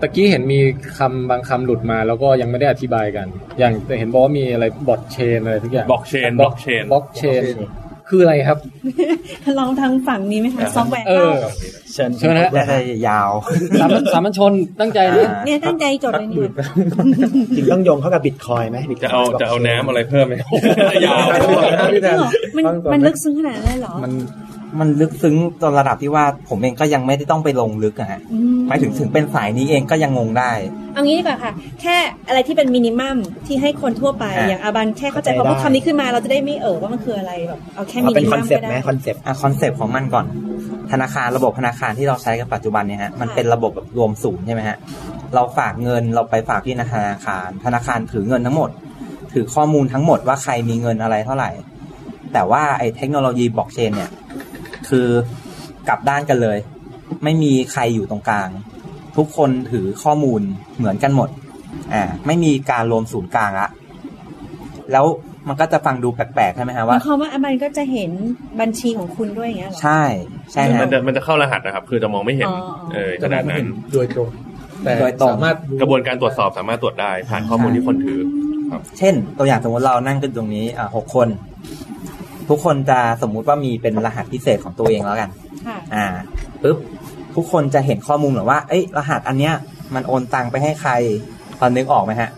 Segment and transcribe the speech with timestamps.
[0.00, 0.60] ตะกี้เห็นมี
[0.98, 3.26] คำบางคำหลุดมาแล้วก็ยังไม่ได้อธิบายกัน
[3.58, 7.44] อย่างเห็นบอกว่ามีอะไรบล็อกเชนอะไรทุกอย่างบล็อกเชนบล็อกเชนบล็อกเชน
[8.10, 8.58] คืออะไรครับ
[9.58, 11.34] ลองทางฝั่งนี้ไหมคะซอฟต์แวร์เออ
[11.92, 12.78] เชิญเชิญฮะได้ได้
[13.08, 13.30] ยาว
[13.80, 16.50] สามัญสามัญชนตั้งใจนะเนี่ยตั้งใจจดเลยเนี่ย
[17.56, 20.34] จริงต้องโยงเข้ากับบิตคอยน์ไหม Bitcoin จะเอาจะเอาน้ำอะไรเพิ่มไหม
[21.06, 21.26] ยาว
[21.92, 24.12] จริงเหรอมันมันลึกซึ้งขนาดนั้นเลยเหรอมัน
[24.80, 28.38] มันลึกซึ้งจนระดับที่ว่าผมเองก็ยังไม่ได้ต้องไปลงลึกอะฮะอื
[28.68, 30.52] หมายถึงถึงเป็นสายนี้เองก็ยังงงได้
[30.94, 31.96] เอางี้ดีกว่าค่ะ แค่
[32.28, 33.16] อะไรที่เป็นมินิมัม
[33.46, 40.26] ที่ให้คนทั่วไปอะอย่างอาบันแค่เข้าใจเข้าใจเพราะว่าได้คำนี้ขึ้นมาเราจะได้ไม่เออว่ามันคืออะไรแบบเอาแค่เอามิเป็นนิคมัอนมเซปก็ต์ไหมได้คอนเซปต์อะคอนเซปต์ของมันก่อน
[40.92, 44.76] ธนาคารระบบธนาคารที่เราใช้กันปัจจุบันเนี่ยฮะมันค่ะเป็นระบบแบบรวมศูนย์ใช่ไหมฮะ
[45.34, 48.70] เราฝากเงินเราไปฝากที่ธนาคาร ธนาคารถือเงินทั้งหมด
[49.32, 51.50] ถือข้อมูลทั้งหมดว่าใครมีเงินอะไรเท่าไหร่
[52.32, 54.10] แต่ว่าไอ้เทคโนโลยีบล็อกเชนเนี่ย
[54.88, 55.08] คือ
[55.88, 56.58] กลับด้านกันเลย
[57.24, 58.48] ไม่มีใครอยู่ตรงกลาง
[59.16, 60.40] ทุกคนถือข้อมูล
[60.78, 61.28] เหมือนกันหมด
[61.94, 63.68] อ่าไม่มีการรวมศูนย์กลางละ
[64.92, 65.06] แล้ว
[65.48, 68.10] มันก็จะฟังดูแปลกๆใช่ไหมฮะหว่ามายความว่าอาบันก็จะเห็น
[68.60, 70.02] บัญชีของคุณด้วยอย่างเงี้ยเหรอใช่
[70.52, 72.58] ใช่มัฮะนจะมันจะเข้ารหัสนะครับ คือจะมองไม่เห็นอ๋อ
[72.94, 74.30] เออขนาดนั้นโดยตรง
[74.82, 78.20] แต่โดยตรงสามารถกระบวนการตรวจสอบสามารถตรวจได้ผ่านข้อมูลที่คนถือ
[78.98, 81.28] เช่น ตัวอย่างสมมติเรานั่งกันตรงนี้อ่าหกคน
[82.48, 85.30] ทุกคนจะสมมุติว่ามีเป็นรหัสพิเศษของตัวเองแล้วกัน
[85.66, 86.06] ค่ะอ่า
[86.62, 86.78] ปุ๊บ
[87.36, 89.54] ทุกคนจะเห็นข้อมูลเหมือนว่า เอ้ย รหัสอันเนี้ย
[89.94, 90.92] มันโอนตังไปให้ใคร
[91.60, 92.30] ตอนนึกออกไหมฮะ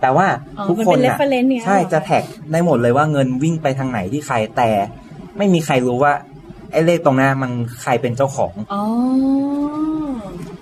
[0.00, 0.26] แต่ว่า
[0.58, 4.70] อ๋อทุกมันคนเป็นน่ะ reference เนี่ยใช่เหรอจะแท็กได้หมดเลยว่าเงินวิ่งไปทางไหนที่ใครแต่
[5.38, 6.12] ไม่มีใครรู้ว่า
[6.72, 7.52] ไอ้เลขตรงนั้นมัน
[7.82, 8.82] ใครเป็นเจ้าของอ๋อ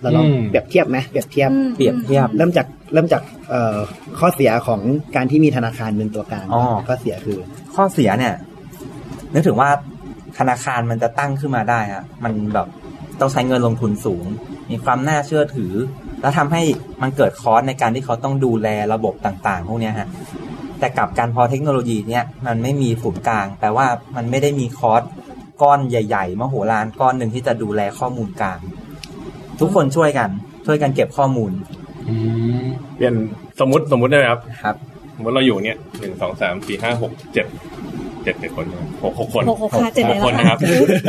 [0.00, 3.76] เราลองอืมเปรียบเทียบไหมเปรียบเทียบอืมเปรียบเทียบเริ่มจากเริ่มจากเอ่อ
[4.18, 4.80] ข้อเสียของ
[5.16, 7.38] การที่มีธนาคารเป็นตัวกลางอ๋อข้อเสียคือ
[7.74, 8.34] ข้อเสียเนี่ย
[9.32, 9.70] นึกถึงว่า
[10.38, 12.66] ธนาคารมันจะตั้งขึ้นมาได้อะมันแบบ
[13.20, 14.24] ต้องใช้เงินลงทุนสูง
[14.70, 15.72] มีความน่าเชื่อถือ
[16.20, 16.62] แล้วทำให้
[17.02, 20.08] มันเกิดคอสในการที่เขาต้องดูแลระบบต่างๆ พวกเนี้ยฮะ
[20.78, 25.02] แต่กลับการพอเทคโนโลยีเนี่ยมันไม่มีศูนย์กลางแปลว่ามันไม่ได้มีคอส
[25.62, 28.58] ก้อนใหญ่ๆมโหฬารก้อนหนึ่งที่จะดูแลข้อมูลกลาง
[29.60, 30.30] ทุกคนช่วยกัน
[30.66, 31.52] ช่วยกันเก็บข้อมูล
[32.08, 32.14] อื
[32.62, 32.64] ม
[32.96, 33.14] เปลี่ยน
[33.60, 34.76] สมมติสมมติได้ไหมครับครับ
[35.14, 37.46] สมมติเราอยู่เนี่ยหนึ่งสองสามสี่ห้าหกเจ็ด
[38.24, 40.58] เจ็ดเจ็ดคนใช่ไหมหกหกคนหกหกค่ะเจ็ดเลยหกคนเหรอนะครับ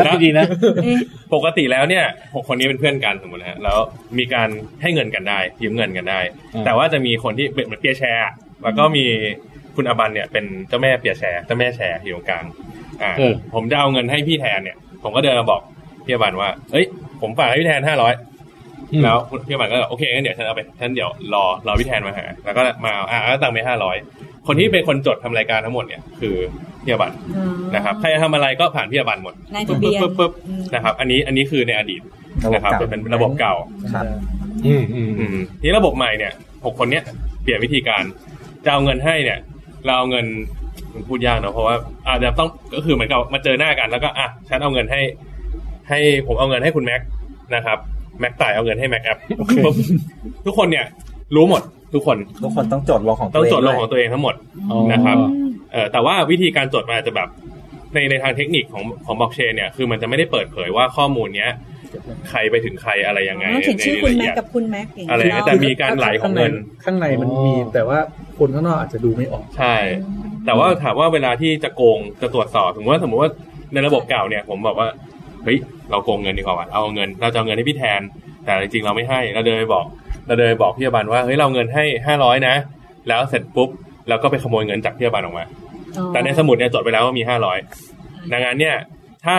[0.06, 0.46] นับดีๆนะ
[0.84, 0.98] เอ๊ะ
[1.34, 3.78] ปกติแล้วเนี่ยหกคนนี้เป็นเพื่อนกันสมมตินะฮะแล้ว
[4.18, 4.50] มีการ
[4.82, 6.20] ให้เงินกันได้ยืมเงินกันได้
[6.54, 9.06] อืมแต่ว่าจะมีคนที่เป็นเหมือนเปียร์แชร์อะแล้วก็มี
[9.76, 12.46] คุณอบันเนี่ยเป็นเจ้าแม่เปียร์แชร์เจ้าแม่แชร์อยู่ตรงกลาง
[13.02, 15.62] อ่าเออผมจะเอาเงินให้พี่แทนเนี่ย ผมก็เดินมาบอก
[16.06, 16.86] พี่อบันว่าเอ้ย
[17.22, 18.33] ผมฝากให้พี่แทนห้าร้อยอืม
[19.04, 19.18] แล้ว
[19.48, 23.98] พี่อบันก็บอกโอเคงั้นเดี๋ยวฉันเอาไปฉันเดี๋ยวรอรอพี่แทนมาหาแล้วก็มาเอาอ่าก็ตังค์ไปห้าร้อย
[24.48, 26.36] คนที่เป็นคนจดทำรายการทั้งหมดเนี่ยคือ
[26.84, 27.46] พี่อบันอ๋อ
[27.76, 32.02] นะครับใครจะทำอะไรก็ผ่านพี่อบันหมดนายทะเบียนปึ๊บปึ๊บอืมนะครับ อันนี้อันนี้คือในอดีต
[32.46, 33.56] ระบบนะครับเก่าเป็นระบบเก่า
[33.94, 34.06] ครับ
[34.66, 35.30] อืมอืมอืม
[35.60, 36.34] ทีนี้ระบบใหม่เนี่ย
[36.66, 37.04] หกคนเนี้ย
[37.44, 38.04] เปลี่ยนวิธีการ
[38.66, 39.40] จะเอาเงินให้เนี่ย
[39.86, 40.26] เราเอาเงิน
[40.94, 41.76] มันพูดยากเนอะเพราะว่า
[42.08, 45.02] อาจจะต้องก็คือเหมือนกับมาเจอหน้ากันแล้วก็อะฉันเอาเงินให้
[45.90, 47.02] ให้ผมเอาเงินให้คุณแม็ก
[47.56, 47.78] นะครับ
[48.20, 49.20] แม็กต่ายเอาเงินให้แม็กแอป
[49.66, 49.76] ปุ๊บ
[50.46, 50.86] ทุกคนเนี่ย
[51.36, 51.62] รู้หมด
[51.94, 54.36] ทุกคน ทุกคนต้องจดลงของต้องจดลงวของตัวเองทั้งหมด
[54.72, 55.18] อ๋อนะครับ
[55.72, 57.30] เออแต่ว่าวิธีการจดมันอาจจะแบบ
[57.94, 61.52] ในในทางเทคนิคของของบล็อกเชนเนี่ยคือมันจะไม่ได้เปิดเผยว่าข้อมูลเนี้ย
[62.30, 66.54] ใครไปถึงใครอะไรยังไงอ๋อเขียนชื่อในคุณรายละแม็เอีกยดกับคุณแม็กอย่างอะไรเงี้ยแต่มีการไหลของเงิน
[66.84, 68.00] ข้างในมันมี แต่ว่า
[68.40, 69.76] คนข้างนอกอาจจะดูไม่ออกใช่
[70.46, 73.32] แต่ว่าถามว่าเวลาที่จะโกงจะตรวจสอบสมมติว่าสมมติว่า
[73.74, 74.88] ในระบบเก่าเนี่ย ผมบอกว่า
[75.44, 75.58] เฮ้ย
[75.92, 78.02] เราโกงเงินดีกว่าว่ะเอาเงินเราจะเอาเงินให้พี่แทน
[78.46, 79.86] แต่จริงๆเราไม่ให้เราเดินไปบอก
[80.28, 82.56] เราเดินไปบอกพี่อบันว่าเฮ้ยเราเอาเงินให้ห้าร้อยนะ
[83.08, 83.70] แล้วเสร็จปุ๊บ
[84.10, 85.46] เราก็ไปขโมยเงินจากพี่อบันออกมา
[85.98, 87.58] อ๋อแต่ในสมุดเนี่ยจดไปแล้วว่ามีห้าร้อย
[88.32, 88.76] ดังนั้นเนี่ย
[89.26, 89.36] ถ้า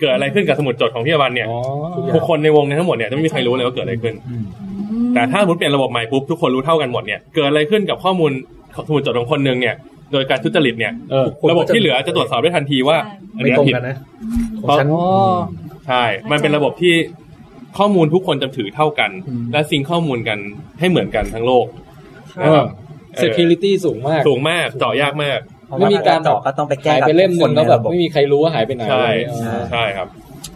[0.00, 1.58] เกิดอะไรขึ้นกับสมุดจดของพี่อบันเนี่ยอ๋อ
[2.14, 4.44] ทุกคนในวงในทั้งหมดเนี่ยจะไม่มีใครรู้เลยว่าเกิดอะไรขึ้นอืม
[5.14, 8.30] แต่ถ้าสมมติเปลี่ยนระบบใหม่ปุ๊บทุกคนรู้เท่ากันหมดเนี่ยเกิดอะไรขึ้นกับข้อมูล
[8.88, 9.74] สมุดจดของคนหนึ่งเนี่ย
[10.12, 12.96] โดยการทุจริตเนี่ยเออระบบที่เหลือจะตรวจสอบได้ทันทีว่า
[13.36, 13.96] อันไม่เนี้ยตรงผิดกันนะ
[14.58, 15.04] ของเพราะฉันอ๋อ
[15.86, 16.94] ใช่ มันเป็นระบบที่
[17.78, 20.38] ข้อมูลทุกคนจะถือเท่ากันอืมและซิงค์ข้อมูลกัน
[20.78, 21.66] ให้เหมือนกันทั้งโลก
[22.40, 22.62] เออ
[23.22, 30.08] security สูงมาก สูงมากเจาะยากมากเพราะไม่ว่ามีการเจาะก็ต้องไปแก้หายกับไปเล่มหนึ่งแล้วแบบคนในระไม่มีใครรู้ว่าหายไปไหนใช่อ๋อใช่ครับ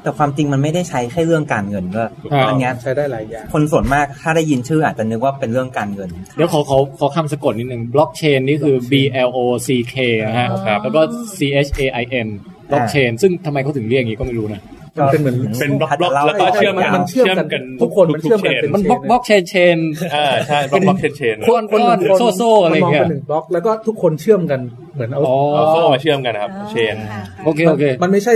[0.02, 8.92] แต่ความจริงมันไม่ได้ใช้แค่เรื่องการเงินด้วยอ่าอันเนี้ยใช้ได้หลายอย่างคนส่วนมากถ้าได้ยินชื่ออาจจะนึกว่าเป็นเรื่องการเงิน เดี๋ยวขอขอขอคำสะกดนิดหนึ่ง blockchain นี่คือ B
[9.26, 9.94] L O C K
[10.26, 11.00] นะฮะครับแล้วก็
[11.36, 12.28] C H A I N
[12.70, 14.62] blockchain ซึ่งทำไมเขาถึงเรียกอย่างนี้ก็ไม่รู้นะ
[14.98, 19.78] มันเป็นเหมือนเป็นบล็อกบล็อกแล้วก็เชื่อมกันมันเชื่อมกันทุกคนมันเชื่อมกันเป็นมันบล็อกบล็อกเชนเชน
[20.14, 24.60] อ่าใช่บล็อกบล็อกเชนเชนควรก้อนโซ่โซ่อะไรมันมองเงี้ยเป็นหนึ่งบล็อกแล้วก็ทุกคนเชื่อมกัน
[24.94, 28.34] เหมือนเอาอ๋อเอาโซ่มาเชื่อมกันนะครับ chain ค่ะโอเคโอเคมันไม่ใช่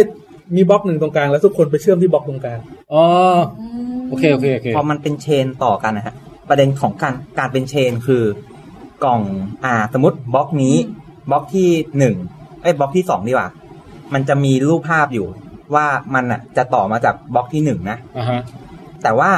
[0.56, 2.58] มีบล็อกหนึ่งตรงกลางแล้วทุกคนไปเชื่อมที่บล็อกตรงกลาง
[2.92, 3.02] อ๋อ
[4.08, 6.14] โอเคโอเคโอเคพอมันเป็น chain ต่อกันนะฮะ
[6.48, 8.22] ประเด็นของการการเป็น chain คือ
[9.04, 9.22] กล่อง
[9.64, 10.76] อ่าสมมติบล็อกนี้
[11.30, 11.68] บล็อกที่
[11.98, 12.14] หนึ่ง
[12.62, 13.48] ไอ้ยบล็อกที่สองดีกว่า
[14.14, 15.26] มันจะมีรูปภาพอยู่
[15.74, 18.40] ว่ามันอะจะต่อมาจากบล็อกที่หนึ่งนะอ่าฮะ
[19.02, 19.30] แต่ว่า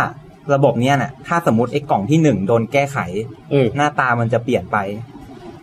[0.55, 2.99] ระบบเนี้ยน่ะ ถ้าสมมติไอ้กล่องที่หนึ่งโดนแก้ไข
[3.51, 4.79] เออหน้าตามันจะเปลี่ยนไป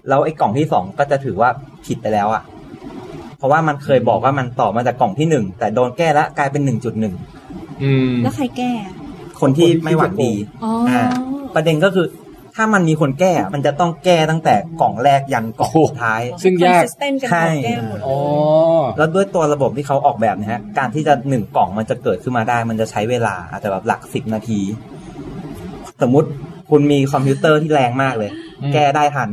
[0.07, 1.49] แล้วไอ้กล่องที่สองก็จะถือว่า
[1.85, 2.43] ผิดไปแล้วอะ่ะ
[3.39, 7.13] เพราะว่ามันเคยบอกว่ามันต่อมาจากกล่องที่หนึ่งแต่โดนแก้แล้วกลายเป็นหนึ่งจุดหนึ่ง
[7.83, 8.71] อืมแล้วใครแก้
[9.41, 10.33] คนที่ไม่หวังดี
[10.63, 11.01] อ๋อออ่า
[11.55, 12.07] ประเด็นก็คือ
[12.55, 18.17] ถ้ามันมีคนแก้ มันจะต้องแก้ตั้งแต่กล่องแรกยันกล่องโอ้สุดท้าย ซึ่งยาก consistent กันหมดใช่แก้หมดอ๋อ
[18.97, 24.59] แล้วด้วยตัวระบบที่เขาออกแบบเนะฮะ การที่จะหนึ่งกล่องมันจะเกิดขึ้นมาได้ มันจะใช้เวลาอาจจะแบบหลักสิบนาที
[26.01, 26.29] สมมุติ
[26.69, 28.31] คุณมีคอมพิวเตอร์ที่แรงมากเลย
[28.61, 29.29] อืมแก้ได้ทัน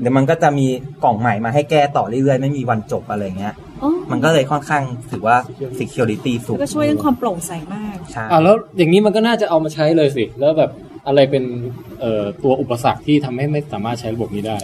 [0.00, 0.66] เดี๋ยวมันก็จะมี
[1.04, 5.36] กล่องใหม่มาให้แก้ต่อเรื่อยๆ ไม่มีวันจบอะไรเงี้ย อ๋อมันก็เลยค่อนข้างถือว่า
[5.80, 10.70] security สูงก็ช่วยเรื่องความโปร่งใสมาก ใช่อ่าแล้วอย่างนี้มันก็น่าจะเอามาใช้เลยสิ แล้วแบบ
[11.06, 11.44] อะไรเป็น
[12.00, 14.58] เอ่อตัวอุปสรรคที่ทำให้ไม่สามารถใช้ระบบนี้ได้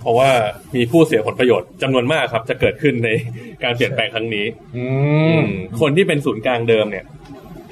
[0.00, 0.30] เพราะว่า
[0.74, 3.08] มีผู้เสียผลประโยชน์จำนวนมากครับ จะเกิดขึ้นใน
[3.64, 4.46] การเปลี่ยนแปลงครั้งนี้
[4.76, 4.84] อื
[5.28, 5.46] อืมม
[5.80, 7.04] คนที่เป็นศูนย์กลางเดิมเนี่ย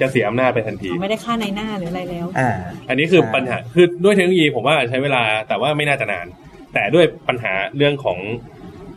[0.01, 2.49] จะเสียอำนาจไปทันที ไม่ได้ค่าในหน้าหรืออะไรแล้ว อ่า
[2.89, 6.27] อันนี้คือใช่ปัญหาคือด้วยเทคโนโลยีผมว่าใช้เวลาแต่ว่าไม่น่าจะนาน
[6.73, 8.17] แต่ด้วยปัญหาเรื่องของ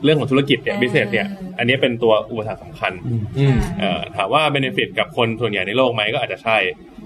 [0.04, 1.28] เรื่องของธุรกิจเนี่ยอ่า business เนี่ย
[1.58, 2.92] อันนี้เป็นตัวอุปสรรคสำคัญ
[3.38, 6.58] อืมเอ่อถามว่า benefit กับคนส่วนใหญ่ในโลกไหมก็อาจจะใช่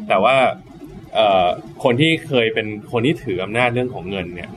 [0.09, 0.37] แต่ว่า
[1.15, 1.47] เอ่อ
[1.85, 4.51] คนที่เคยเป็นคนที่ถืออำนาจเรื่องของเงินเนี่ย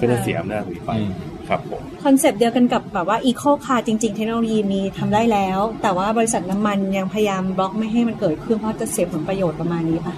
[0.00, 1.10] ก็จะเสียอำนาจตรงนี้ไปอืม
[1.48, 10.14] ครับผม concept เดียวกันกับแบบว่าอีโคคาร์จริง ๆ เทคโนโลยีมีทำได้แล้ว แต่ว่าบริษัทน้ำมันยังพยายามบล็อกไม่ให้มันเกิดขึ้นเพราะจะเสียผลประโยชน์ประมาณนี้ป่ะ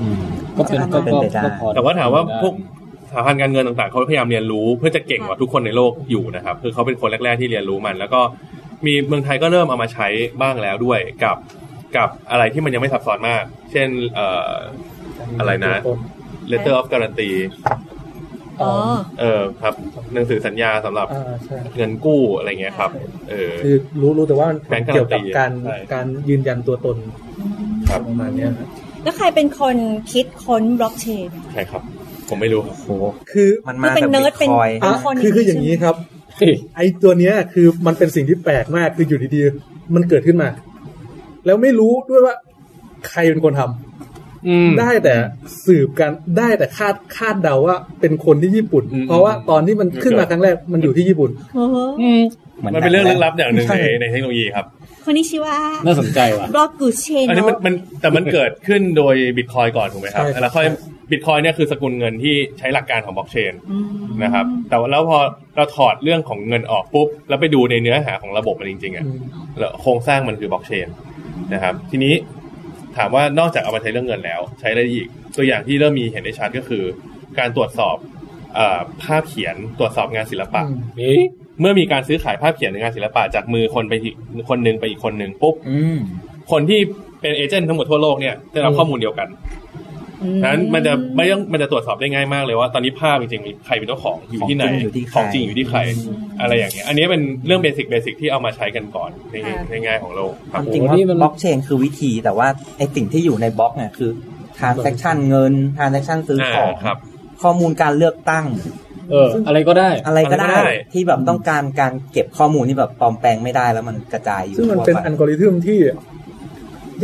[0.00, 0.22] อืม
[0.56, 2.73] ก็เป็นก็เป็นก็ไปได้ก็พอแต่ว่าถามว่าพวกส
[3.14, 8.20] ถาบันการเงินต่างๆเขาพยายามเรียนรู้เพื่อจะเก่งกว่าทุกคนในโลกอยู่นะครับคือเขาเป็นคนแรก ๆที่เรียนรู้มัน แล้วก็
[8.86, 10.08] มีเมืองไทยก็เริ่มเอามาใช้
[10.42, 11.36] บ้างแล้วด้วยกับ
[11.96, 14.52] กับอะไรที่มันยังไม่ซับซ้อนมาก เช่นเอ่อ
[15.38, 15.74] อะไรนะ
[16.50, 17.36] letter of guarantee
[18.62, 18.72] อ๋อ
[19.20, 19.74] เออครับ
[20.14, 22.90] หนังสือสัญญาสำหรับอ่าใช่เงินกู้อะไรเงี้ยครับ
[23.30, 26.96] เออคือรู้รู้แต่ว่ามันแบงก์การันตีเกี่ยวกับการใช่การยืนยันตัวตน
[27.88, 28.68] ครับประมาณเนี้ยครับ
[29.02, 29.76] แล้วใครเป็นคน
[30.12, 31.82] คิดค้นบล็อกเชนใช่ครับ
[32.28, 32.90] ผมไม่รู้ครับโห
[33.32, 35.94] คือมันมาคือเป็นจากเนิบิร์ดตเป็นคอยเป็นอะคนคือคืออย่างนี้ครับ
[36.38, 40.48] เฮ้ยไอ้ตัวเนี้ยคือมันเป็นสิ่งที่แปลกมากคืออยู่ดีๆ มันเกิดขึ้นมา
[41.46, 42.34] แล้วไม่รู้ด้วยว่า
[43.08, 45.14] ใครเป็นคนทำอืมได้แต่
[45.66, 52.20] สืบกันได้แต่คาดคาดเดาว่าเป็นคนที่ญี่ปุ่นอืมเพราะว่าตอนที่มันขึ้นมาครั้งแรกมันอยู่ที่ญี่ปุ่นโอ้โหอืม
[52.62, 54.66] หอมันเป็นเรื่องหลึกลับอย่างหนึ่งใช่ในในเทคโนโลยีครับ
[55.04, 55.56] คนนี้ชื่อว่า
[55.86, 60.66] น่าสนใจว่ะบล็อกกูเชนอันนี้มันมันแต่มันเกิดขึ้นโดยบิตคอยน์ก่อนถูกไหมครับใช่ครับแล้วค่อย
[61.10, 63.52] บิตคอยน์เนี่ยคือสกุลเงินที่ใช้หลักการของบล็อกเชน
[64.24, 65.18] นะครับ แต่ว่าแล้วพอ
[65.56, 69.18] เราถอดเรื่องของเงินออกปุ๊บ แล้วไปดูในเนื้อหาของระบบมันจริงๆอะอืม
[69.58, 70.88] แล้วโครงสร้างมันคือบล็อกเชน
[71.54, 72.14] นะครับ ทีนี้
[72.96, 75.06] ถามว่านอกจากเอามาใช้เรื่องเงินแล้ว ใช้ได้อีก
[75.36, 76.82] ตัวอย่างที่เริ่มมีเห็นได้ชัดก็คือ
[77.38, 77.96] การตรวจสอบ
[78.54, 81.22] เอ่อภาพเขียนตรวจสอบงานศิลปะอืมเอ๊ะ
[81.60, 84.14] เมื่อมีการซื้อขายภาพเขียนหรืองานศิลปะจากมือคนไปอีก
[84.48, 85.98] คนหนึ่งไปอีกคนหนึ่งปุ๊บอืม
[86.52, 86.80] คนที่
[87.20, 89.28] เป็นเอเจนต์ทั้งหมดทั่วโลกเนี่ยได้รับข้อมูลเดียวกัน
[90.44, 95.78] นั้นมันจะไม่ต้องมันจะตรวจสอบได้ง่ายมากเลยว่าตอนนี้ภาพจริงๆมีใครเป็นเจ้าของอยู่ที่ไหนของจริงอยู่ที่ใครของจริงอยู่ที่ใคร
[96.40, 102.48] อะไรอย่างเงี้ยอันนี้เป็นเรื่องเบสิกเบสิกที่เอามาใช้กันก่อนในค่ะในง่ายของโลกคครับวามจริงโอ้ว่านี่มันบล็อกเชนคือวิธีแต่ว่า
[102.78, 104.10] ไอสิ่งที่อยู่ในบล็อกเนี่ยคือ
[104.58, 106.96] transaction เงิน transaction ซื้อของอ่าครับ
[107.42, 108.46] ข้อมูลการเลือกตั้ง
[109.10, 115.78] เอออะไรก็ได้อะไรก็ได้อะไรก็ได้ ที่แบบต้องการการเก็บข้อมูลที่แบบปลอมแปลงไม่ได้แล้วมันกระจายอยู่ซึ่งมันทั่วเป็นไปอัลกอริทึมที่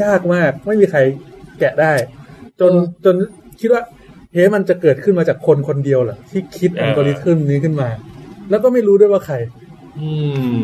[0.02, 1.00] ยากมากไม่มีใคร
[1.60, 1.92] แกะได้
[2.60, 2.72] จน
[3.04, 3.16] จน
[3.60, 3.82] คิดว่า
[4.32, 7.88] เฮ้มันจะเกิดขึ้นมาจากคนคนเดียวเหรอที่คิดอออัลกอริทึมนี้ขึ้นมา
[8.50, 9.34] แล้วก็ไม่รู้ด้วยว่าใคร
[9.98, 10.08] อื
[10.60, 10.62] ม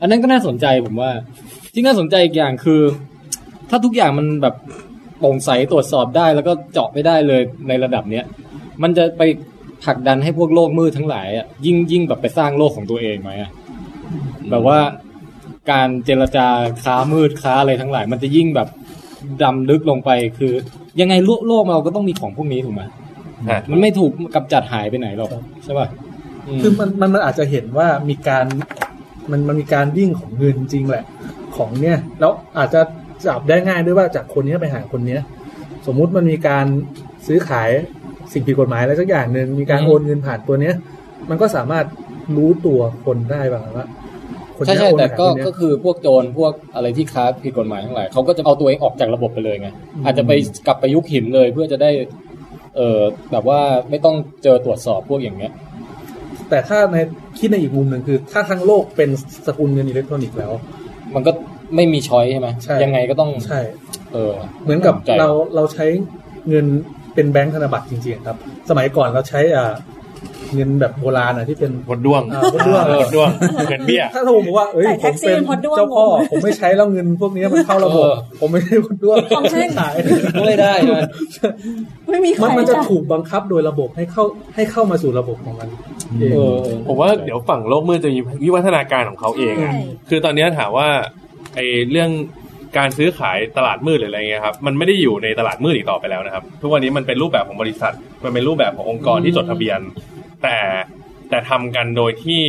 [0.00, 1.10] อันนั้นก็น่าสนใจผมว่า
[1.72, 2.80] ที่น่าสนใจอีกอย่างคือ
[3.70, 4.54] ถ้าทุกอย่างมันแบบ
[5.18, 8.24] โปร่งใสตรวจสอบได้ แล้วก็เจาะไม่ได้เลยในระดับเนี้ย
[8.82, 9.22] มันจะไป
[9.84, 13.50] ผลักดันให้พวกโลกมืดทั้งหลายอะยิ่งยิ่งแบบไปสร้างโลกของตัวเองไหมอะ
[14.50, 14.78] แบบว่า
[15.70, 16.46] การเจรจา
[16.82, 18.68] ค้ามืดค้าอะไรทั้งหลาย มันจะยิ่งแบบ
[19.42, 20.52] ดำลึกลงไปคือ
[21.00, 22.82] ยังไงโลกโลกเราก็ต้องมีของพวกนี้ถูกไหม
[23.48, 25.30] อะมันไม่ถูกกำจัดหายไปไหนหรอก
[25.64, 25.88] ใช่ป่ะ
[26.46, 28.46] อืมคือมันมันมันอาจจะเห็นว่ามีการ
[29.30, 31.04] มันมันมีการวิ่งของเงินจริงแหละ
[31.56, 32.80] ของเนี่ย แล้วอาจจะ
[33.26, 35.20] จับได้ง่ายด้วยว่าจากคนเนี้ยไปหาคนเนี้ย
[35.86, 36.66] สมมุติมันมีการ
[37.26, 37.70] ซื้อขาย
[38.32, 40.74] สิ่งผิดกฎหมายอะไรสักอย่างหนึ่งมีการอืมโอนเงินผ่านตัวเนี้ย
[41.30, 41.86] มันก็สามารถ
[42.36, 43.86] รู้ตัวคนได้บ้างว่า
[44.58, 50.32] คนใช่เนี้ยใช่โอนแต่ไปหาก็คนเนี้ยก็คือพวกโจรพวกอะไรที่ค้าผิดกฎหมายทั้งหลายเขาก็จะเอาตัวเองออกจากระบบไปเลยไงอืมอาจจะไป
[50.66, 51.90] กลับไปยุคหินเลยเพื่อจะได้
[52.76, 53.00] เออ
[53.32, 53.60] แบบว่า
[53.90, 55.52] ไม่ต้องเจอตรวจสอบพวกอย่างเงี้ย
[56.50, 56.96] แต่ถ้าใน
[57.38, 59.10] คิดในอีกมุมหนึ่งคือ ถ้าทั้งโลกเป็น
[59.46, 60.52] สกุลเงินอิเล็กทรอนิกส์แล้ว
[61.14, 61.32] มันก็
[61.76, 63.60] ไม่มีช้อยใช่ไหมใช่ยังไงก็ต้องใช่
[64.12, 65.86] เออ เหมือนกับใจเราเราใช้
[66.48, 66.66] เงิน
[67.14, 68.38] เป็นแบงค์ธนบัตรจริงๆครับ
[68.70, 69.72] สมัยก่อนเราใช้อ่า
[70.54, 73.30] เงินแบบโบราณอะที่เป็นพดด้วงอ่าพดด้วงพดด้วง
[73.68, 79.94] เงินเบี้ยถ้าผมบอกว่าเอ้ยแต่ผแท็มกซี่เป็นเป็นพดด้วงเจ้าพ่อผมไม่ใช้แล้วเงินพวกนี้มันเข้าระบบเออผมไม่ใช่พดด้วงของฉันขาย
[80.34, 81.00] ก็ไม่ได้ใช่ไหม
[82.10, 85.68] ไม่มีใครมันมันจะจ้ะถูกบังคับโดยระบบให้เข้าให้เข้ามาสู่ระบบของมัน
[86.18, 90.88] เองเออเออผมว่าเดี๋ยวฝั่งโลกมืดจะมีวิวัฒนาการของเขาเองอะใช่คือตอนนี้ถามว่า
[91.54, 92.10] ไอ้เรื่อง
[92.76, 97.94] การซื้อขายตลาดมืดหรืออะไรเงี้ยครับมันไม่ได้อยู่ในตลาดมืดอีกต่อไปแล้วนะครับ ทุกวันนี้มันเป็นรูปแบบของบริษัท
[98.24, 99.80] มันเป็นรูปแบบขององค์กรที่จดทะเบียน
[100.42, 100.56] แต่
[101.30, 102.42] แต่ทำกันโดยที่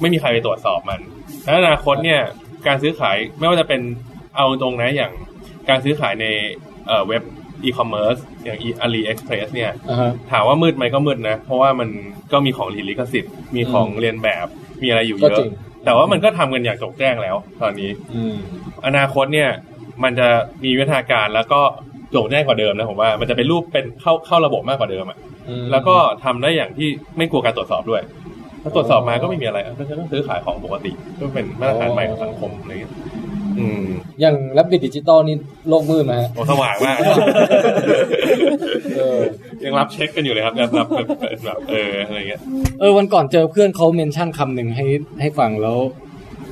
[0.00, 1.00] ไม่มีใครไปตรวจสอบมัน
[1.44, 2.20] และอนาคตเนี่ย
[2.66, 3.80] การซื้อขายไม่ว่าจะเป็น
[4.36, 5.12] เอาตรงนะอย่าง
[5.68, 6.26] การซื้อขายใน
[6.86, 7.22] เอ่อเว็บ
[7.64, 11.88] อีคอมเมิร์ซอย่าง AliExpress เนี่ยอ่าฮะถามว่ามืดไหมก็มืดนะ เพราะว่ามัน
[12.32, 14.46] ก็มีของลิขสิทธิ์ มีของเรียนแบบ
[14.82, 15.50] มีอะไรอยู่เยก็อะจริง
[15.84, 18.36] แต่ว่ามันก็ทำกันอย่างจงแจ้งแล้ว ตอนนี้ อืม
[18.86, 19.50] อนาคตเนี่ย
[20.02, 20.28] มันจะ
[20.64, 21.60] มีวิทยาการแล้วก็
[22.10, 28.02] โจงแจ้งกว่าเดิมนะผมว่า มันจะเป็นรูปเป็นเข้าเข้าระบบมากกว่าเดิมอะอืมแล้วก็ทำได้อย่างที่ไม่กลัวการตรวจสอบด้วย
[28.62, 32.92] ถ้าตรวจสอบมาก็ไม่มีอะไรก็จะต้องซื้อขายของปกติก็เป็นมาตรฐานใหม่ของสังคมอะไรอย่างเงี้ย
[33.60, 33.86] อืม
[34.20, 35.36] อย่างรับบิดดิจิตอลนี่
[35.68, 36.96] โลกมืดไหมฮะโอ้สว่างมาก
[38.96, 39.18] เออ
[39.64, 41.06] ยังรับเช็คกันอยู่เลยครับยังรับแบบ
[41.44, 42.40] แบบเอออะไรเงี้ย
[42.80, 44.86] เออวันก่อนเจอเพื่อนเขา mention คำหนึ่งให้
[45.20, 45.78] ให้ฟังแล้ว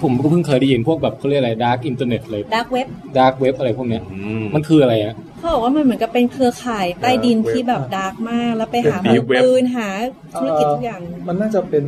[0.02, 2.86] ผมก็เพิ่งเคยได้ยินพวกแบบเขาเรียกอะไร dark internet เลย dark web
[3.18, 9.88] dark web อะไรพวกเนี้ยอืมมันคืออะไรฮะเขาบอกว่ามันเหมือนกับเป็นเครือข่ายใต้ดินเว็บที่แบบ dark มาก แล้วไปหาเป็น deep มือ web ปืนหา
[10.38, 11.84] ธุรกิจทุกอย่าง มันน่าจะเป็น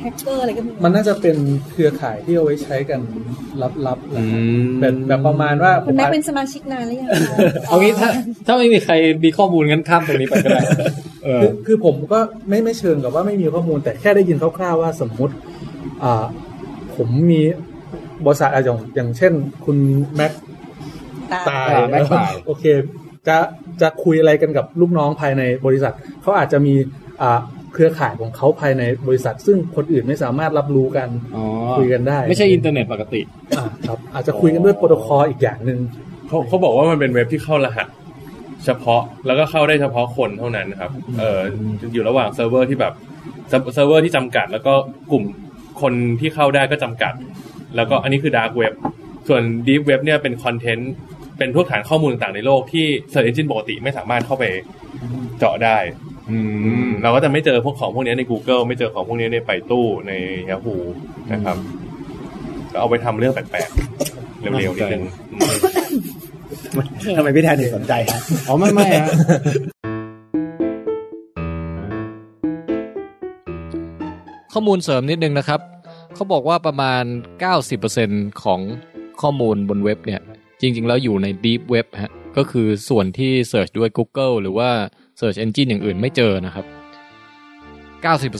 [0.00, 1.36] แฮกเกอร์อะไรก็ไรู้มันน่าจะเป็น
[1.70, 3.00] เครือข่ายที่เอาไว้ใช้กัน
[3.86, 7.36] ลับๆนะครับมเป็นแบบประมาณว่าคุณแม่เป็นสมาชิกนานหรือยังคะ
[7.68, 8.08] เอางี้ถ้า
[8.46, 10.62] ถ้าไม่มีใครมีข้อมูลงั้นข้ามตรงนี้ไปก็ได้
[11.24, 15.34] เออคือคือผมก็ไม่ไม่เชิงกับว่าไม่มีข้อมูลแต่แค่ได้ยินคร่าวๆว่าสมมุติ
[16.02, 16.24] อ่า
[16.96, 17.40] ผมมี
[18.24, 19.32] บริษัทอะอย่างอย่างเช่น
[19.64, 19.76] คุณ
[20.16, 20.32] แม็ก
[21.32, 22.64] ตาตายอ่าแม็กตายโอเค
[23.28, 23.36] จะ
[23.82, 26.74] จะคุยอะไรกันกับลูกน้องภายในบริษัทเขาอาจจะมี
[27.22, 27.40] อ่า
[27.74, 31.44] เครือข่ายของเขาภายในบริษัท ซึ่งคนอื่นไม่สามารถรับรู้กันอ๋อ
[31.78, 33.20] คุยกันได้ ไม่ใช่อินเทอร์เน็ตปกติ
[33.56, 35.78] อ่าครับ อาจจะคุยกันด้วยโปรโตคอลอีกอย่างหนึ่ง
[36.28, 37.86] เขาเขาบอกว่ามันเป็นเว็บที่เข้ารหัส
[38.64, 41.40] เฉพาะแล้วก็เข้าได้เฉพาะคนเท่านั้นนะครับ เออ
[41.92, 42.92] อยู่ระหว่างเซิร์ฟเวอร์ที่แบบ
[43.48, 44.74] เซิร์ฟเซิร์ฟเวอร์ที่จำกัด แล้วก็
[45.10, 45.24] กลุ่ม
[45.80, 47.14] คนที่เข้าได้ก็จำกัด
[47.76, 48.74] แล้วก็อันนี้คือ dark web
[49.28, 50.92] ส่วน deep web เนี่ยเป็น content
[51.38, 54.44] เป็นพวกฐานข้อมูลต่างๆในโลกที่ Search Engine ปกติไม่สามารถเข้าไป
[55.38, 55.78] เจาะได้
[56.30, 56.36] อื
[56.86, 60.12] มเราก็จะไม่เจอพวกของพวกนี้ใน Google ไม่เจอของพวกนี้ในไปตู้ใน
[60.50, 60.76] Yahoo
[61.32, 61.56] นะครับ
[62.72, 69.08] ก็เอาไปทำเรื่องแปลกๆ เร็วๆนิดนึงอืมทำไมพี่แทนถึงสนใจฮะอ๋อไม่ไม่ฮะ
[74.52, 75.60] ข้อมูลเสริมนิดนึงนะครับ
[76.14, 77.04] เขาบอกว่าประมาณ
[77.72, 78.60] 90%ของ
[79.20, 80.20] ข้อมูลบนเว็บเนี่ย
[80.60, 84.70] จริง ๆ แล้วอยู่ใน Deep Web ฮะก็คือส่วนที่ Search ด้วย Google หรือว่า
[85.20, 86.66] Search Engine อย่างอื่นไม่เจอนะครับ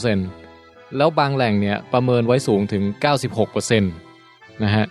[0.03, 2.83] 90%แล้วบางแหล่งเนี่ยประเมินไว้สูงถึง
[3.53, 4.85] 96%นะฮะ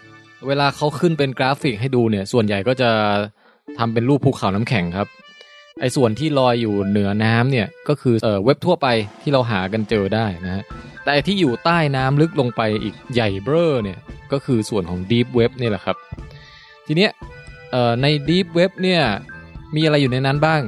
[0.47, 2.91] เวลาเขาขึ้นเป็นกราฟิกให้ดูเนี่ย ส่วนใหญ่ก็จะ
[3.79, 5.09] ทำเป็นรูปภูเขาน้ำแข็งครับ
[5.81, 8.87] ไอ้ส่วนที่ลอยอยู่เหนือน้ำเนี่ยก็คือเอ่อเว็บทั่วไป
[9.23, 10.65] ที่เราหากันเจอได้นะฮะ
[11.05, 13.99] แต่ที่อยู่ใต้น้ำลึกลงไปอีกใหญ่เบ้อเนี่ย
[14.33, 15.97] ก็คือส่วนของ Deep Web นี่แหละครับ
[16.87, 17.11] ทีเนี้ย
[17.71, 19.03] เอ่อใน Deep Web เนี่ย
[19.77, 20.63] มีอะไรอยู่ในนั้นบ้าง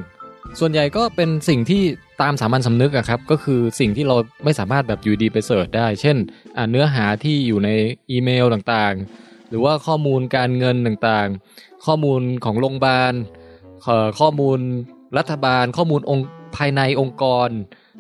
[0.61, 1.83] ส่วนใหญ่ก็เป็นสิ่งที่
[2.23, 6.17] ตามสามัญสำนึกอะครับ ก็คือสิ่งที่เราไม่สามารถแบบอยู่ดีไปเสิร์ชได้ เช่น
[6.57, 7.69] อ่าเนื้อหาที่อยู่ใน
[8.11, 13.13] อีเมลต่างๆ หรือว่าข้อมูลการเงินต่างๆ ข้อมูลของโรงพยาบาล
[13.85, 14.59] เอ่อข้อมูล
[15.19, 17.49] รัฐบาลข้อมูลองค์ภายในองค์กร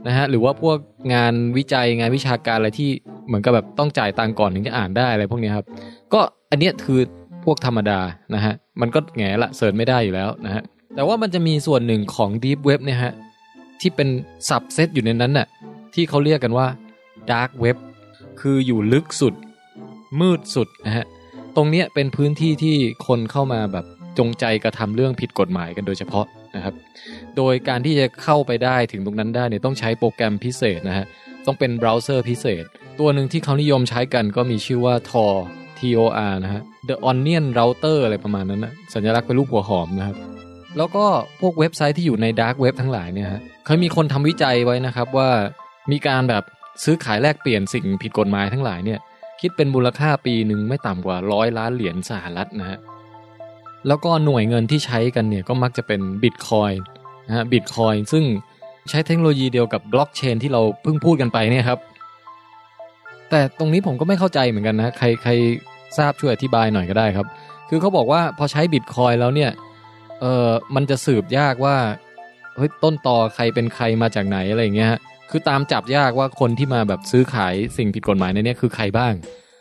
[0.06, 0.76] นะฮะหรือว่าพวก
[1.14, 2.90] งานวิจัยงานวิชาการอะไรที่
[3.26, 5.66] เหมือนกับแบบต้องจ่ายตังก่อนถึงจะอ่านได้อะไรพวกนี้ครับ
[6.12, 7.00] ก็อันเนี้ยคือ
[7.44, 8.00] พวกธรรมดา
[8.34, 10.62] นะฮะมันก็แง่ละเสิร์ชไม่ได้อยู่แล้วนะฮะ
[10.94, 13.12] แต่ว่ามันจะมีส่วนหนึ่งของ Deep Web เนี่ยฮะ
[13.80, 14.08] ที่เป็น
[14.48, 15.46] สับเซตอยู่ในนั้นน่ะ
[15.94, 16.66] ที่เขาเรียกกันว่า
[17.30, 17.76] Dark Web
[18.40, 19.34] คืออยู่ลึกสุด
[20.20, 21.04] มืดสุดนะฮะ
[21.56, 23.86] ตรงเนี้ยเป็นพื้นที่ที่คนเข้ามาแบบ
[24.18, 26.26] จงใจกระทำเรื่องผิดกฎหมายกันโดยเฉพาะ
[26.56, 26.74] นะครับ
[27.36, 31.06] โดยการที่จะเข้าไปได้ถึงตรงนั้นได้เนี่ยต้องใช้โปรแกรมพิเศษนะฮะ
[31.46, 32.64] ต้องเป็นเบราว์เซอร์พิเศษ
[33.00, 35.34] ตัวหนึ่งที่เขานิยมใช้กันก็มีชื่อว่า Tor
[35.78, 40.16] TOR นะฮะ The Onion Router อะไรประมาณนั้นนะสัญลักษณ์เป็นรูปหัวหอมนะครับ
[40.76, 41.04] แล้วก็
[41.40, 45.30] พวกเว็บไซต์ที่อยู่ใน Dark Web ทั้งหลายเนี่ยฮะเคยมีคนทำวิจัยไว้นะครับว่า
[45.92, 46.44] มีการแบบ
[46.84, 49.00] ซื้อขายแลกเปลี่ยนสิ่งผิดกฎหมายทั้งหลายเนี่ย
[49.40, 52.78] คิดเป็นมูลค่าปีหนึ่งไม่ต่ำกว่าร้อยล้านเหรียญสหรัฐนะฮะ
[53.86, 56.72] แล้วก็หน่วยเงินที่ใช้กันเนี่ยก็มักจะเป็นบิตคอย
[57.28, 58.24] นะฮะบิตคอยซึ่ง
[58.90, 61.78] ใช้เทคโนโลยีเดียวกับบล็อกเชนที่เราเพิ่งพูดกันไปเนี่ยครับ
[63.30, 65.32] แต่ตรงนี้ผมก็ไม่เข้าใจเหมือนกันนะใครใคร
[65.98, 67.26] ทราบช่วยอธิบายหน่อยก็ได้ครับ
[67.68, 69.50] คือเขาบอกว่าพอใช้บิตคอยแล้วเนี่ย
[70.20, 71.76] เออมันจะสืบยากว่า
[72.56, 75.00] เฮ้ยต้นต่อใครเป็นใครมาจากไหนอะไรเงี้ยฮะ
[75.30, 79.14] คือตามจับยากว่าคนที่มาแบบซื้อขายสิ่งผิดกฎหมายในนี้คือใครบ้าง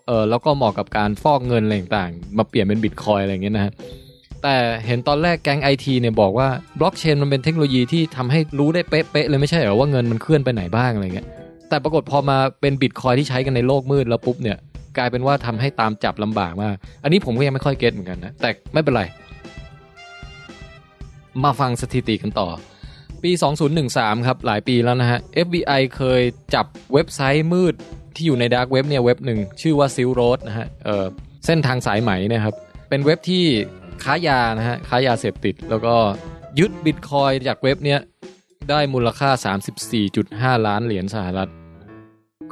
[0.07, 3.73] เออแล้วก็เหมาะกับการฟอกเงินอะไรต่างๆมาเปลี่ยนเป็นบิตคอยอะไรเงี้ยนะฮะ
[4.43, 6.47] แต่เห็นตอนแรกแก๊งไอทีเนี่ยบอกว่า
[6.79, 11.27] บล็อกเชนมันเป็นเทคโนโลยีที่ทำให้รู้ได้เป๊ะๆเลยไม่ใช่เหรอว่าเงินมันเคลื่อนไปไหนบ้างอะไรเงี้ย
[11.69, 14.57] แต่ปรากฏพอมาเป็นบิตคอยที่ใช้กันในโลกมืดแล้วปุ๊บเนี่ย
[14.97, 19.03] กลายเป็นว่าทำให้ตามจับลำบากมาก อันนี้ผมก็ยังไม่ค่อยเก็ตเหมือนกันนะ แต่ไม่เป็นไร
[21.43, 22.47] มาฟังสถิติกันต่อ
[23.23, 23.31] ปี
[23.79, 26.21] 2013 ครับ หลายปีแล้วนะฮะ FBI เคย
[26.55, 27.73] จับเว็บไซต์มืด
[28.15, 31.05] ที่อยู่ใน dark web เนี่ยเว็บหนึ่ง ชื่อว่า Silk Road นะฮะเออ
[31.45, 32.55] เส้นทางสายไหมเนี่ยครับ
[32.89, 33.43] เป็นเว็บที่
[34.03, 35.95] ค้ายานะฮะค้ายาเสพติด แล้วก็
[36.59, 37.99] ยึดบิตคอยน์จากเว็บเนี้ย
[38.69, 39.29] ได้มูลค่า
[39.97, 41.49] 34.5 ล้านเหรียญสหรัฐ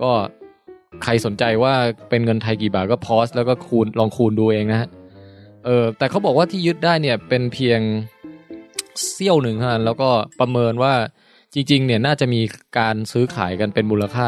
[0.02, 0.12] ก็
[1.04, 1.74] ใครสนใจว่า
[2.10, 4.90] เป็นเงินไทยกี่บาทก็ pause แล้วก็คูณลองคูณดูเองนะฮะ
[5.66, 7.80] เออแต่เขาบอกว่าที่ยึดได้เนี่ยเป็นเพียง
[9.12, 10.94] เสี้ยวหนึ่งเท่านั้นแล้วก็ประเมินว่า
[11.54, 12.42] จริงๆ เนี่ยน่าจะมี
[12.80, 14.26] การซื้อขายกันเป็นมูลค่า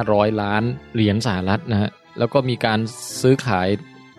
[0.00, 0.62] 1,500 ล้าน
[0.94, 2.78] เหรียญสหรัฐนะฮะแล้วก็มีการ
[3.22, 3.68] ซื้อขาย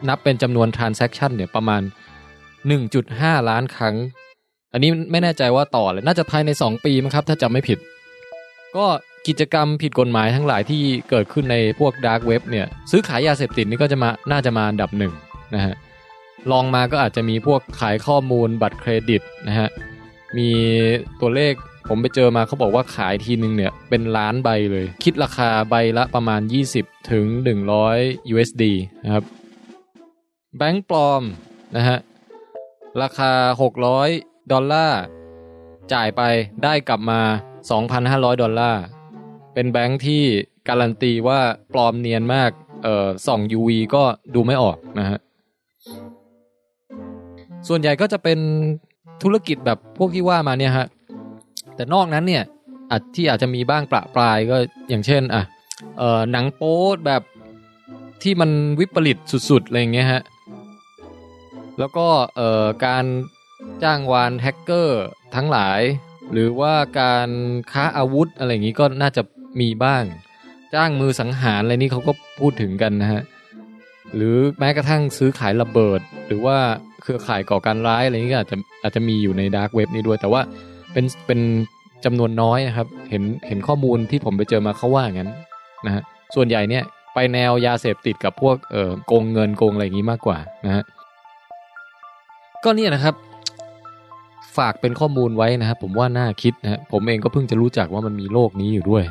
[0.09, 1.81] นับเป็นจำนวน transaction เนี่ยประมาณ
[2.73, 3.95] 1.5 ล้านครั้ง
[4.73, 7.79] อันนี้ไม่แน่ใจว่าต่อเลยน่าจะภายใน 2 ปีมั้งครับ ถ้าจำไม่ผิด
[8.75, 8.85] ก็
[9.27, 15.13] กิจกรรมผิดกฎหมายทั้งหลายที่เกิดขึ้นในพวก dark web เนี่ย ซื้อขายยาเสพติดนี่ก็จะมาน่าจะมาอันดับหนึ่ง
[15.55, 15.73] นะฮะ
[16.51, 19.69] ลองมาก็อาจจะมีพวกขายข้อมูลบัตรเครดิตนะฮะ
[20.37, 20.49] มี
[21.21, 21.53] ตัวเลข
[21.89, 26.41] ผมไปเจอมาเขาบอกว่าขายทีนึงเนี่ย เป็นล้านใบเลย คิดราคาใบละประมาณ
[26.75, 27.25] 20 ถึง
[27.79, 28.63] 100 USD
[29.03, 29.23] นะครับ
[30.57, 31.23] แบงก์ปลอม
[31.77, 31.99] นะฮะ
[33.01, 33.31] ราคา
[33.91, 35.01] 600 ดอลลาร์
[35.93, 36.21] จ่ายไป
[36.63, 37.21] ได้กลับมา
[37.81, 38.83] 2,500 ดอลลาร์
[39.53, 40.23] เป็นแบงค์ที่
[40.67, 41.39] การันตีว่า
[41.73, 42.51] ปลอมเนียนมาก
[42.83, 44.03] เอ่อส่อง UV ก็
[44.35, 45.19] ดูไม่ออกนะฮะ
[47.67, 48.39] ส่วนใหญ่ก็จะเป็น
[49.23, 50.87] ธุรกิจแบบพวกที่ว่ามาเนี่ยฮะ
[51.75, 52.43] แต่นอกนั้นเนี่ย
[52.91, 54.57] อาจที่อาจจะมีบ้างประปรายก็
[54.89, 55.43] อย่างเช่นอะ
[55.97, 57.21] เอ่อหนังโป๊แบบ
[58.23, 59.17] ที่มันวิปริต
[59.49, 60.21] สุดๆอะไรอย่างเงี้ยฮะ
[61.79, 63.05] แล้วก็เอ่อการ
[63.83, 65.03] จ้างวานแฮกเกอร์
[65.35, 65.81] ทั้งหลาย
[66.31, 67.29] หรือว่าการ
[67.71, 69.21] ค้าอาวุธอะไรอย่างงี้ก็น่าจะ
[69.61, 70.03] มีบ้าง
[70.75, 73.21] จ้างมือสังหารอะไรนี่เขาก็พูดถึงกันนะฮะ
[74.15, 76.57] หรือแม้กระทั่งซื้อขายระเบิด หรือว่า
[77.01, 80.41] เครือข่ายก่อการร้ายอะไรนี้ก็อาจจะอาจจะมีอยู่ในดาร์กเว็บนี้ด้วย แต่ว่า
[80.93, 81.39] เป็นเป็น
[82.05, 85.31] จำนวนน้อยนะครับ เห็นเห็นข้อมูลที่ผมไปเจอมาเขาว่าอย่างนั้น
[85.85, 86.03] นะฮะ
[86.35, 86.83] ส่วนใหญ่เนี่ย
[87.13, 90.83] ไปแนวยาเสพติดกับพวกเอ่อโกงเงินโกงอะไรอย่างนี้มากกว่านะฮะ
[92.65, 93.15] ก็เนี่ยนะครับ
[94.57, 99.03] ฝากเป็นข้อมูลไว้นะครับ ผมว่าน่าคิดนะฮะผมเองก็เพิ่งจะรู้จักว่ามันมีโลกนี้อยู่ด้วย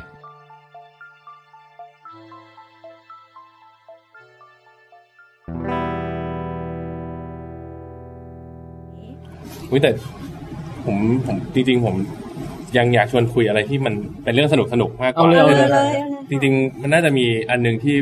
[9.71, 9.91] อุ๊ยแต่
[10.85, 11.95] ผมผมจริงๆผม
[12.77, 15.95] ยังอยากชวนคุยอะไรที่มันเป็นเรื่องสนุกสนุกๆมากกว่าเอาเลยเอาเอาเลเลยยเลย
[16.29, 17.95] จริง ๆ มันน่าจะมีอันหนึงที่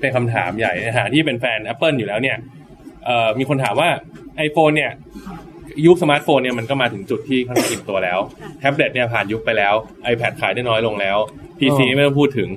[0.00, 2.36] เป็นคำถามใหญ่ในฐานะที่เป็นแฟน Apple อยู่แล้วเนี่ย
[3.04, 3.88] เอ่อมีคนถามว่า
[4.46, 4.92] iPhone เนี่ย
[5.86, 8.18] ยุคสมาร์ทโฟนเนี่ยมันก็มาถึงจุดที่ค่อนข้างอิ่มตัวแล้ว
[8.60, 9.74] แท็บเล็ตเนี่ยผ่านยุคไปแล้ว
[10.12, 11.16] iPad ขายได้น้อยลงแล้ว
[11.58, 12.48] PC อ๋อไม่ต้องพูดถึง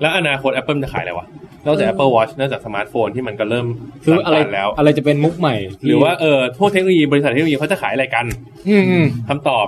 [0.00, 1.26] แล้วอนาคต Apple จะขายอะไรวะ
[1.66, 3.66] นอกจาก Apple Watch นอกจากสมาร์ทโฟนที่มันก็เริ่ม
[4.04, 8.26] คืออะไรสั่นๆแล้ว อะไรจะเป็นมุกใหม่ที่หรือว่าเออพวกเทคโนโลยีบริษัทเทคโนโลยีเขาจะขายอะไรกัน
[8.68, 9.66] อืมอืมคำตอบ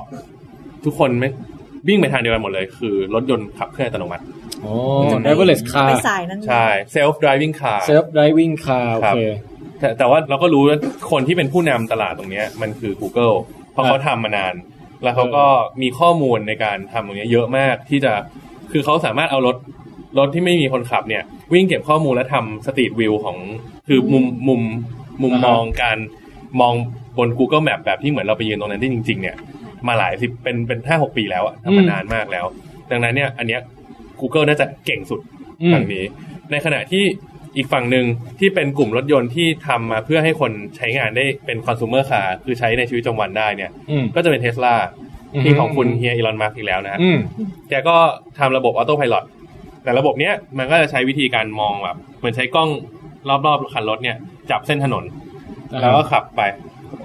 [0.85, 1.29] ทุกคนไม่
[1.89, 4.25] วิ่งไปทางเดียวกันหมดเลย คือรถยนต์ขับเคลื่อนอัตโนมัติ
[4.65, 4.73] อ๋อ
[5.25, 9.21] driverless ไป car สายนั้นใช่ self driving car self driving car โอครับเค
[9.83, 10.79] แต่แต่ว่าเราก็รู้ว่า
[11.11, 13.37] คนที่เป็นผู้นำตลาดตรงเนี้ยมันคือ Google
[13.73, 14.55] เพราะครับเขาทำมานาน
[15.03, 15.45] แล้วเขาก็
[15.83, 18.13] มีข้อมูลในการทำตรงเนี้ยเยอะมากที่จะ
[18.73, 19.57] คือเขาสามารถเอารถ
[20.19, 23.37] รถที่ไม่มีคนขับเนี่ย วิ่งเก็บข้อมูลและทำสตรีทวิวของ
[23.89, 24.61] คือมุมมุม
[25.23, 25.99] มุมอ่าฮะมองการ
[26.61, 26.75] มอง
[27.19, 29.37] บน Google Map แบบที่เหมือนเราไปยืนตรงนั้นได้จริง ๆ เนี่ย
[29.89, 32.45] มาหลายสิบเป็นเป็นห้าหกปีแล้วอะทำมานานมากแล้ว
[32.91, 33.61] ดังนั้นเนี่ย อันเนี้ย
[34.21, 35.21] Google น่าจะเก่งสุด
[35.63, 36.05] อืมฝั่งนี้
[36.51, 37.05] ในขณะที่
[37.57, 38.05] อีกฝั่งหนึ่ง
[38.39, 44.75] ที่เป็นกลุ่มรถยนต์ที่ทำมาเพื่อให้คนใช้งานได้เป็นคอน sumer car คือใช้ในชีวิตประจำวันได้เนี่ยอืมก็จะเป็นเทสลา
[45.35, 47.19] อืมที่ของคุณเฮีย Elon Musk อีกแล้วนะฮะอืม
[47.69, 47.97] แกก็
[48.39, 49.25] ทำระบบออโต้พ l o t
[49.85, 52.69] แต่ระบบเนี้ยมันก็จะใช้วิธีการมองแบบเหมือนใช้กล้อง
[53.29, 54.17] รอบๆคันรถเนี่ย
[54.51, 55.05] จับเส้นถนน
[55.73, 56.41] อ่าแล้วก็ขับไป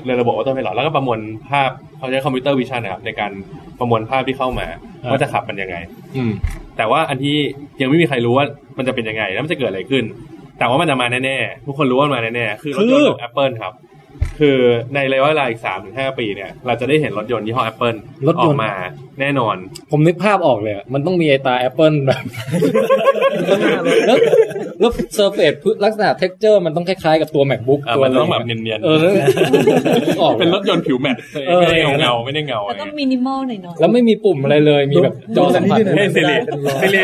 [0.06, 3.32] ในระบบออโต้พ l o t แล้วก็ประมวลภาพเขาใช้ computer vision นะครับในการ
[3.80, 4.68] ประมวลภาพที่เข้ามา
[5.12, 5.78] ว่าจะขับมันยังไง
[6.16, 6.32] อืม
[6.78, 7.38] แต่ว่าอันที่
[7.82, 8.46] ยังไม่มีใครรู้ว่า
[8.78, 10.04] มันจะเป็นยังไง แล้วมันจะเกิดอะไรขึ้น
[10.58, 13.74] แต่ว่ามันจะมาแน่ๆทุกคนรู้ว่ามันมาแน่ๆคือรถยนต์ของ Apple ครับ
[14.40, 14.58] คือ
[14.96, 18.74] ในระยะเวลาอีกสามถึงห้าปีเนี่ย เราจะได้เห็นรถยนต์ยี่ห้อ Apple รถยนต์ อกมา
[19.22, 19.56] แน่นอน
[19.92, 22.24] ผมนึกภาพออกเลยอะมันต้องมีไอตราแอปเปิลแบบ
[24.08, 24.18] แล้ว
[24.80, 25.54] แล้ว surface
[25.84, 29.14] ลักษณะ texture มันต้องคล้ายๆกับตัว MacBook อะตัวมันอะไรต้องแบบเนียนๆเออแล้ว
[30.22, 37.02] ออกเป็นรถยนต์ผิว matteเออไม่ได้เงาเงาๆไม่ได้เงาแล้วอะไรก็เงี้ยมินิมอลหน่อยๆแล้วไม่มีปุ่มอะไรเลยมีแบบจอสัมผัสเฮ้ย Siri Siri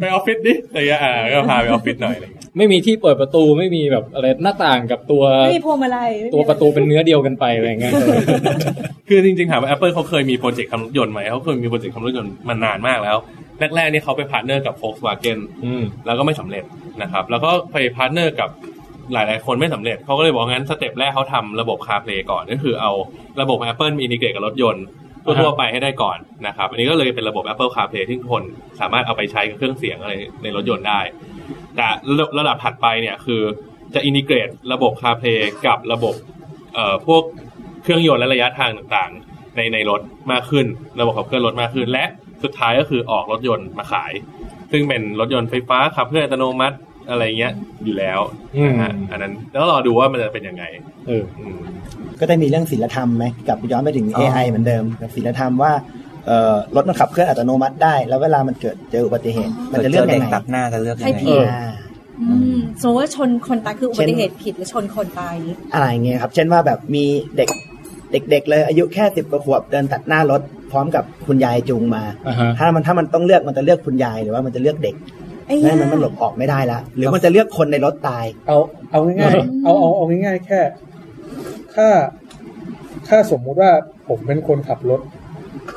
[0.00, 7.92] ไปออฟฟิศดิอะไรเงี้ยอ่าก็พาไปออฟฟิศหน่อยอะไรเงี้ยไม่มีที่เปิดประตูไม่มีแบบอะไรหน้าต่างกับตัวไม่มีพวงมาลัยไม่มีตัวประตูเป็นเนื้อเดียวกันไปอะไรเงี้ย
[9.08, 13.16] คือจริงๆถามว่า Apple เขาเคยมี project ทำรถยนต์ไหมเขาเคยมี project ทำรถยนต์มานานมากแล้ว
[13.76, 16.64] แรกๆนี่เขาไป partner กับ Volkswagen อืมแล้วก็ไม่สำเร็จ
[17.02, 18.50] นะครับ แล้วก็ไป partner กับ
[19.12, 22.92] หลายๆ คนไม่สำเร็จเขาก็เลยบอกงั้น step แรกเขาทำระบบ CarPlay ก่อนก็คือเอา
[23.40, 24.84] ระบบ Apple มี integrate กับรถยนต์
[25.24, 28.42] ทั่วๆไปให้ได้ก่อนนะครับ อันนี้ก็เลยเป็นระบบ Apple CarPlay ที่ทุกคน
[28.80, 31.00] สามารถเอาไปใช้กับเครื่องเสียงอะไรในรถยนต์ได้
[31.76, 31.86] แต่
[32.38, 33.42] ระดับถัดไปเนี่ยคือ
[33.94, 36.14] จะ integrate ระบบ CarPlay กับระบบ
[36.74, 37.22] เอ่อพวก
[37.82, 40.00] เครื่องยนต์และระยะทางต่างๆ ในในรถ
[40.32, 40.66] มากขึ้น
[40.98, 42.04] ระบบขับเคลื่อนรถมากขึ้น และ
[42.42, 44.12] สุดท้ายก็คือออกรถยนต์มาขาย
[44.72, 46.76] ซึ่งเป็นรถยนต์ไฟฟ้าขับเคลื่อนอัตโนมัติ
[47.10, 47.52] อะไรเงี้ย
[47.84, 48.20] อยู่แล้ว
[48.68, 50.64] นะฮะอืมอันนั้นแล้วรอดูว่ามันจะเป็นยังไง
[51.08, 51.58] เอออืม
[52.20, 55.72] ก็ได้มีเรื่องศีลธรรมไหมกลับย้อนไปถึงอ๋อ AI เหมือนเดิมกับศีลธรรมว่า
[56.26, 61.70] เอ่อรถมันขับเคลื่อนอัตโนมัติได้ แล้วเวลามันเกิดเจออุบัติเหตุ มันจะเลือกเด็ยักงไงตัดหน้าจะเลือกยังใครไงผิดเอออ่า
[62.20, 67.04] อืมสมมติว่าชนคนตายคืออุบัติเหตุผิดหรือชนคนตายนี้อะไรเงี้ยครับ เช่นว่าแบบมี
[67.36, 67.48] เด็ก
[68.12, 74.94] เด็ก ๆ เลยอายุแค่สิบกว่าขวบเดินตัดหน้ารถพร้อมกับคุณยายจูงมาอ่าฮะถ้ามันถ้ามันต้องเลือกมันจะเลือกคุณยายหรือว่ามันจะเลือกเด็ก
[75.46, 78.58] ไอ้นั่ย่านมันมันหลบออกไม่ได้ละหรือมันจะเลือกคนในรถตาย เอา
[78.90, 80.60] เอาง่ายๆเอาเอาเอาง่ายๆแค่
[81.74, 81.88] ถ้า
[83.08, 83.70] ถ้าสมมุติว่า
[84.08, 85.00] ผมเป็นคนขับรถ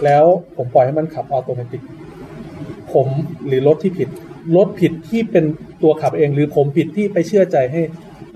[0.06, 0.26] แล้ว
[0.58, 1.82] ผมปล่อยให้มันขับออโตเมติก
[2.94, 3.08] ผม
[3.48, 4.10] หรือรถที่ผิด
[4.58, 5.46] รถผิดที่เป็น
[5.84, 7.82] ตัวขับเองหรือผมผิดที่ไปเชื่อใจให้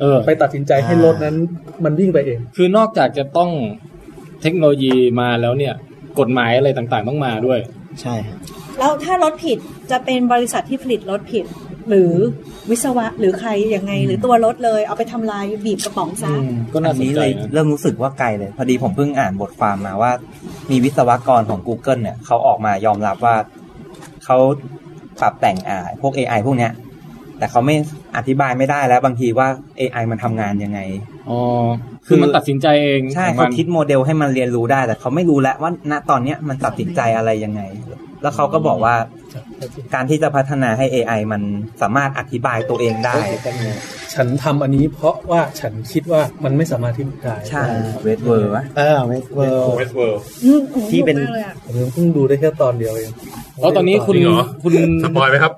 [0.02, 1.36] เออ ไปตัดสินใจให้รถนั้น
[1.84, 3.50] มันวิ่งไปเอง คือนอกจากจะต้อง
[4.42, 5.74] เทคโนโลยีมาแล้วเนี่ย
[6.20, 7.60] กฎหมายอะไรต่างๆต้องมาด้วย
[8.02, 8.38] ใช่ครับ
[8.80, 9.58] แล้วถ้ารถผิด
[9.92, 11.46] จะเป็นบริษัทที่ผลิตรถผิด
[11.90, 12.14] หรือ
[12.70, 16.32] วิศวะหรือใครยังไง หรือตัวรถเลยเอาไปทำลายบีบกระป๋องซะ
[16.74, 20.12] ก็น่าอันสนนี้ใจเลยนะเริ่มรู้สึกว่าไกลเลย พอดีผมเพิ่งอ่านบทความมาว่า
[20.72, 23.36] มีวิศวกรของ Google เนี่ยเขาออกมายอมรับว่า
[24.26, 24.38] เขา
[25.22, 26.72] ปรับแต่งอ่าพวก AI พวกเนี้ย
[27.40, 27.76] แต่เขาไม่
[28.18, 29.48] อธิบายไม่ได้แล้วบางทีว่า
[29.80, 30.80] AI มันทำงานยังไง
[31.30, 31.40] อ๋อ
[32.08, 37.62] คือมันตัดสินใจเองใช่ของเขามันคิดโมเดลให้มันเรียนรู้ได้ แต่เขาไม่รู้แล้วว่าณตอนเนี้ยมันตัดสินใจอะไรยังไง
[38.22, 38.96] แล้วเขาก็บอกว่า
[39.94, 41.42] การที่จะพัฒนาให้ AI มัน
[41.82, 43.16] สามารถอธิบายตัวเองได้
[44.16, 47.64] ฉันทำอันนี้เพราะว่าฉันคิดว่ามันไม่สามารถที่จะได้ใช่
[48.04, 53.12] Westworld ปะเออ Westworld Westworld อืมโอ้โหที่เป็นมากเลยอะผมเพิ่งดูได้แค่ตอนเดียวเอง
[53.62, 55.54] แล้วตอนนี้คุณจริงเหรอคุณ spoil ไหมครับ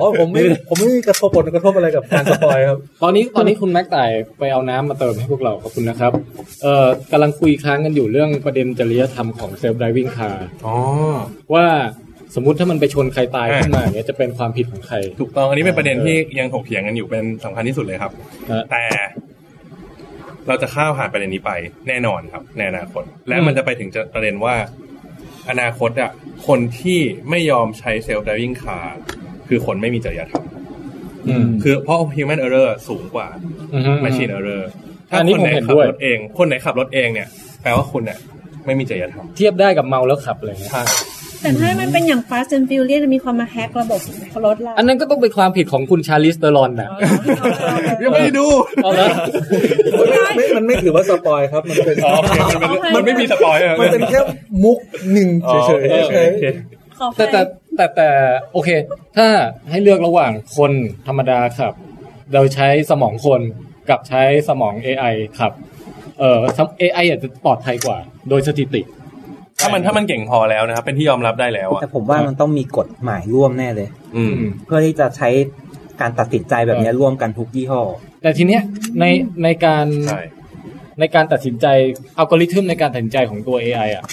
[0.00, 6.12] อ๋อผมไม่ผมไม่มีกระทบผลกระทบอะไรกับการ spoil ครับตอนนี้ตอนนี้คุณแม็กต่ายไปเอาน้ำมาเติมให้พวกเราขอบคุณนะครับ
[6.62, 10.76] เอ่อกำลังคุยค้างกันอยู่เรื่องประเด็นจริยธรรมของ self-driving car อ๋อ
[11.54, 11.66] ว่า
[12.34, 18.12] สมมุติถ้ามันไปชนใครตายขึ้นมาอย่างเงี้ยจะเป็นความผิดของใคร ถูกต้องอันนี้เป็นประเด็นที่ยังถกเถียงกันอยู่เป็นสำคัญที่สุดเลยครับ
[18.52, 18.82] ฮะแต่
[20.48, 21.52] เราจะก้าวผ่านประเด็นนี้ไป
[21.88, 24.54] แน่นอนครับ ในอนาคต และมันจะไปถึงจะประเด็นว่า
[25.50, 26.10] อนาคตอะ
[26.46, 28.98] คนที่ไม่ยอมใช้เซลฟ์ d ด i วิ่งคาร์
[29.48, 30.44] คือคนไม่มีจริยธรรม
[31.28, 33.28] อืมคือเพราะ human error สูงกว่า
[33.74, 34.62] อือฮึ machine error
[35.10, 37.28] ถ้าอันนี้คนไหนผมเห็นขับด้วยรถเอง คนไหนขับรถเองเนี่ย
[37.62, 38.18] แปลว่าคุณเนี่ย
[38.66, 40.82] ไม่มีจริยธรรมเทียบได้กับเมาแล้วขับอะไรเงี้ยใช่
[41.42, 44.00] แต่ถ้ามันเป็นอย่าง Fast and Furious มีคนมา hack ระบบ
[44.44, 46.88] รถเราอันนั้นก็ต้องเป็นความผิดของคุณ Charlize Theron นะ
[48.02, 48.46] ยังไม่ได้ดู
[48.82, 49.08] เอาละ
[50.36, 54.20] ไม่มันไม่ถือว่า spoil ครับ มันเป็นอ๋อโอเคมันเป็นมันไม่มี spoil อะมันเป็นแค่
[54.64, 54.78] มุก
[55.12, 56.46] หนึ่งอ๋อเฉยๆ โอเคเฉยๆ โอเค
[56.98, 57.40] ขอแต่แต่
[57.76, 58.08] แต่แต่
[58.52, 58.68] โอเค
[59.16, 59.28] ถ้า
[59.70, 60.72] ให้เลือกระหว่างคน
[61.06, 61.74] ธรรมดาขับ
[62.32, 63.40] โดยใช้สมองคน
[63.88, 65.52] กับใช้สมอง AI ขับ
[66.18, 66.40] เอ่อ
[66.80, 67.98] AI อาจจะปลอดภัยกว่า
[68.28, 68.82] โดยสถิติ
[69.60, 74.34] ถ้ามันถ้ามันเก่งพอแล้วนะครับ เป็นที่ยอมรับได้แล้วอะแต่ผมว่ามันต้องมีกฎหมายร่วมแน่เลย อืม
[74.66, 75.28] เพื่อที่จะใช้
[76.00, 77.82] การตัดสินใจแบบเนี้ยร่วมกันทุกยี่ห้อ
[78.22, 78.62] แต่ทีเนี้ย
[79.00, 79.04] ใน
[79.44, 80.22] ในการใช่
[81.00, 81.66] ในการตัดสินใจ
[82.18, 84.04] อัลกอริทึมในการตัดสินใจของตัว AI อะ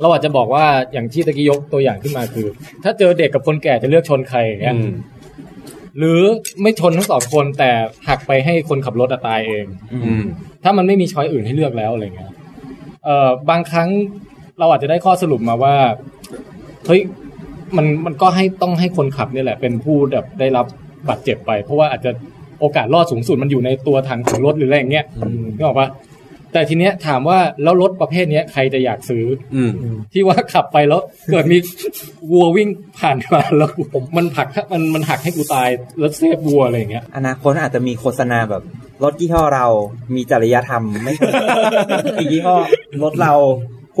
[0.00, 2.46] เราอาจจะบอกว่าอย่างที่ตะกี้ยกตัวอย่างขึ้นมาคือ
[2.84, 4.92] ถ้าเจอเด็กกับคนแก่จะเลือกชนใครอย่างเงี้ยอืม
[5.98, 6.20] หรือ
[6.62, 7.70] ไม่ชนทั้งสองคนแต่
[8.08, 9.64] หักไปให้คนขับรถอะตายเอง
[10.04, 10.24] อืม
[10.64, 12.32] ถ้ามันไม่มีช้อยอื่นให้เลือกแล้วอะไรเงี้ย
[13.04, 13.88] เอ่อบางครั้ง
[14.58, 15.74] เราอาจจะได้ข้อสรุปมาว่า
[16.86, 17.00] เฮ้ย
[17.76, 20.66] มันมันก็ให้ต้องให้คนขับเนี่ยแหละ เป็นผู้แบบได้รับ
[21.08, 22.10] บาดเจ็บไป เพราะว่าอาจจะ
[22.60, 25.06] โอกาสรอดสูงสุดมันอยู่ในตัวถังของรถหรืออะไรอย่างเงี้ย
[25.56, 25.88] นึกออกปะ
[26.52, 29.70] แต่ทีเนี้ยถามว่าแล้วรถประเภทเนี้ยใครจะอยากซื้ออืม
[30.12, 31.58] ที่ว่าขับไปแล้วเกิดมี
[32.32, 32.68] วัววิ่ง
[32.98, 35.68] ผ่านมาแล้วผมมันผลักมันมันหักให้กูตาย
[35.98, 38.62] แล้วเซฟวัวอะไรอย่างเงี้ยอนาคตอาจจะมีโฆษณาแบบ
[39.04, 39.66] รถยี่ห้อเรา
[40.14, 41.26] มีจริยธรรมไม่ใช่
[42.18, 42.56] อีกยี่ห้อ
[43.02, 43.34] รถเรา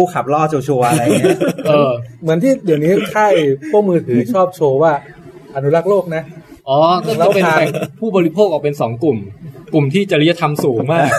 [0.02, 1.90] ู้ขับรอดชัวร์ๆอะไรเงี้ยเออ
[2.22, 3.34] เหมือนที่เดี๋ยวนี้ค่าย
[3.70, 4.92] พวกมือถือชอบโชว์ว่า
[5.54, 6.22] อนุรักษ์โลกนะ
[6.68, 7.68] อ๋อก็จะเป็นแบ่ง
[8.00, 9.18] ผู้บริโภคออกเป็นสองกลุ่ม
[9.74, 11.10] กลุ่มที่จริยธรรมสูงมาก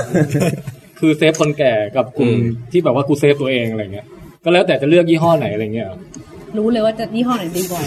[0.99, 4.05] คือ save คนแก่กับกลุ่มอืมที่แบบว่ากู save ตัวเองอะไรเงี้ย
[4.43, 5.87] ก็แล้วแต่จะเลือกยี่ห้อไหนอะไรเงี้ย
[6.57, 7.81] รู้เลยว่าจะยี่ห้อไหนดีกว่า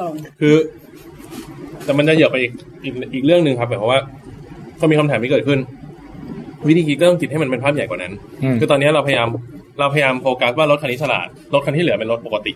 [0.00, 0.54] ตรงคือ
[1.84, 2.52] แต่มันจะเหยียบไปอีก
[2.84, 4.00] อีกอีกเรื่องหนึ่งครับแบบว่า
[4.80, 5.58] ก็มีคำถามที่เกิดขึ้น
[6.68, 8.12] วิธีคิดก็ต้องคิดให้มันเป็นภาพใหญ่กว่านั้น
[8.42, 9.28] อืมคือตอนนี้เราพยายาม
[9.78, 12.52] เราพยายามโฟกัสว่ารถคันนี้ฉลาด รถคันที่เหลือเป็นรถปกติ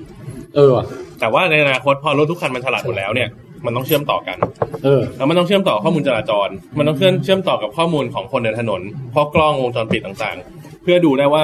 [0.54, 0.84] เออว่ะ
[1.20, 3.28] แต่ว่าในอนาคตพอรถทุกคันมันฉลาดหมดแล้วเนี่ย
[3.66, 4.38] มันต้องเชื่อมต่อกัน
[4.84, 8.80] เออ แล้วมันต้องเชื่อมต่อข้อมูลจราจร มันต้องเชื่อมเชื่อมต่อกับข้อมูลของคนเดินถนน
[9.10, 11.42] เพราะกล้องวงจรปิดต่างๆ เพื่อดูได้ว่า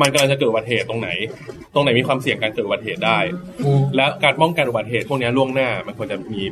[0.00, 1.08] มันกำลังจะเกิดอุบัติเหตุตรงไหน
[1.74, 3.18] ตรงไหนมีความเสี่ยงการเกิดอุบัติเหตุได้
[3.96, 6.42] และการป้องกันอุบัติเหตุพวกนี้ล่วงหน้า มันควรจะมี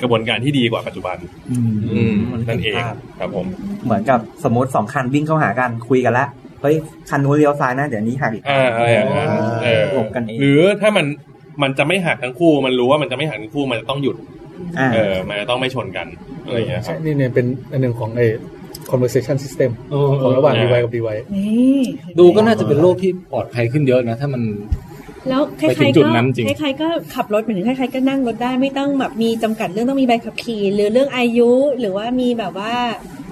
[0.00, 1.16] กระบวนการที่ดีกว่าปัจจุบัน
[1.50, 2.14] อืม
[2.48, 2.74] นั่นเอง
[3.18, 3.46] ครับผม
[3.84, 6.28] เหมือนกับสมมติสองคันวิ่งเข้าหากันคุยกันแล้ว
[6.62, 6.74] เฮ้ย
[7.10, 9.28] คันนู้นเลี้ยวซ้ายนะเดี๋ยวนี้หักอีกอ่าอะไรอย่างนั้น
[9.64, 11.06] เออหลบกันเองหรือถ้ามัน
[11.62, 14.16] มันจะไม่หักทั้งคู่ มันรู้ว่ามันจะไม่หักทั้งคู่มันจะต้องหยุด
[14.78, 16.06] อ่าเออมันจะต้องไม่ชนกัน
[16.44, 18.26] อะไรอย่างเงี้ยคใช่รับนี่เนี่ยเป็นอันหนึ่งของไอ้
[18.90, 21.80] conversation system เออของระหว่างเออ device กับ device ๆนี่
[22.18, 24.42] ดูก็น่าจะเป็นโลกที่ปลอดภัยขึ้นเยอะนะ ถ้ามัน
[25.28, 32.72] แล้วใครไปถึงๆจุก็ดนั้นจริงใครๆก็ขับรถเหมือนใครๆก็นั่งรถได้ไม่ต้องแบบมีจำกัดเรื่องต้องมีใบขับขี่ หรือเรื่องอายุหรือว่ามีแบบว่า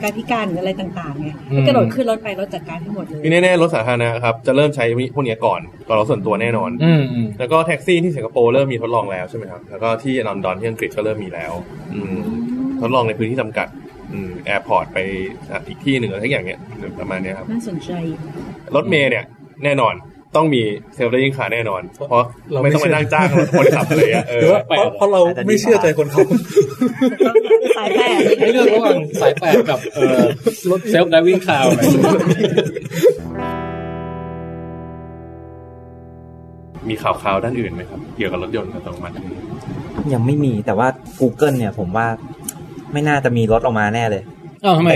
[0.02, 11.52] การพิการหรืออะไรต่างๆไงก็กระโดดขึ้นรถไปรถจัดการให้หมดเลยที่แน่ๆรถสาธารณะครับจะเริ่มใช้พวกเนี้ยก่อนก่อนรถส่วนตัวแน่นอนอืมอืมแล้วก็แท็กซี่ที่สิงคโปร์เริ่มมีทดลองแล้วใช่ไหมครับแล้วก็ที่ลอนดอนที่อังกฤษก็เริ่มมีแล้ว
[11.94, 12.16] อืม
[12.80, 13.68] ทดลองในพื้นที่จำกัด
[14.12, 14.98] อืม airport ไป
[15.68, 16.58] อีกที่หนึ่งอะไรทุกอย่างเนี้ย
[17.00, 17.90] ประมาณเนี้ยครับน่าสนใจ
[18.74, 19.24] รถเมล์เนี่ย
[19.64, 19.94] แน่นอน
[20.36, 20.62] ต้องมี
[20.94, 23.26] self-driving car แน่นอน เพราะเราไม่ไม่ต้องไปนั่งจ้าง
[23.58, 26.20] คนขับอะไรอะเอหรืออว่าเพราะเพราะเราไม่เชื่อใจคนเขา
[27.76, 30.20] สายแปดให้เลือกระหว่างสายแปดกับเออ
[30.70, 31.82] รถ self-driving car อะไร
[36.88, 39.14] มีข่าวๆด้านอื่นไหมครับ เกี่ยวกับรถยนต์อัตโนมัติ
[40.12, 40.88] ยังไม่มีแต่ว่า
[41.20, 42.06] Google เนี่ยผมว่า
[42.92, 44.33] ไม่น่าจะมีรถออกมาแน่เลยอ้าวทำไม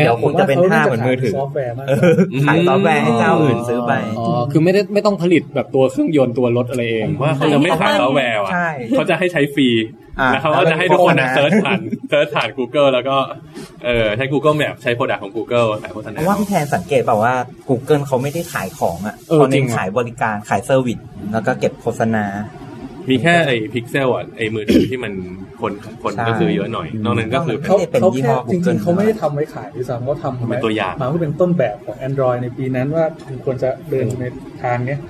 [0.01, 2.15] อะเดี๋ยวคงจะเป็นท่าเหมือนมือถือซอฟต์แวร์มากเออ
[2.47, 9.69] ขายซอฟต์แวร์ให้เจ้าอื่นซื้อไปอ๋อคือไม่ได้ไม่ต้องผลิตแบบตัวเครื่องยนต์ตัวรถอะไรเองผมว่าเขาจะไม่ขายซอฟต์แวร์อะใช่เขาจะให้ใช้ฟรี
[10.21, 13.17] อ่าแล้วเขาก็จะให้ทุกคน search ผ่าน search ผ่าน Google แล้วก็
[13.85, 17.35] เออใช้ Google Map ใช้ product ของ Google ขายโฆษณาเพราะว่าพี่แทนสังเกตเปล่าว่า
[17.69, 20.99] Google เขาไม่ได้ขายของอะเออเขาจริเน้งนขายบริการขาย service
[21.33, 22.25] แล้วก็เก็บโฆษณา
[23.11, 25.13] มีแค่ไอ้พิกเซลอะไอ้มือถือที่มัน
[25.61, 34.25] คนคนใช่ก็ซื้อเยอะหน่อย นอกนั้นก็คือเป็นเขาไม่ได้เป็นเขายี่แค่ห้อจริง Google ๆเขาไม่ได้ทำไว้ขายด้วยซ้ำเขาทำเป็นตัวอย่างมาเพื่อเป็นต้นแบบของ Android ในปีนั้นว่าคุณควรจะเดินใน
[34.63, 35.01] ทางเนี้ย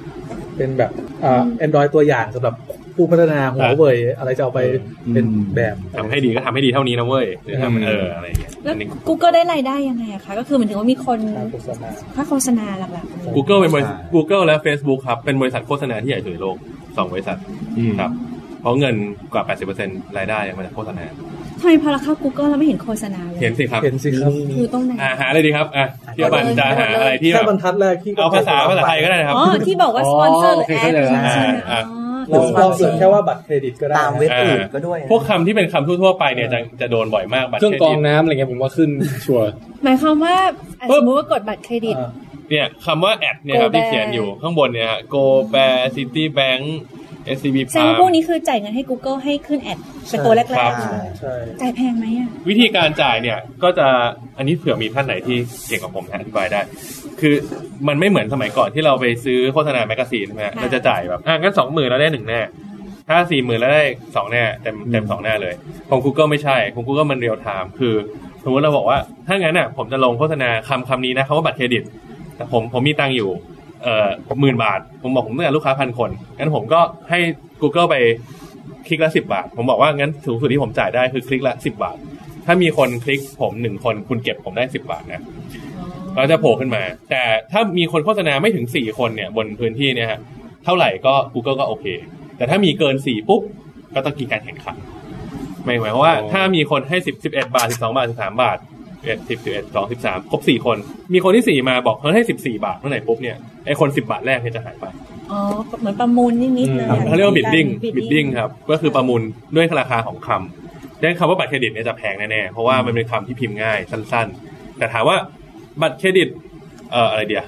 [0.56, 0.90] เป็นแบบ
[1.24, 2.54] อ่า Android ตัวอย่างสำหรับ
[2.96, 4.60] ผู้พัฒนาหัวเว่ยอะไรจะเอาไป
[5.12, 16.56] เป็นแบบทำให้ดีก็ทำให้ดีเท่านี้นะเว้ยหรือทำเอออะไรอย่างเงี้ยแล้วอันนี้ Google ได้รายได้ยังไงอะคะก็คือเหมือนถึงว่ามีคนการโฆษณาค่าโฆษณาหลักๆ Google เป็นบริษัทใช่ Google และ Facebook ครับ เป็นบริษัทโฆษณาที่ใหญ่สุดในโลก
[16.98, 17.38] สองบริษัท
[17.78, 18.10] อืมครับ
[18.60, 18.94] เพราะเงิน
[19.32, 19.42] กว่า
[19.80, 21.04] 80%รายได้มาจากโฆษณา
[21.60, 30.92] ทำไมพอเราเข้า Google แล้วไม่เห็นโฆษณาเลยเห็นสิครับเห็นสิครับคือตรงไหนอ่าหาอะไรดีครับอะพี่บันจะหาอะไรที่แบแค่บรรทัดแรกที่เอาภาษาภาษาไทยก็ได้นะครับอ๋อที่บอกว่าสปอนเซอร์หรือ ad
[31.70, 38.90] อ๋อโอ เคเข้าใจแล้วใช่ไหมอ่าอ๋อเราเรา searchแค่ว่าบัตรเครดิตก็ได้ตามเว็บอื่นก็ด้วย พวกคำที่เป็นคำทั่วๆไปเนี่ยจะจะโดนบ่อยมากบัตรเครดิตเครื่องเครกรองน้ำอะไรเงี้ยผมว่าขึ้น
[39.26, 39.44] ชัวร์
[39.84, 40.36] หมายความว่า
[40.80, 42.10] อะปุ๊บสมมติว่ากดบัตรเครดิตอ่า
[42.50, 46.64] เนี่ยคำว่า ad เนี่ยครับ Go ที่ Bear เขียนอยู่ข้างบนเนี่ยฮะ Go Bear City Bank
[47.36, 49.78] SCB แสดง Prime ว่าพวกนี้คือจ่ายเงินให้ Google ให้ขึ้น ad
[50.10, 53.86] เป็นตัวแรกๆครับเลยใช่จ่ายแพงไหมอะ วิธีการจ่ายเนี่ยก็จะ
[54.38, 55.36] อันนี้เผื่อมีท่านไหนที่
[55.68, 56.60] เก่งกว่าผมนะอธิบายได้
[57.20, 57.34] คือ
[57.88, 62.40] มันไม่เหมือนสมัยก่อนที่เราไปซื้อโฆษณา magazine ใช่ไหมฮะค่ะเราจะจ่ายแบบอะงั้นสองหมื่นแล้วได้หนึ่งหน้า
[63.08, 63.84] ถ้าสี่หมื่นแล้วได้
[64.16, 65.54] สองหน้าเต็มเต็มสองหน้าเลย
[65.90, 67.94] ของ Google ไม่ใช่ ของ Google มันเรียลไทม์คือ
[68.44, 71.82] สมมติเราบอกว่าถ้างั้นอะผมจะลงโฆษณาคำคำนี้นะคำว่าบัตรเครดิต
[72.36, 73.30] แต่ผมผมมีตังค์อยู่
[73.82, 74.08] เอ่อ
[74.40, 77.18] หมื่นบาท ผมบอกผมต้องการลูกค้าพันคนงั้นผมก็ให้
[77.62, 77.96] Google ไป
[78.86, 81.96] คลิกละสิบาท ผมบอกว่างั้นสูงสุดที่ผมจ่ายได้คือคลิกละสิบาท
[82.46, 85.22] ถ้ามีคนคลิกผมหนึ่งคนคุณเก็บผมได้สิบาทนะ
[86.16, 90.20] เราจะโผล่ขึ้นมา แต่ถ้ามีคนโฆษณาไม่ถึงสี่คนเนี่ยบนพื้นที่เนี่ยฮะ
[90.64, 91.86] เท่าไหร่ก็ Google ก็โอเค
[92.36, 93.42] แต่ถ้ามีเกินสี่ปุ๊บ
[93.94, 94.76] ก็ต้องมีการแข่งขัน
[95.64, 98.58] หมายหมายความว่าถ้ามีคนให้สิบสิบเอ็ดบาทสิบสองบาทสิบสามบาท
[99.04, 100.76] เอ็ดสิบสิบเอ็ดสองสิบสามครบสี่คน
[101.12, 104.84] มีคนที่สี่มาบอกเขาให้สิบสี่บาทเมื่อไหร่ปุ๊บเนี่ยไอ้คนสิบบาทแรกเนี่ยจะหายไป
[105.32, 105.40] อ๋อ
[105.80, 109.22] เหมือนประมูลนิดๆเลยอะเขาเรียกว่าบิดดิ้ง bidding บิดดิ้ครับก็คือประมูล
[109.56, 115.16] ด้วยราคาของคำดังนั้นคำว่าบัตรเครดิตเนี่ยจะแพงแน่ๆเพราะว่ามันเป็นคำที่พิมพ์ง่ายสั้น ๆ แต่ถามว่า
[115.82, 116.28] บัตรเครดิต
[116.92, 117.44] เอ่ออะไรเดีย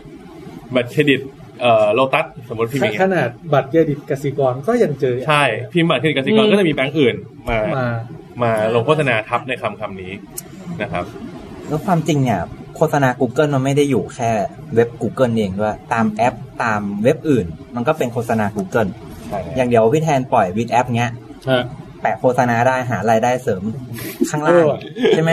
[0.74, 1.20] บัตรเครดิต
[1.60, 5.42] เอ่อโลตัสสมมติพิมพ์อย่างเงี้ยขนาดบัตรเครดิตกสิกรก็ยังเจอ ใช่
[5.74, 7.16] พิมพ์บัตรเครดิตกสิกรอืมก็จะมีแบงก์อื่น
[7.50, 7.86] มามา
[8.42, 10.12] มาลงโฆษณาทับในคำคำนี้
[10.82, 11.04] นะครับ
[11.70, 12.40] แล้วความจริงเนี่ย
[12.76, 14.30] โฆษณา Google มันไม่ได้อยู่แค่
[14.74, 18.90] เว็บ Google เองด้วยตามแอป ตามเว็บอื่น มันก็เป็นโฆษณา Google
[19.28, 21.12] ใช่อย่างเดียวพี่แทนปล่อย WiT แอปเนี้ย
[21.50, 21.62] ฮะ
[22.02, 23.62] แปะโฆษณาได้หารายได้เสริม
[24.30, 24.76] ข้างล่างเออ
[25.10, 25.32] ใช่ไหม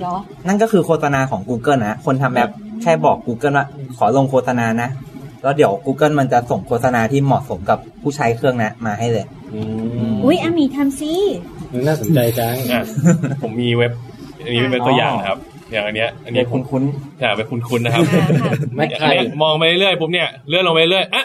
[0.00, 2.50] เหรอนั่นก็คือโฆษณาของ Google นะ คนทำแอป
[2.82, 3.66] แค่บอก Google ว่า
[3.98, 4.88] ขอลงโฆษณานะ
[5.42, 9.60] แล้วเดี๋ยว Google มันจะส่งโฆษณาที่เหมาะสมกับผู้ใช้เครื่องนั้นมาให้เลยอื
[10.12, 11.12] มอุ้ยอามีทำซิ
[11.86, 12.82] น่าสนใจจังอะ
[13.42, 13.92] ผมมีเว็บ
[14.44, 15.38] อันนี้เป็นตัวอย่างนะครับ
[15.72, 16.82] อย่างอันเนี้ยอันนี้เดี๋ยวคุ้น
[17.20, 21.24] อยากเป็นคุณๆนะครับค่ะค่ะแม็กอัไคนเนี้ยมองไปเรื่อยๆปุ๊บเนี่ยเลื่อนลงไปเรื่อยอะ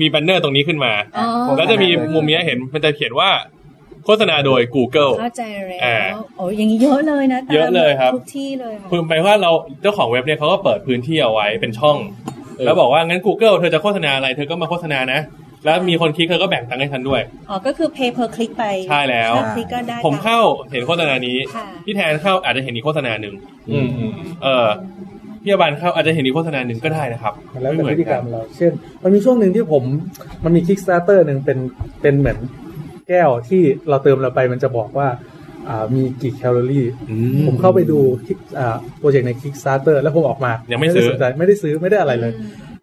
[0.00, 3.30] มี banner ตรงนี้ขึ้นมาอ๋อแล้วจะมีมุมเนี้ยเห็นมันจะเขียนว่า
[4.04, 9.50] โฆษณาโดย Google เข้าใจแล้อ่าวโอ้ยอย่างนี้เยอะเลยนะตามเยอะเลยครับทุกที่เลยค่ะคือหมายว่าเรา
[9.82, 11.96] เจ้าของเว็บเนี่ยเขาก็เปิดพื้นที่เอาไว้เป็นช่อง
[12.64, 15.20] แล้วบอกว่างั้น Google เธอจะโฆษณาอะไรเธอก็มาโฆษณานะ
[15.64, 20.38] แล้วมีคนคลิกเธอก็แบ่งตังค์ให้ฉันด้วย อ๋อ ก็คือ pay per click ไปใช่แล้ว ถ้าคลิกก็ได้ผมเข้า
[20.70, 23.34] เห็นโฆษณานี้ ค่ะ พี่แทนเข้าอาจจะเห็นอีกโฆษณาหนึ่ง
[23.70, 24.68] อืมอืมเออ
[25.42, 29.82] พี่อบันเข้าอาจจะเห็นอีกโฆษณาหนึ่งก็ได้นะครับมันแล้วแต่ไม่พฤเหติกรรมนนเรา เช่น มันมีช่วงหนึ่งที่ผม
[30.44, 31.58] มันมี Kickstarter หนึ่งเป็น
[32.02, 32.38] เป็นเหมือน
[33.08, 35.08] แก้วที่เราเติมเราไปมันจะบอกว่า
[35.68, 37.14] อ่า มีกี่แคลอรี่ อื
[37.46, 42.32] ผมเข้าไปดู Kick- อ่า โปรเจกต์ใน Kickstarter แล้วผมออกมายัยังไม่ซื้อสนใจไม่ได้ซื้อ ไม่ได้อะไรเลย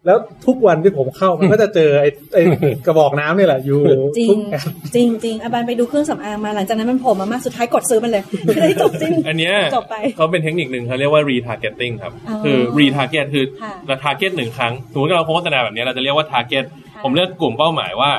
[0.06, 2.42] แล้วทุกวันที่ผมเข้ามันก็จะเจอไอ้ไอ้
[2.86, 3.80] กระบอกน้ำนี่แหละอยู่
[4.18, 4.62] จริทุงกแอป
[4.94, 16.64] จริงจริงอาบานไปดูเครื่องสำอางมาหลังจากนั้นมันโผล่มามากสุดท้ายกดซื้อมันเลยไม่ได้จบจริงอันเนี้ยจบไปเขาเป็นเทคนิคหนึ่งเขาเรียกว่า retargeting ครับอ๋อคือ retarget คือค่ะเรา target หนึ่งครั้งสมมติเราโฆษณาแบบเนี้ยเราจะเรียกว่า target
[16.94, 18.10] ค่ะผมเลือกกลุ่มเป้าหมายว่า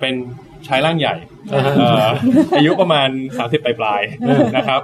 [0.00, 0.14] เป็น
[0.68, 1.16] ชายร่างใหญ่
[1.52, 2.08] อ่าฮะเอ่อ
[2.56, 4.80] อายุประมาณ 30 ปลายๆนะครับ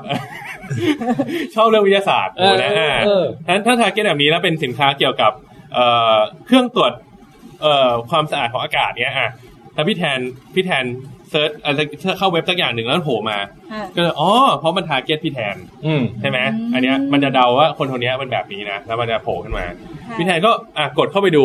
[1.55, 5.33] ชอบเรื่องวิทยาศาสตร์เออนะอ่าเออถ้าถ้า target แบบนี้แล้วเป็นสินค้าเกี่ยวกับ
[5.75, 6.93] เอ่อเครื่องตรวจ
[7.63, 9.31] เอ่อความสะอาดของอากาศเนี้ยอะ
[9.77, 10.19] ถ้าพี่แทน
[10.55, 10.85] พี่แทน
[11.31, 11.81] เซิร์ชอะไร
[12.19, 13.39] เข้าเว็บสักอย่างหนึ่งแล้วมันโผล่มา
[13.73, 15.57] ค่ะก็เลยอ๋อเพราะมัน target พี่แทน
[15.87, 19.65] อืมใช่ไหมอืมอันเนี้ยมันจะเดาว่าคนคนเนี้ยเป็นแบบนี้นะแล้วมันจะโผล่ขึ้นมา
[20.09, 21.45] ค่ะพี่แทนก็อะกดเข้าไปดู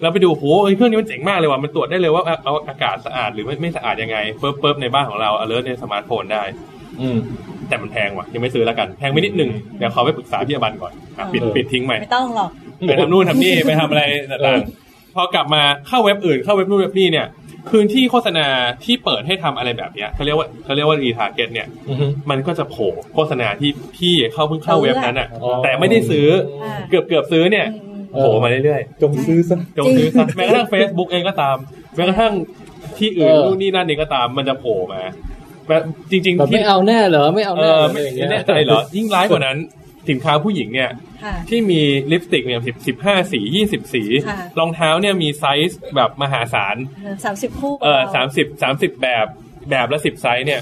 [0.00, 6.42] แล้วไปดูโหเอ้ยเครื่องนี้มันเจ๋งมากเลยว่ะมันตรวจได้เลยว่าเอาเอาอากาศสะอาดหรือไม่ไม่สะอาดยังไงเปิ๊บเปิ๊บในบ้านของเรา alert ในสมาร์ทโฟนได้
[7.00, 7.16] อืม
[7.68, 12.50] แต่มันแพงว่ะยังไม่ซื้อแล้วกันแพงไปนิดนึงเดี๋ยวขอไปปรึกษาพี่อบันก่อนอะปิดเออปิดทิ้งใหม่ไม่ต้องหรอก
[12.86, 17.26] ไปทำนู่นทำนี่ไปทำอะไรต่างๆพอกลับมาเข้าเว็บอื่นเข้าเว็บนู่นเว็บนี่เนี่ย
[17.70, 18.46] พื้นที่โฆษณา
[18.84, 26.28] ที่เปิดให้ทำอะไรแบบเนี้ยเขาเรียกว่าเขาเรียกว่า retarget เนี่ยอืมมันก็จะโผล่โฆษณาที่พี่เข้าเพิ่งเข้าเว็บนั้นอะอ๋อแต่ไม่ได้ซื้อ
[26.62, 27.66] อ่าเกือบเกือบซื้อเนี่ย
[28.14, 31.56] อืมโผล่มาเรื่อยจงซื้อซะๆจงซื้อซะแม้กระทั่ง Facebook เองก็ตาม
[31.96, 32.32] แม้กระทั่ง
[32.98, 35.02] ที่อื่นเออนู่นนี่นั่นเองก็ตามมันจะโผล่มา
[35.68, 39.56] แบบจริงแบบๆที่ไม่เอาแน่เหรอไม่เอาเอแน่อเหรอไม่อะไรอย่างเงี้ยแน่ใจเหรอยิ่งร้ายกว่านั้น
[40.10, 40.90] สินค้าผู้หญิงเนี่ย
[41.24, 41.80] ค่ะที่มี
[42.12, 46.76] ลิปสติกเนี่ยสิบสิบห้าสียี่สิบสีค่ะรองเท้าเนี่ยมีไซส์แบบมหาศาล
[47.24, 49.26] สามสิบคู่เออสามสิบสามสิบแบบ
[49.70, 50.60] แบบละสิบไซส์เนี่ย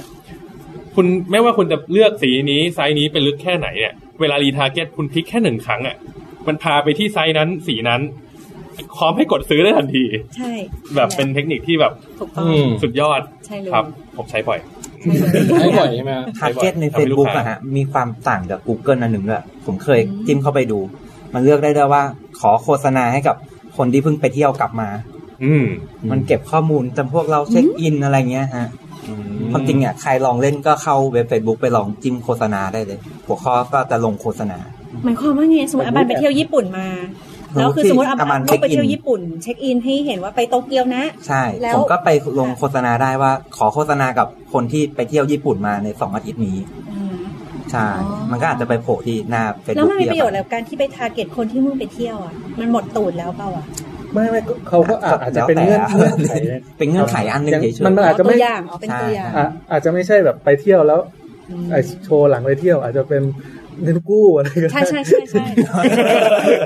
[0.95, 5.97] คุณไม่ว่าคุณจะเลือกสีนี้ไซส์นี้เป็นลึกแค่ไหนเนี่ยเวลา retarget คุณคลิกแค่หนึ่งครั้งอะ
[6.47, 8.03] มันพาไปที่ไซส์นั้นสีนั้น
[8.97, 10.05] พร้อมให้กดซื้อได้ทันที
[10.37, 10.53] ใช่
[10.97, 13.85] แบบเป็นเทคนิคที่แบบถูกต้องอืมสุดยอด ใช่เลยครับ
[14.17, 14.59] ผมใช้บ่อย
[15.19, 20.79] ใช่เลยใช้บ่อยใช่ไหมฮะๆ target ในทำให้ลูก Facebook ค้าอะฮะมีความต่างจาก Google อันหนึ่งด้วยผมเคยอืมจิ้มเข้าไปดู
[21.35, 22.03] มันเลือกได้ด้วยว่า
[22.41, 23.37] ขอโฆษณาให้กับ
[23.77, 24.89] คนที่เพิ่งไปเที่ยวกลับมา
[25.45, 25.67] อืม
[26.11, 28.69] มันเก็บข้อมูลจำพวกเราเช็คอินอะไรเงี้ยฮะ
[29.53, 34.59] ความจริงเนี่ยใครลองเล่นก็เข้าเว็บ Facebook ไปลองจิ้มโฆษณาได้เลย หัวข้อก็จะลงโฆษณา
[35.05, 36.87] หมายความว่าไงสมมติอาบันไปเที่ยวญี่ปุ่นมา
[37.59, 46.59] แล้วคือสมมติอาอาบับันนลูกไปเช็คอินเที่ยวญี่ปุ่น เช็คอินให้เห็นว่าไปโตเกียวนะ ใช่แล้วผมก็ไปลงโฆษณาได้ว่า ขอโฆษณากับคนที่ไปเที่ยวญี่ปุ่นมาในสองอาทิตย์นี้
[46.93, 47.15] อืม
[47.71, 53.65] ใช่อ๋อมันก็อาจจะไปโผล่ที่หน้าเฟซแล้วมันมีที่ประโยชน์อะไรกับการที่ไป target คนที่เพิ่งไปเที่ยวอะ มันหมดตูดแล้วเปล่าอะ
[54.13, 56.33] ไม่ไม่ก็เขาก็อาจอาจจะเป็นเงื่อนเงื่อนไข
[56.79, 61.01] เป็นเงื่อนไขอันหนึงเฉยๆมันมันอาจจะตัไม่วอย่างเอาเป็นตัวอย่างอะอาจจะไม่ใช่แบบไปเที่ยวแล้ว
[61.51, 63.23] อืมไอโชว์หลังไปเที่ยว อาจจะเป็น
[63.83, 65.45] เงินกู้อะไรก็ได้ใช่ใช่ใช่ใช่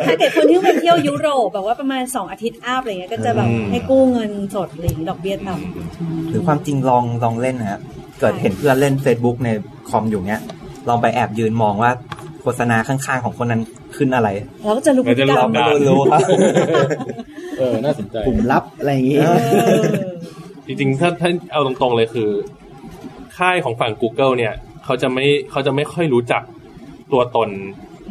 [0.07, 7.81] ถ้าเกิดคนที่ไปเที่ยวยุโรปแบบว่าประมาณสองอาทิตย์อัพอะไรเงี้ยก็จะแบบอืมให้กู้เงินสดอะไรอย่างงี้ดอกเบี้ยต่ำหรือความจริงลองลองเล่นนะครับ
[8.21, 9.49] เกิดเห็นเพื่อนเล่น Facebook ใน
[9.88, 10.42] คอมอยู่เนี้ย
[10.88, 11.90] ลองไปแอบยืนมองว่า
[12.42, 13.62] โฆษณาข้างๆของคนนั้น
[13.97, 14.29] ขึ้นอะไร
[14.64, 16.21] เราก็จะรู้พฤติกรรมเราจะไม่รู้ครับ
[17.59, 19.81] เออน่าสนใจกลุ่มลับอะไรอย่างงี้เออ
[20.66, 22.29] จริงๆถ้าถ้าเอาตรงๆเลยคือ
[23.37, 26.42] ค่ายของฝั่ง Google เนี่ยเขาจะไม่เขาจะไม่ค่อยรู้จัก
[27.13, 27.50] ตัวตน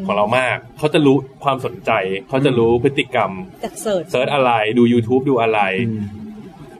[0.05, 1.91] ของเรามาก เขาจะรู้ความสนใจ
[2.29, 3.31] เขาจะรู้พฤติกรรม
[3.63, 5.59] จาก search search อะไร ดู YouTube ดูอะไร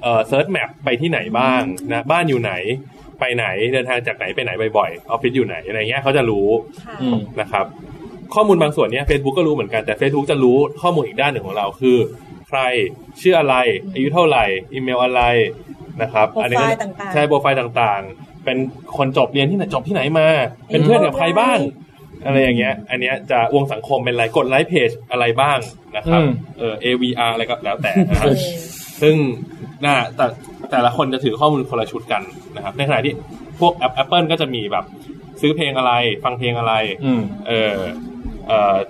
[0.04, 1.62] เอ่อ search map ไปที่ไหนบ้าง
[1.92, 2.54] นะ บ้านอยู่ไหน
[3.20, 6.48] ไปไหน เดินทางจากไหนไปไหนบ่อยๆ ออฟฟิศอยู่ไหน อะไรเงี้ยเขาจะรู้
[6.86, 7.66] ค่ะอืมนะครับ
[8.34, 11.98] ข้อมูลบางส่วนเนี้ย Facebook ก็รู้เหมือนกัน แต่ Facebook จะรู้ข้อมูลอีกด้านหนึ่งของเราคือ
[12.48, 12.60] ใคร
[13.22, 13.56] ชื่ออะไร
[13.94, 15.22] อายุเท่าไหร่ อีเมลอะไร
[16.02, 18.58] นะครับโปรอันนี้ไฟก็ล์ต่างๆ ใช่ โปรไฟล์ต่างๆ เป็น
[18.98, 20.28] คนจบเรียนที่ไหน จบที่ไหนมา
[20.68, 21.60] เป็นเพื่อนกับใครบ้าง
[22.26, 25.58] อะไรอย่างเงี้ย อันเนี้ยจะวงสังคมเป็นอะไรกดไลค์เพจอะไรบ้าง
[25.96, 28.36] นะครับอืมเออ AVR อะไรก็แล้วแต่นะครับ
[29.02, 29.16] ซึ่ง
[29.86, 30.26] น่าแต่
[30.72, 32.22] แต่ละคนจะถือข้อมูลคนละชุดกัน
[32.56, 33.14] นะครับ ในขณะที่
[33.60, 34.86] พวก Apple ก็จะมีแบบ
[35.42, 35.94] ซื้อเพลงอะไร
[36.24, 36.74] ฟังเพลงอะไร
[37.06, 37.96] อืมเออเอ่อ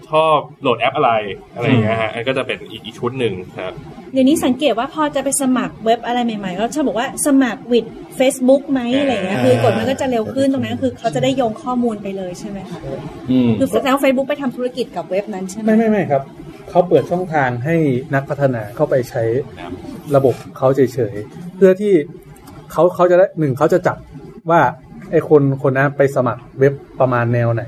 [0.10, 1.12] ชอบโหลดแอปอะไร
[1.56, 3.76] อะไรอย่างเงี้ยฮะอันนก็จะเป็นอีกอีกชุดหนึ่งนะครับ
[4.14, 7.86] เดี๋ยวนี้สังเกตว่าพอจะไปสมัครเว็บอะไรใหม่ๆเขาชอบบอกว่าสมัครวิด
[8.20, 12.80] Facebook ไหมอะไรเงี้ยคือกดมันก็จะเร็วขึ้นตรงนั้นก็คือเขาจะได้โยงข้อมูลไปเลยใช่ไหมคะ
[13.32, 16.22] อืมคือแล้ว Facebook ไปทำธุรกิจกับเว็บนั้นใช่ไหมไม่ไม่ไม่ครับ
[16.70, 17.76] เขาเปิดช่องทางให้
[18.14, 19.24] นักพัฒนาเข้าไปใช้
[20.16, 21.94] ระบบเขาเฉยๆเพื่อที่
[22.72, 23.98] เขาเขาจะได้หนึ่งเขาจะจับ
[24.50, 24.62] ว่า
[25.12, 27.64] ไอ้คนคนนั้นไปสมัครเว็บประมาณแนวไหน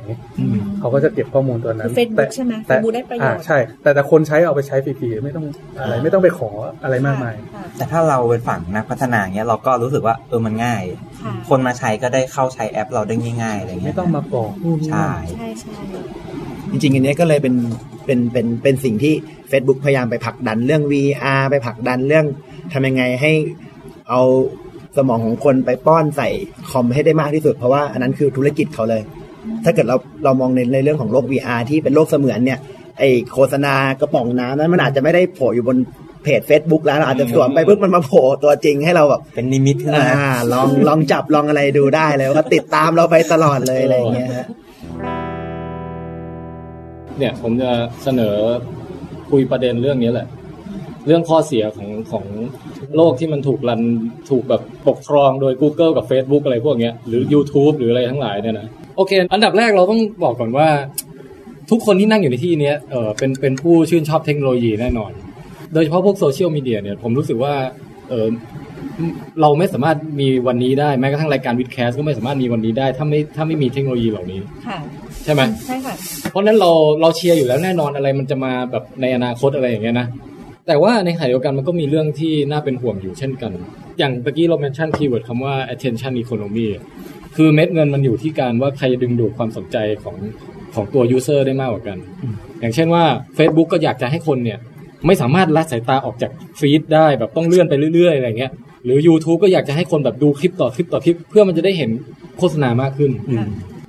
[0.80, 5.46] เขาก็จะเก็บข้อมูลตัวนั้คืนอ Facebook แต่ใช่ไหมแต่ Facebook ได้ประโยอ่าชน์ใช่ แต่แต่คนใช้เอาไปใช้ฟรีๆไม่ต้อง
[5.80, 6.50] อะไรไม่ต้องไปขอ
[6.84, 10.84] อะไรมากมายค่ะแต่ถ้าเราเป็นฝั่งนักพัฒนาเงี้ยเราก็รู้สึกว่าเออมันง่าย
[11.24, 15.74] ค่ะคนมาใช้ก็ได้เข้าใช้แอปเราได้ง่ายๆอะไรเงี้ยไม่ต้องมากรอกนู่นนี่ใช่ใช่ใช่
[16.72, 17.56] จริงๆอันเนี้ยก็เลยเป็น
[18.06, 19.14] เป็นเป็นเป็นสิ่งที่
[19.52, 22.26] Facebook พยายามไปผลักดันเรื่อง VR ไปผลักดันเรื่อง
[22.74, 23.32] ทำยังไงให้
[24.10, 24.22] เอา
[24.98, 26.30] สมองของคนไปป้อนใส่
[26.70, 29.02] คอมให้ได้มากที่สุด เพราะว่าอันนั้นคือธุรกิจเขาเลย
[29.64, 32.60] ถ้าเกิดเราเรามองในในเรื่องของโลก VR ที่เป็นโลกเสมือนเนี่ย
[33.00, 35.78] ไอโฆษณากระป๋องน้ำนั้นมันอาจจะไม่ได้โผล่อยู่บน
[36.24, 44.48] เพจ Facebook แล้วเราอาจจะสวมไปปุ๊บมันมาโผล่ตัวจริงให้เราแบบเป็นนิมิตขึ้นมาอ่าลองลองจับลองอะไรดูได้เลยก็ติดตามเราไปตลอดเลยอะไรอย่างเงี้ยฮะ
[47.18, 47.72] เนี่ยผมจะ
[48.04, 48.36] เสนอ
[49.30, 50.28] คุยประเด็นเรื่องนี้แหละ
[51.08, 52.26] เรื่องข้อเสียของของ
[52.96, 53.82] โลกที่มันถูก run
[54.30, 60.68] ถูกแบบปกครองโดย Google กับ Facebook อะไรพวกเนี้ยหรือ YouTube หรืออะไรทั้งหลายเนี่ยนะโอเค อันดับแรกเราต้องบอกก่อนว่า
[61.72, 65.12] ทุกคนที่นั่งอยู่ในที่เนี้ยเออเป็นเป็นผู้ชื่นชอบเทคโนโลยีแน่นอน
[65.74, 67.54] โดยเฉพาะพวกโซเชียลมีเดียเนี่ยผมรู้สึกว่า
[68.10, 68.28] เออ
[69.42, 74.78] เราไม่สามารถมีวันนี้ได้แม้กระทั่งรายการ WiTcast ก็ไม่สามารถมีวันนี้ได้ถ้าไม่ถ้าไม่มีเทคโนโลยีเหล่านี้ค่ะ
[75.24, 75.96] ใช่ไหมใช่ค่ะ
[76.32, 80.08] เพราะฉะนั้นเราเราเชียร์อยู่แล้วแน่นอนอะไรมันจะมาแบบในอนาคตอะไรอย่างเงี้ยนะ
[80.68, 83.52] แต่ว่าในขณะเดียวกันมันก็มีเรื่องที่น่าเป็นห่วงอยู่เช่นกัน
[84.00, 86.68] อย่างตะกี้เรา mention keyword คำว่า attention economy
[87.36, 90.16] คือเม็ดเงินมันอยู่ที่การว่าใครจะดึงดูดความสนใจของ
[90.76, 91.98] ของตัว user ได้มากกว่ากัน
[92.60, 93.04] อย่างเช่นว่า
[93.38, 94.60] Facebook ก็อยากจะให้คนเนี่ย
[95.06, 98.52] ไม่สามารถละสายตาออกจาก feed ได้แบบต้องเลื่อนไปเรื่อยๆอะไรเงี้ย
[98.84, 101.90] หรือ YouTube ก็อยากจะให้คนแบบดูคลิปต่อคลิปต่อคลิป เพื่อมันจะได้เห็น
[102.38, 103.12] โฆษณามากขึ้น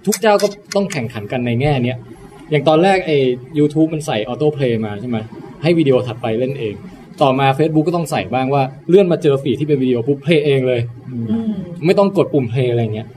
[0.06, 1.98] ทุกเจ้าก็ต้องแข่งขันกันในแง่เนี้ย
[2.50, 3.16] อย่างตอนแรกไอ้
[3.58, 5.18] YouTube มันใส่ autoplay มาใช่ไหม
[5.62, 6.74] ให้วิดีโอถัดไปเล่นเอง
[7.22, 10.80] ต่อมา Facebook ก็ต้องใส่บ้างว่าเลื่อนมาเจอ feed ที่เป็นวิดีโอปุ๊บ play เองเลย
[11.10, 11.52] อืม
[11.86, 13.08] ไม่ต้องกดปุ่ม play อะไรเงี้ย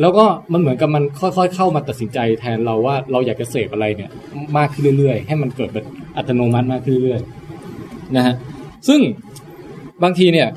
[0.00, 4.10] แล้วก็มันเหมือนกับมันค่อยๆ เข้ามาตัดสินใจแทนเราว่าเราอยากจะเสพอะไรเนี่ย
[4.56, 5.86] มากขึ้นเรื่อยๆ ให้มันเกิดแบบ
[6.16, 8.34] อัตโนมัติมากขึ้นเรื่อยๆนะฮะ
[8.88, 9.00] ซึ่ง
[10.02, 10.48] บางทีเนี่ย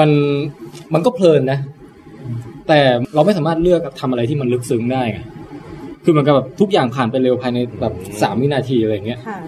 [0.00, 0.10] มัน
[0.94, 1.58] มันก็เพลินนะ
[2.68, 2.80] แต่
[3.14, 5.20] เราไม่สามารถเลือกทำอะไรที่มันลึกซึ้งได้ไง
[6.04, 9.38] คือเหมือนกับแบบทุกอย่างผ่านไปเร็วภายในแบบสามวินาทีอะไรเงี้ยค่ะ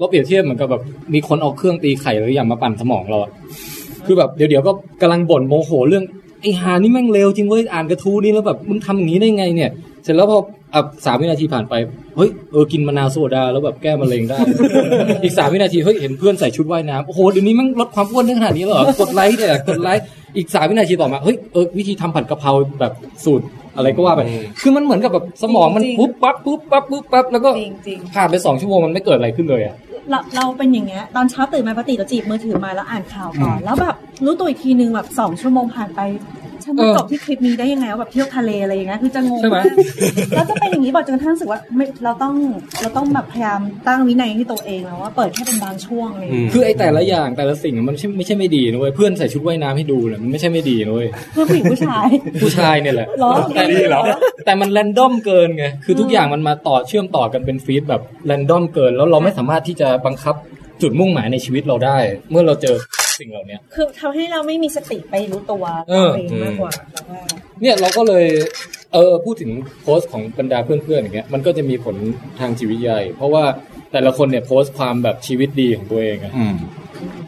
[0.00, 0.82] เราเปรียบเทียบเหมือนกับแบบ
[1.14, 3.30] มีคนเอาเครื่องตีไข่หรืออย่างมาปั่นสมองเราอะ
[4.06, 4.72] คือแบบเดี๋ยวเดี๋ยวๆก็
[5.02, 6.04] กำลังบ่นโมโหเรื่อง
[6.42, 9.70] ไอ้หานี่แม่งเร็วจริงเว้ยอ่านกระทู้นี่แล้วแบบมึงทำอย่างนี้ได้ไงเนี่ย
[10.04, 10.38] เสร็จแล้วพอ
[10.74, 11.74] อะสามวินาทีผ่านไป
[12.16, 14.38] เฮ้ยเออกินมะนาวโซดาแล้วแบบแก้มะเร็งได้
[15.24, 20.04] อีกสามวินาทีเฮ้ยเห็นเพื่อนใส่ชุดว่ายน้ำโอ้โหเดี๋ยวนี้แมันลดความอ้วนได้ขนาดนี้เหรอกดไลค์เนี่ยกดไลค์
[20.36, 22.92] อีกสามวินาทีต่อมาเฮ้ยเออวิธีทำผัดกะเพราแบบ
[23.24, 23.44] สูตร
[23.76, 29.74] อะไรก็ว่าไปอืมคือมันเหมือนกับแบบสมองมันจริงปุ๊บปั๊บปุ๊บปั๊บปุ๊บปั๊บแล้วก็จริงจริงผ่านไปสองชั่วโมงมันไม่เกิดอะไรขึ้นเลยอะ
[30.10, 36.00] เราเราเป็นอย่างเงี้ยตอนเช้าตื่นมาปกติเราจีบมือถือมาแล้วอ่านข่าวก่อนแล้วแบบรู้ตัวอีกทีนึงแบบสองชั่วโมงผ่านไป
[36.64, 39.64] ฉันมาเออจบที่คลิปนี้ได้ยังไงว่าแบบเที่ยวทะเลอะไรอย่างเงี้ยคือจะงงใช่ไหมมาก
[40.34, 42.34] แล้วจะเป็นอย่างนี้บอกจนกระทั่งรู้สึกว่าไม่เราต้อง
[42.80, 52.08] เราต้องแบบพยายามตั้งวินัยให้ตัวเองแล้วว่าเปิดแค่เป็นบางช่วงอะไรอย่างเลยคือไอ้แต่ละอย่างแต่ละสิ่งมันไม่ใช่ไม่ใช่ไม่ดีนะเว้ยเพื่อนใส่ชุดว่ายน้ำให้ดูเนี่ยมันไม่ใช่ไม่ดีนะเว้ยเพื่อผู้หญิงผู้ชาย
[52.42, 54.02] ผู้ชายเนี่ยแหละเหรอแต่ดีเหรอ
[54.44, 60.34] แต่มันแรนดอมเกินไงคือทุกอย่างมันมาต่อเชื่อมต่อกันเป็นฟีดแบบแรนดอมเกิน แล้วเราไม่สามารถที่จะบังคับ
[60.82, 61.98] จุดมุ่งหมายในชีวิตเราได้
[62.30, 62.76] เมื่อเราเจอ
[63.20, 67.20] สิ่งเหล่านี้คือทำให้เราไม่มีสติไปรู้ตัวเออตัวเองมากกว่าแบบว่า
[67.60, 68.26] เนี่ยเราก็เลย
[68.92, 69.50] เออพูดถึง
[69.82, 71.96] โพสต์ของบรรดาเพื่อนๆอย่างเงี้ยมันก็จะมีผล
[72.40, 73.44] ทางจิตวิทยาเพราะว่า
[73.92, 76.54] แต่ละคนเนี่ยโพสต์ความแบบชีวิตดีของตัวเองอะอืม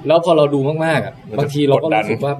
[0.07, 2.34] แล้วพอเราดูมากๆอะมันจะบางทีเราก็กดดันรู้สึกว่า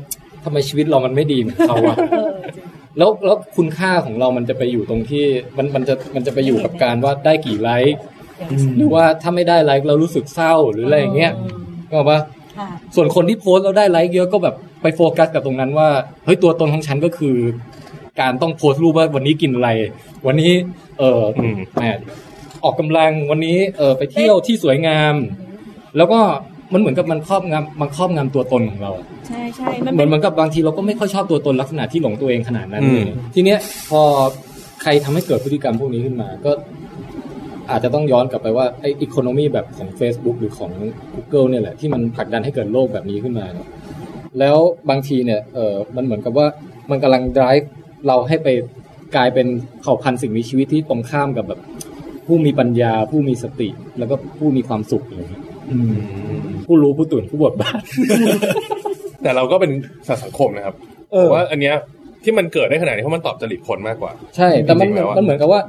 [0.45, 2.65] ทำไมชีวิตเรามันไม่ดีเหมือนเขาอะเออจริง
[2.99, 5.25] แล้วแล้วคุณค่าของเรามันจะไปอยู่ตรงที่
[5.57, 7.97] มันมันจะมันจะไปอยู่กับการว่าได้กี่ไลค์
[8.39, 11.33] อย่างหรือว่าถ้าไม่ได้ไลค์เรารู้สึกเศร้าหรืออะไรอย่างเงี้ย
[11.89, 12.32] ก็บอกว่าค่ะ
[12.97, 15.89] ส่วนคนที่โพสต์แล้วได้ไลค์เยอะก็แบบไปโฟกัสกับตรงนั้นว่า
[16.25, 17.37] เฮ้ยตัวตนของฉันก็คือ
[18.21, 19.69] การต้องโพสต์รูปว่าวันนี้กินอะไร
[20.27, 20.53] วันนี้
[20.99, 21.83] เอออมแหม
[22.65, 25.15] ออกกำลังวันนี้ เออไปเที่ยวที่สวยงาม
[25.97, 26.21] แล้วก็
[26.73, 28.93] มันเหมือนกับมันครอบงำมันครอบงำตัวตนของเรา
[29.29, 33.59] ใช่ใช่มันเหมืเป็อนนเหมือนกับบางทีเราก็ไม่ค่อยชอบตัวตนลักษณะที่หลงตัวเองขนาดนั้นอืมเลยทีเนี้ย
[33.91, 34.01] พอ
[34.83, 36.51] ใครทำให้เกิดพฤติกรรมพวกนี้ขึ้นมา ก็
[37.71, 40.73] อาจจะต้องย้อนกลับไปว่าไอ้อีโคโนมีแบบของ Facebook หรือของ
[41.15, 43.69] Google เนี่ยแหละที่มันผลักดันให้เกิดโลกแบบนี้ขึ้นมาเนี่ย
[44.39, 44.57] แล้ว
[44.91, 46.47] บางทีเนี่ยเออมันเหมือนกับว่า
[46.91, 47.67] มันกำลัง drive
[48.07, 48.49] เราให้ไป
[49.17, 49.47] กลายเป็น
[49.81, 51.61] เผ่าพันธุ์สิ่งมีชีวิตที่ตรงข้ามกับแบบ
[52.27, 55.45] ผู้มีปัญญา ผู้มีสติ แล้วก็ผู้มีความสุขอะไรอย่างเงี้ย
[56.67, 57.81] ผู้รู้ผู้ตื่นผู้บทบาท
[59.23, 59.71] แต่เราก็เป็น
[60.09, 60.75] สัตว์สังคมนะครับ
[61.13, 61.75] เออผมว่าอันเนี้ย
[62.25, 65.61] ที่มันเกิดได้ขนาดนี้เพราะมันตอบจริตคนมากกว่า ใช่ แต่มันจริงๆแล้วอะมันเหมือนกับว่า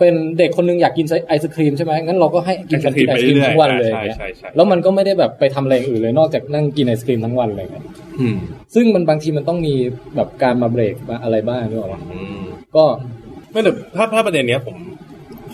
[0.00, 7.84] เป็นเด็กคนหนึงอยากกินไอศครีมใช่ไหมงั้นเราก็ให้กินกันกินไอศครีมทั้งวันเลยอย่างเงี้ยใช่ใช่แล้วมันก็ไม่ได้แบบไปทำอะไรอย่างอื่นเลยนอกจากนั่งกินไอศครีมทั้งวันอะไรเงี้ย
[8.20, 8.36] อืม
[8.74, 9.74] ซึ่งมันบางทีมันต้องมี
[10.16, 12.40] แบบการมาเบรกมาอะไรบ้างนึกออกปะอืม
[12.76, 12.84] ก็
[13.52, 14.76] ไม่แต่ถ้าถ้าประเด็นเนี้ย ผม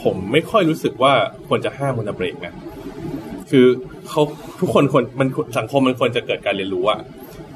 [0.03, 1.12] ผมไม่ค่อยรู้สึกว่า
[1.49, 2.55] ควรจะห้ามควรจะเบรกนะ
[3.51, 3.66] คือ
[4.09, 4.22] เขา
[4.61, 5.28] ทุกคนควรมัน
[5.59, 7.01] สังคมมันควรจะเกิดการเรียนรู้อะ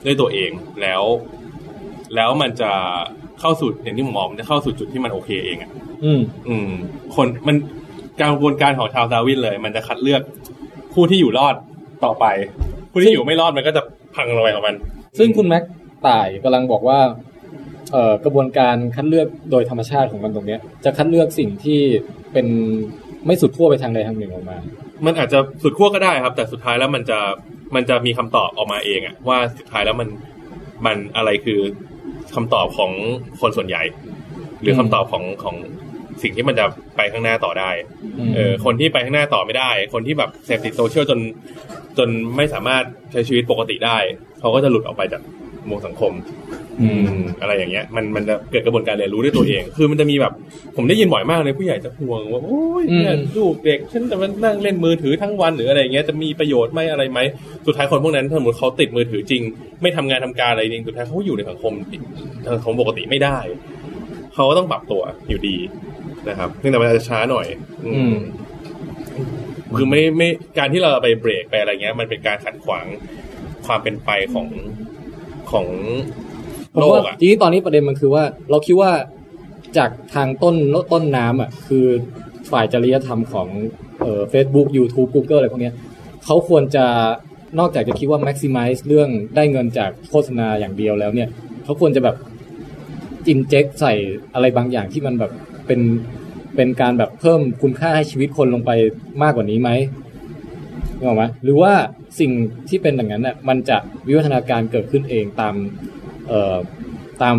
[0.06, 0.50] ด้วยตัวเอง
[0.82, 1.02] แล้ว
[2.14, 2.72] แล้วมันจะ
[3.40, 5.70] เข้าสู่อย่างที่ผมมองมันจะเข้าสู่จุดที่มันโอเคเองอะ
[6.04, 6.70] อืม อืม
[7.14, 7.56] คนมัน
[8.20, 10.22] การกระบวนการของชาวดาร์วินเลย มันจะคัดเลือก
[10.94, 11.54] ผู้ที่อยู่รอด
[12.04, 12.24] ต่อไป
[12.92, 13.82] ผู้ที่อยู่ไม่รอดมันก็จะ
[14.14, 14.74] พังลงไปของมัน
[15.18, 15.62] ซึ่งคุณแม็ก
[16.06, 16.98] ต่ายกำลังบอกว่า
[17.92, 21.80] เอ่อกระบวนการคัดเลือกโดยธรรมชาติของมันตรงเนี้ย จะคัดเลือกสิ่งที่
[22.32, 22.46] เป็น
[23.26, 24.56] ไม่สุดขั้วไปทางใดทางหนึ่งออกมา
[25.06, 27.18] มันอาจจะสุดขั้วก็ได้ครับ แต่สุดท้ายแล้วมันจะ
[27.74, 30.08] มันจะมีคำตอบออกมาเองอะว่าสุดท้ายแล้วมัน
[30.86, 31.60] มันอะไรคือ
[32.34, 32.92] คำตอบของ
[33.40, 33.82] คนส่วนใหญ่
[34.62, 35.56] หรือคำตอบของของ
[36.22, 36.66] สิ่งที่มันจะ
[36.96, 37.70] ไปข้างหน้าต่อได้
[38.18, 41.20] อืมเออคนที่ไปข้างหน้าต่อไม่ได้ คนที่แบบเสพติดโซเชียลจน
[41.98, 43.98] จนไม่สามารถใช้ชีวิตปกติได้
[44.40, 45.22] เขาก็จะหลุดออกไปจาก
[45.70, 46.12] วงสังคม
[46.80, 46.88] อื
[47.18, 50.32] มอะไรอย่างเงี้ย มันมันจะเกิดกระบวนการเรียนรู้ด้วยตัวเอง คือมันจะมีแบบ
[50.76, 57.18] ผมได้ยินบ่อยมากเลยผู้ใหญ่จะห่วงว่าโอ้ยเนี่ยอืมลูกเด็กฉันจะมานั่งเล่นมือถือทั้งวันหรืออะไรอย่างเงี้ยจะมีประโยชน์ไหมอะไรไหม
[57.66, 59.42] สุดท้ายคนพวกนั้นถ้าสมมติเขาติดมือถือจริง
[59.82, 61.72] ไม่ทำงานทำการอะไรจริงสุดท้ายเขาอยู่ในสังคม
[62.54, 63.38] สังคมปกติไม่ได้
[64.34, 65.56] เขาก็ต้องปรับตัวอยู่ดี
[66.28, 67.46] นะครับเพียงแต่มันอาจจะช้าหน่อย
[67.86, 68.14] อือืมม
[69.76, 72.86] คือไม่ไม่การที่เราไปเบรกไปอะไรเงี้ย มันเป็นการขัดขวาง
[73.66, 74.46] ความเป็นไปของ
[75.52, 75.66] ของ
[76.72, 78.90] ผมโลว่ากอะทีนี้ตอนนี้ประเด็นมันคือว่า เราคิดว่า
[79.76, 80.56] จากทางต้น
[80.92, 81.86] ต้นน้ำอะ คือ
[82.50, 83.48] ฝ่ายจริยธรรมของ
[84.00, 85.74] เอ่อ Facebook YouTube Google อะไรพวกเนี้ย
[86.24, 86.86] เขาควรจะ
[87.58, 91.28] นอกจากจะคิดว่า maximize เรื่องได้เงินจากโฆษณาอย่างเดียวแล้วเนี่ย
[91.64, 92.16] เขาควรจะแบบ
[93.32, 93.94] inject ใส่
[94.34, 95.32] อะไรบางอย่างที่มันแบบ
[95.66, 95.80] เป็น
[96.56, 98.70] เป็นการแบบเพิ่มคุณค่าให้ชีวิตคนลงไป
[99.22, 99.70] มากกว่านี้ไหม
[100.96, 101.72] นึกออกไหมหรือว่า
[102.18, 102.30] สิ่ง
[102.68, 105.54] ที่เป็นอย่างนั้นน่ะมันจะวิวัฒนาการเกิดขึ้นเองตาม
[106.28, 106.56] เอ่อ
[107.22, 107.36] ตาม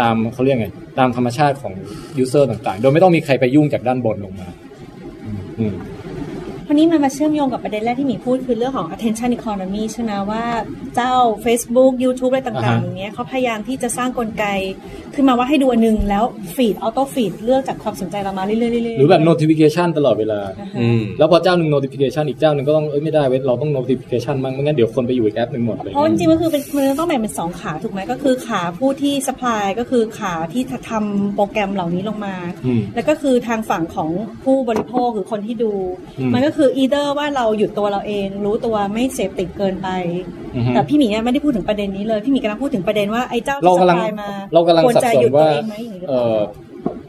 [0.00, 1.74] ตามเขาเรียกไง ตามธรรมชาติของ
[2.18, 4.48] user ต่างๆ โดยไม่ต้องมีใครไปยุ่งจากด้านบนลงมา
[5.58, 5.74] อืม
[6.72, 10.44] วันนี้มันมาเชื่อมโยงกับประเด็นแรกที่หมีพูดคือเรื่องของ attention economy ใช่ไหมว่า
[10.96, 11.14] เจ้า
[11.44, 14.44] Facebook YouTube อะไรต่างอ่าๆฮะอย่างเงี้ยเขาพยายามที่จะสร้างกลไก
[15.14, 16.24] ขึ้นมาว่าให้ดูอันหนึ่งแล้ว
[16.56, 34.08] feed auto feed เลือกจากความสนใจเรามาเรื่อยๆเรื่อยๆหรือแบบ notification ตลอดเวลาอ่าฮะอืมแล้วพอเจ้าหนึ่ง notification อีกเจ้าหนึ่งก็ต้องเอ้ยไม่ได้เว้ยเราต้อง notification มั่งไม่งั้นเดี๋ยวคนไปอยู่อีกแอปหนึ่งหมดเลยเพราะจริงๆมันคือเป็นมันต้องแบ่งเป็นสองขาถูกไหมก็คือขาผู้ที่ supply ก็คือขาที่ทำโปรแกรมเหล่านี้ลงมาอืมแล้วก็คือทางฝั่งของ
[34.44, 35.72] ผู้บริโภคหรือคนที่ดู
[36.18, 39.88] อืมมันก็คือ either ว่าเราหยุดตัวเราเอง รู้ตัวไม่เสพติดเกินไป
[40.54, 46.40] อือฮึแต่พี่หมีเนี่ยไม่ได้พูดถึงประเด็นนี้เลย พี่หมีกำลังพูดถึงประเด็นว่าไอ้เจ้าเราที่กำลัง supply มาเรากำลังควรสับจะสหยุนดตัวว่าเองไหมอย่างนี้หรือเอเปล่าอ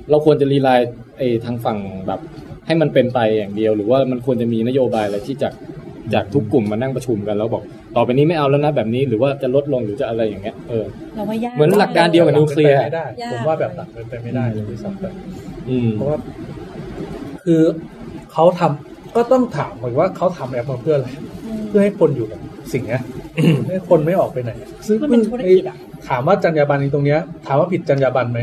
[0.10, 1.78] เราควรจะรีไลน์ไอ้ทางฝั่ง
[2.08, 2.20] แบบ
[2.66, 5.54] ให้มันเป็นไปอย่างเดียว หรือว่ามันควรจะมีนโยบายอะไรที่จาก
[6.14, 7.64] จากทุกกลุ่มมานั่งประชุมกันแล้วบอก
[7.96, 10.86] ต่อไปนี้ไม่เอาแล้วนะแบบนี้หรือว่าจะลดลงหรือจะอะไรอย่างเงี้ยเออ
[11.16, 15.14] เราว่ายากเหมือนหลักการเดียวกับนิวเคลียร์ไม่ได้ยากผมว่าแบบหลักเป็นไปไม่ได้เลยที่สับแบบ
[15.70, 16.18] อืมเพราะว่า
[17.44, 17.62] คือ
[18.32, 21.10] เขาทำ ก็ต้องถามเหมือนว่าเขาทำแอปมาเพื่ออะไร
[21.68, 22.40] เพื่อให้คนอยู่กับ
[22.74, 23.02] สิ่งเนี้ย
[23.70, 24.52] ให้คนไม่ออกไปไหน
[24.88, 25.78] ซึ่งมันเป็นธุรกิจอะ
[26.10, 28.40] ถามว่าจรรยาบรรณตรงเนี้ย ถามว่าผิดจรรยาบรรณไหม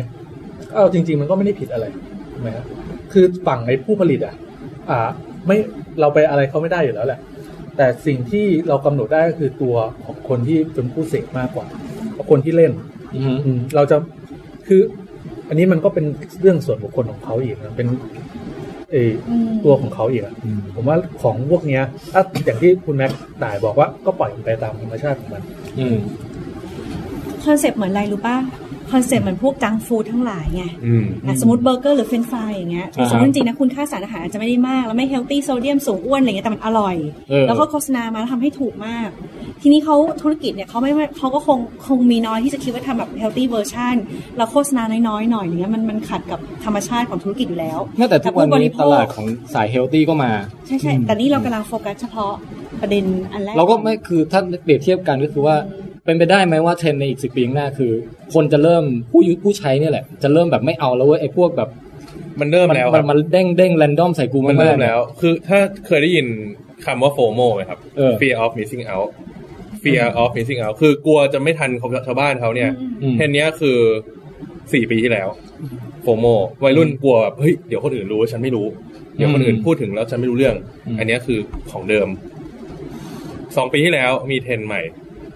[0.74, 1.86] เอาจริง ๆ มันก็ไม่ได้ผิดอะไร
[2.32, 2.66] ถูกไหมครับ
[3.12, 4.34] คือฝั่งไอ้ผู้ผลิตอะ
[4.90, 5.08] อ่า
[5.46, 5.56] ไม่
[6.00, 7.20] เราไปอะไรเขาไม่ได้อยู่แล้วแหละ
[7.76, 11.66] แต่สิ่งที่เรากำหนดได้ก็คือตัวของคนที่เป็นผู้เสพมากกว่า
[12.30, 12.72] คนที่เล่น
[13.16, 13.96] อืมอืมเราจะ
[14.68, 14.80] คือ
[15.48, 16.04] อันนี้มันก็เป็น
[16.40, 17.88] เรื่องส่วนบุคคลของเขาอีกนะเป็น
[18.92, 20.34] เอออืมตัวของเขาอีกอะ
[20.74, 21.82] ผมว่าของพวกเนี้ย
[22.12, 23.10] ถ้าอย่างที่คุณแม็ก
[23.42, 25.42] ต่ายบอกว่าก็ปล่อยมันไปตามธรรมชาติของมัน
[25.78, 25.96] อืม
[27.44, 28.36] คอนเซปต์เหมือนอะไรรู้ป่ะ
[28.92, 36.96] concept เหมือนพวก junk food ทั้งหลายไงอืมอะสมมติเบอร์เกอร์หรือเฟรนช์ฟรายอย่างเงี้ยอ่าฮะสมมติจริงๆนะคุณค่าสารอาหารอาจจะไม่ได้มาก แล้วไม่ healthy โซเดียมสูงอ้วนอะไรเงี้ยแต่มันอร่อย
[37.30, 39.08] เออแล้วก็โฆษณามาแล้วทำให้ถูกมาก
[39.62, 43.94] ทีนี้เขาธุรกิจเนี่ยเขาไม่เขาก็คงคงมีน้อยที่จะคิดว่าทำแบบ healthy version
[44.36, 50.30] แล้วโฆษณาน้อยๆหน่อยอย่างเงี้ยมันมันขัดกับธรรมชาติของธุรกิจอยู่แล้วแม้แต่ทุกวันนี้ผู้บนี้ริโภคตลาดของสาย healthy ก็มา
[50.66, 52.32] ใช่ใช่แต่นี่เรากำลังโฟกัสเฉพาะ
[52.80, 55.56] ประเด็นอันแรกเราก็ไม่คือถ้าเปรียบเทียบกันก็คือว่า
[55.89, 57.92] ไป เป็นไปได้ไหมว่าเทรนด์ในอีกสิปีข้างหน้าคือ
[58.34, 61.68] คนจะเริ่มผู้ยุผู้ใช้เนี่ยแหละ จะเริ่มแบบไม่เอาแล้วเว้ยไอ้พวกแบบ
[62.40, 66.26] มันเริ่มมันแล้วคมัรันบมันเด้งเด้งแรนดอมใส่กูมันมากๆเริ่มแล้ว คือถ้าเคยได้ยิน
[66.84, 69.10] คำว่า FOMO ไหมครับเออ Fear of missing out
[69.82, 71.70] Fear of missing out คือกลัวจะไม่ทัน
[72.06, 72.70] ชาวบ้านเขาเนี่ย
[73.02, 73.78] อืมเทรนด์เนี้ยคือ
[74.72, 75.28] สี่ปีที่แล้ว
[76.06, 76.34] FOMO
[76.64, 78.66] วัยรุ่นกลัวแบบเฮ้ยเดี๋ยวคนอื่นรู้ฉันไม่รู้
[79.16, 80.56] เดี๋ยวคนอื่นพูดถึงแล้วฉันไม่รู้เรื่อง
[80.86, 81.38] อืมอันเนี้ยคือ
[81.70, 82.08] ของเดิม
[83.56, 84.82] สองปีที่แล้วมีเทรนด์ใหม่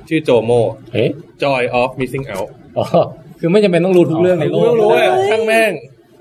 [0.09, 0.53] ชื่อโจโม
[0.93, 1.11] เอ๊ะ
[1.43, 2.49] Joy of missing out
[2.79, 2.85] อ๋อ
[3.41, 5.73] คือไม่จำเป็นต้องรู้ทุกเรื่องในโลรู้กรู้อะช่างแม่ง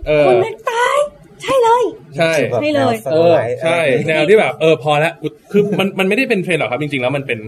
[0.07, 0.97] เออคนแม่งตาย
[1.41, 1.83] ใช่เลย
[2.17, 2.31] ใช่
[2.61, 7.39] ใช่เลย เออ ใช่ แนวที่แบบ เออ พอแล้วกูคือมันมันไม่ได้เป็นเทรนด์หรอกครับ จริง ๆ แล้วมันเป็น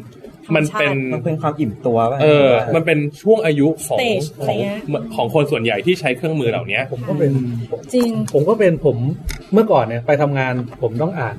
[0.55, 4.77] มันเป็นมันเป็นความอิ่มตัวป่ะเออ มันเป็นช่วงอายุของ Stage ของอะไรเงี้ย
[5.15, 7.31] ของคนส่วนใหญ่ที่ใช้เครื่องมือเหล่านี้ผมก็เป็น
[7.93, 8.97] จริง ผมก็เป็นผม
[9.53, 11.35] เมื่อก่อนเนี่ยไปทำงานผมต้องอ่าน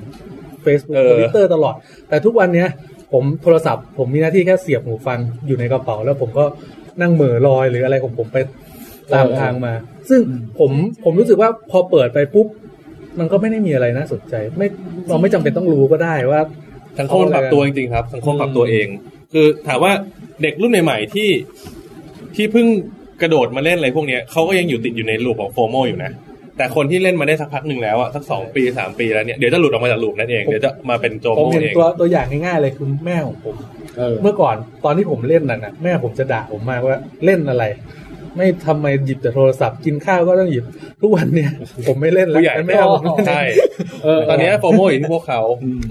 [0.64, 1.74] Facebook เออทวิตเตอร์ตลอด
[2.09, 2.68] แต่ทุกวันเนี้ย
[3.12, 6.44] ผมโทรศัพท์ ผมมีหน้าที่แค่เสียบหูฟังอยู่ในกระเป๋า แล้วผมก็
[7.00, 8.38] นั่งเหม่อลอยหรืออะไรของผมไป
[9.12, 9.72] ตามเออทางมา
[10.09, 10.20] ซึ่ง
[10.59, 10.70] ผม
[11.04, 12.46] ผมรู้สึกว่าพอเปิดไปปุ๊บ
[13.18, 14.66] มันก็ไม่ได้มีอะไรน่าสนใจ ไม่
[15.09, 16.40] เราไม่จำเป็นต้องรู้ก็ได้ว่า
[17.00, 18.86] สังคมปรับตัวจริงๆครับสังคมปรับตัวเอง
[19.32, 19.92] คือถามว่า
[20.42, 21.30] เด็กรุ่นใหม่ๆที่
[22.34, 22.66] ที่เพิ่ง
[23.22, 26.12] กระโดดมาเล่นอะไรพวกเนี้ยเขาก็ยังอยู่ติดอยู่ในลูปของโฟโมอยู่นะ
[26.57, 33.57] แต่คนที่เล่นมาได้สักพักหนึ่งแล้วอะสักสองปีสามปีแล้วเนี่ยเดี๋ยวจะหลุดออกมาจากลูปนั่นเองเดี๋ยวจะมาเป็นโจผมโมเห็นเองตัวตัวอย่างง่ายๆเลยคือแม่ของผม
[33.98, 37.64] เออเมื่อก่อนตอนที่ผมเล่นนั่นนะแม่ผมจะด่าผมมากว่าเล่นอะไร
[38.36, 40.64] ไม่ทำไมหยิบแต่โทรศัพท์กินข้าวก็ต้องหยิบ
[41.02, 41.50] ทุกวันเนี่ย
[41.88, 43.42] ผมไม่เล่นแล้วผู้ใหญ่แม่เอาผมเล่นใช่
[44.04, 45.40] เออตอนเนี้โฟโมอยู่ที่พวกเขา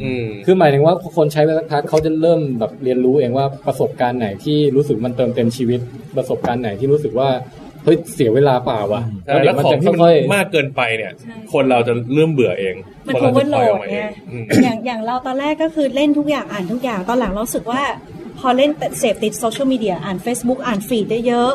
[0.03, 5.79] อืมคือหมายถึงว่าคนใช้ไปสักพักเขาจะเริ่มแบบเรียนรู้เองว่าประสบการณ์ไหนที่รู้สึกมันเติมเต็มชีวิต
[6.17, 7.29] ประสบการณ์ไหนที่รู้สึกว่า
[7.85, 12.75] เฮ้ยเสียเวลาเปล่าว่ะใช่แล้วของที่มันค่อยมากเกินไปเนี่ยใช่คนเราจะเริ่มเบื่อเอง
[13.07, 17.81] มันคนโอเราเวอจะร์โหลปล่อยออดกมาเอไงงอืมอย่างอย่างเราตอนแรกก็คือเล่นทุกอย่างอ่านทุกอย่างตอนหลังเรารู้สึกว่า
[18.39, 21.51] พอเล่นเสพติดโซเชียลมีเดียอ่าน Facebook อ่านฟีดได้เยอะ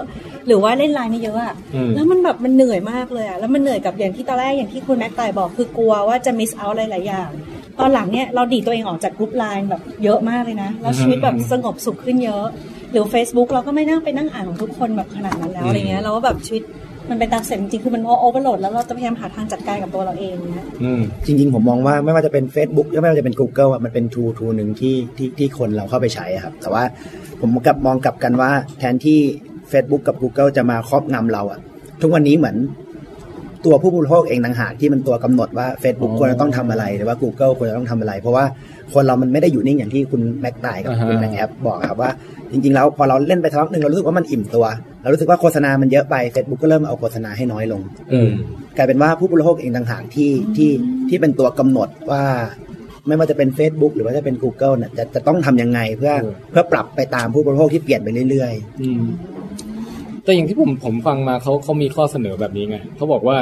[0.46, 7.30] หรือว่าเล่นไลน์นี่เยอะอะอืมแล้วมันแบบมันเหนื่อยมากเลยอะแล้วมันเหนื่อยกับอย่างที่ตอนแรกอย่างที่คุณแม็กตายบอกคือกลัวว่าจะมิสเอาหลายๆอย่าง
[7.78, 12.46] ตอนหลังเนี่ยเราดีดตัวเองออกจากกลุ่มไลน์แบบเยอะมากเลยนะ แล้วชีวิตแบบสงบสุขขึ้นเยอะ
[12.90, 16.62] หรือ Facebook เราก็ไม่นั่งไปนั่งอ่านของทุกคนแบบขนาดนั้นแล้วอะไรเงี้ยเราก็แบบชีวิต
[17.10, 26.82] มันเป็นตามเสร็จจริงๆคือมันโอเวอร์โหลดแล้วเราจะพยายามหาทางจัดการกับตัวเราเองเนี้ยๆอืมจริง ๆ ผมมองว่าไม่ว่าจะเป็น Facebook หรือไม่ว่าจะเป็น Google อะมันเป็น tool tool หนึ่งที่ที่ที่คนเราเข้าไปใช้อะครับ แต่ว่า
[27.40, 29.18] ผมกลับมองกลับกันว่า แทนที่
[29.72, 31.58] Facebook กับ Google จะมาครอบงำเราอะ
[32.00, 32.56] ทุกวันนี้เหมือน
[33.64, 38.44] ตัวผู้บริโภคเองต่างหากที่มันตัวกำหนดว่า Facebook อ๋อควรจะต้องทำอะไรหรือว่า Google ควรจะต้องทำอะไร เพราะว่า
[38.94, 42.10] คนเรามันไม่ได้อยู่นิ่งอย่างที่คุณแม็กตายกับอ่าฮะคุณแม็กแอปบอกครับว่า
[42.52, 44.66] จริงๆแล้วพอเราเล่นไปสักพักหนึ่งเรารู้สึกว่ามันอิ่มตัว
[45.02, 47.80] เรารู้สึกว่าโฆษณามันเยอะไป Facebook ก็เริ่มเอาโฆษณาให้น้อยลง
[48.12, 48.30] อืม
[48.76, 50.70] กลายเป็นว่าผู้บริโภคเองต่างหากที่ที่
[51.08, 52.24] ที่เป็นตัวกำหนดว่า
[53.06, 59.04] ไม่ว่าจะเป็น Facebook หรือว่าจะเป็น Google เนี่ยจะจะต้องทำยังไงเพื่อเออเพื่อปรับไปตามผู้บริโภคที่เปลี่ยนไปเรื่อยอืม
[60.24, 63.38] แต่อย่างที่ผมผมฟังมาเขาเขามีข้อเสนอแบบนี้ไงเขาบอกว่า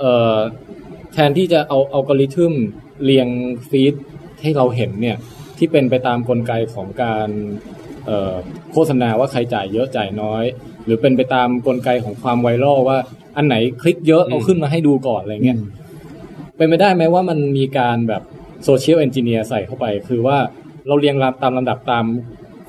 [0.00, 0.36] เอ่อ
[1.12, 2.52] แทนที่จะเอาอัลกอริทึม
[3.04, 3.28] เรียง
[3.70, 3.94] feed
[4.42, 5.16] ให้เราเห็นเนี่ย
[5.58, 7.28] ที่เป็นไปตามกลไกของการ
[8.06, 8.34] เอ่อ
[8.72, 10.44] โฆษณาว่าใครจ่ายเยอะจ่ายน้อย
[10.84, 12.98] หรือเป็นไปตามกลไกของความ viral ว่า
[13.36, 15.58] อันไหนคลิกเยอะเอาขึ้นมาให้ดูก่อนอะไรเงี้ย
[16.56, 18.22] เป็นไปได้ไหมว่ามันมีการแบบ
[18.64, 20.36] social engineer ใส่เข้าไป คือว่า
[20.86, 22.04] เราเรียงลำตามลำดับตาม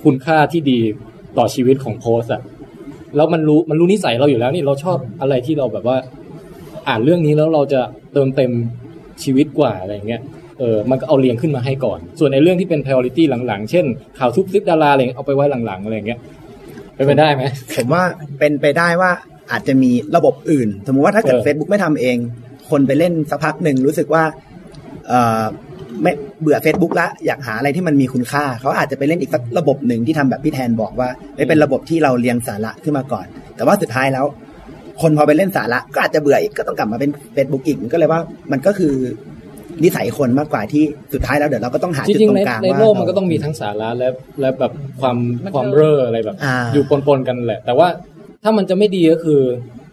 [0.04, 0.80] คุณค่าที่ดี
[1.38, 2.42] ต่อชีวิตของโพสต์อะ
[3.16, 5.98] แล้วมันรู้มันรู้นิสัยเราอยู่แล้วนี่เราชอบอะไรที่เราแบบว่า
[6.88, 7.82] อ่านเรื่องนี้แล้วเราจะ
[8.14, 8.52] เติมเต็ม
[9.24, 10.22] ชีวิตกว่าอะไรเงี้ย
[10.60, 13.86] เออมันก็เอาเรียงขึ้นมาให้ก่อน ส่วนในเรื่องที่เป็น priority หลังๆ เช่น
[14.20, 16.20] ข่าวทุบซิปดาราอะไรเงี้ยเอาไปไว้หลังๆอะไรเงี้ย
[16.96, 17.44] เป็นไปได้ไหม
[17.76, 18.04] ผมว่า
[18.40, 19.12] เป็นไปได้ว่า
[19.52, 22.18] อาจจะมีระบบอื่น สมมุติว่าถ้าเกิดเออ Facebook ไม่ทำเอง
[22.70, 24.24] คนไปเล่นสักพักหนึ่งรู้สึกว่า
[25.08, 25.44] เออ
[26.02, 33.26] ไม่เบื่อ Facebook ละอยากหาอะไรที่มันมีคุณค่า เขาอาจจะไปเล่นอีกสักระบบหนึ่งที่ทำแบบพี่แทนบอกว่าไม่เป็นระบบที่เราเรียงสาระขึ้นมาก่อน
[33.56, 34.26] แต่ว่าสุดท้ายแล้ว
[35.02, 38.94] คนพอไปเล่นสาระก็อาจจะเบื่ออีกก็ต้องกลับมาเป็น Facebook อีกก็เลยว่ามันก็คือ
[39.84, 44.10] นิสัยคนมากกว่าที่สุดท้ายแล้วเดี๋ยวเราก็ต้องหาจจุดริงตรๆในงกลางในว่าโลกมันเราก็ต้องมีทั้งสาระและ
[44.40, 44.72] และแบบ
[45.02, 47.88] ความบันเทิงความเร่ออะไรแบบอ่าอยู่ปนๆกันแหละ แต่ว่า
[48.44, 49.42] ถ้ามันจะไม่ดีก็คือ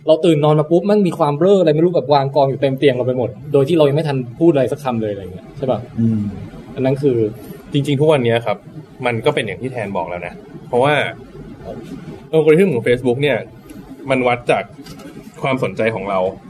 [0.06, 6.20] เราตื่นนอนมาปุ๊บมันมีความเร่ออะไรไม่รู้แบบวางกองอยู่เต็มเตียงเราไปหมด โดยที่เรายังไม่ทันพูดอะไรสักคำเลยอะไรเงี้ยใช่ป่ะอืม
[6.74, 7.16] อันนั้นคือ
[7.72, 8.56] จริง ๆ ทุกวันเนี้ยครับ
[9.06, 10.34] มันก็เป็นอย่างที่แทนบอกแล้วนะ
[10.68, 10.94] เพราะว่า
[12.32, 13.38] อัลกอริทึมของ Facebook เนี่ย
[14.10, 14.64] มันวัดจาก
[15.42, 16.18] ความสนใจของเรา
[16.48, 16.49] อ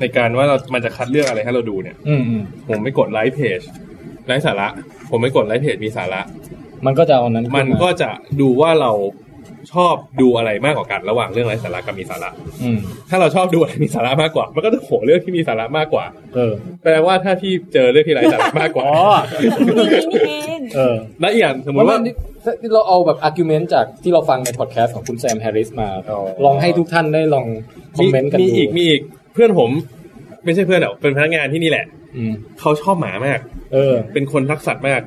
[0.00, 3.60] ในการว่าเรามันจะคัดเลือกอะไรให้เราดูเนี่ย อืมอืมผมไม่กดไลค์เพจ
[4.26, 4.68] ไร้สาระ
[5.10, 6.20] ผมไม่กดไลค์เพจมีสาระ
[6.86, 8.92] มันก็จะเอาอันนั้นขึ้มันนาก็จะดูว่าเรา
[9.72, 12.30] ชอบดูอะไรมากกว่ากันระหว่างเรื่องไร้สาระกับมีสาระ
[12.62, 12.78] อืม
[13.10, 19.00] ถ้าเราชอบดูอะไรมีสาระมากกว่า มันก็จะโหเรื่องที่มีสาระมากกว่า เออ แปลว่าถ้าพี่เจอเรื่องที่ไร้สาระมากกว่าอ๋อ
[19.38, 21.98] นี่เองเออและอีกอย่างสมมเพราะ
[22.46, 27.46] ว่าที่เราเอาแบบ argument จากที่เราฟังในพอดแคสต์ของคุณแซมแฮร์ริสมาอ๋อลองให้ทุกท่านได้ลอง
[27.96, 29.70] คอมเมนต์กันมีดูอีกมีอีกเพื่อนผม
[30.44, 31.86] ไม่ใช่เพื่อนหรอกเป็นพนักงานที่นี่แหละ
[32.16, 33.38] อืมเขาชอบหมามาก
[33.72, 35.00] เออ เป็นคนรักสัตว์มาก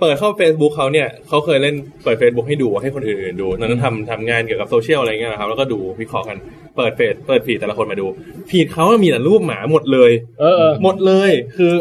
[0.00, 1.74] เปิดเข้า Facebook เขาเนี่ยเขาเคยเล่น
[2.04, 6.36] เปิด Facebook ให้ดูให้คนอื่นๆดูตอนนั้นทำทำงานเกี่ยวกับโซเชียลอะไรเงี้ยนะครับ แล้วก็ดูวิเคราะห์กัน
[6.76, 8.06] เปิดเฟซเปิดฟีดแต่ละคนมาดู
[8.50, 11.72] ฟีดเขามีแต่รูปหมาหมดเลย เออเออหมดเลยคือ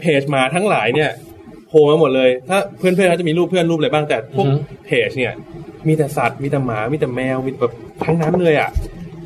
[0.00, 1.10] เพจหมาทั้งหลายเนี่ย
[1.68, 4.46] โผล่มาหมดเลย ถ้าเพื่อนๆเขาจะมีรูปเพื่อนรูปอะไรบ้างแต่พวก
[4.86, 5.32] เพจเนี่ย
[5.88, 7.72] มีแต่สัตว์มีแต่หมามีแต่แมวมีแบบ
[8.04, 8.70] ทั้งนั้นเลยอะ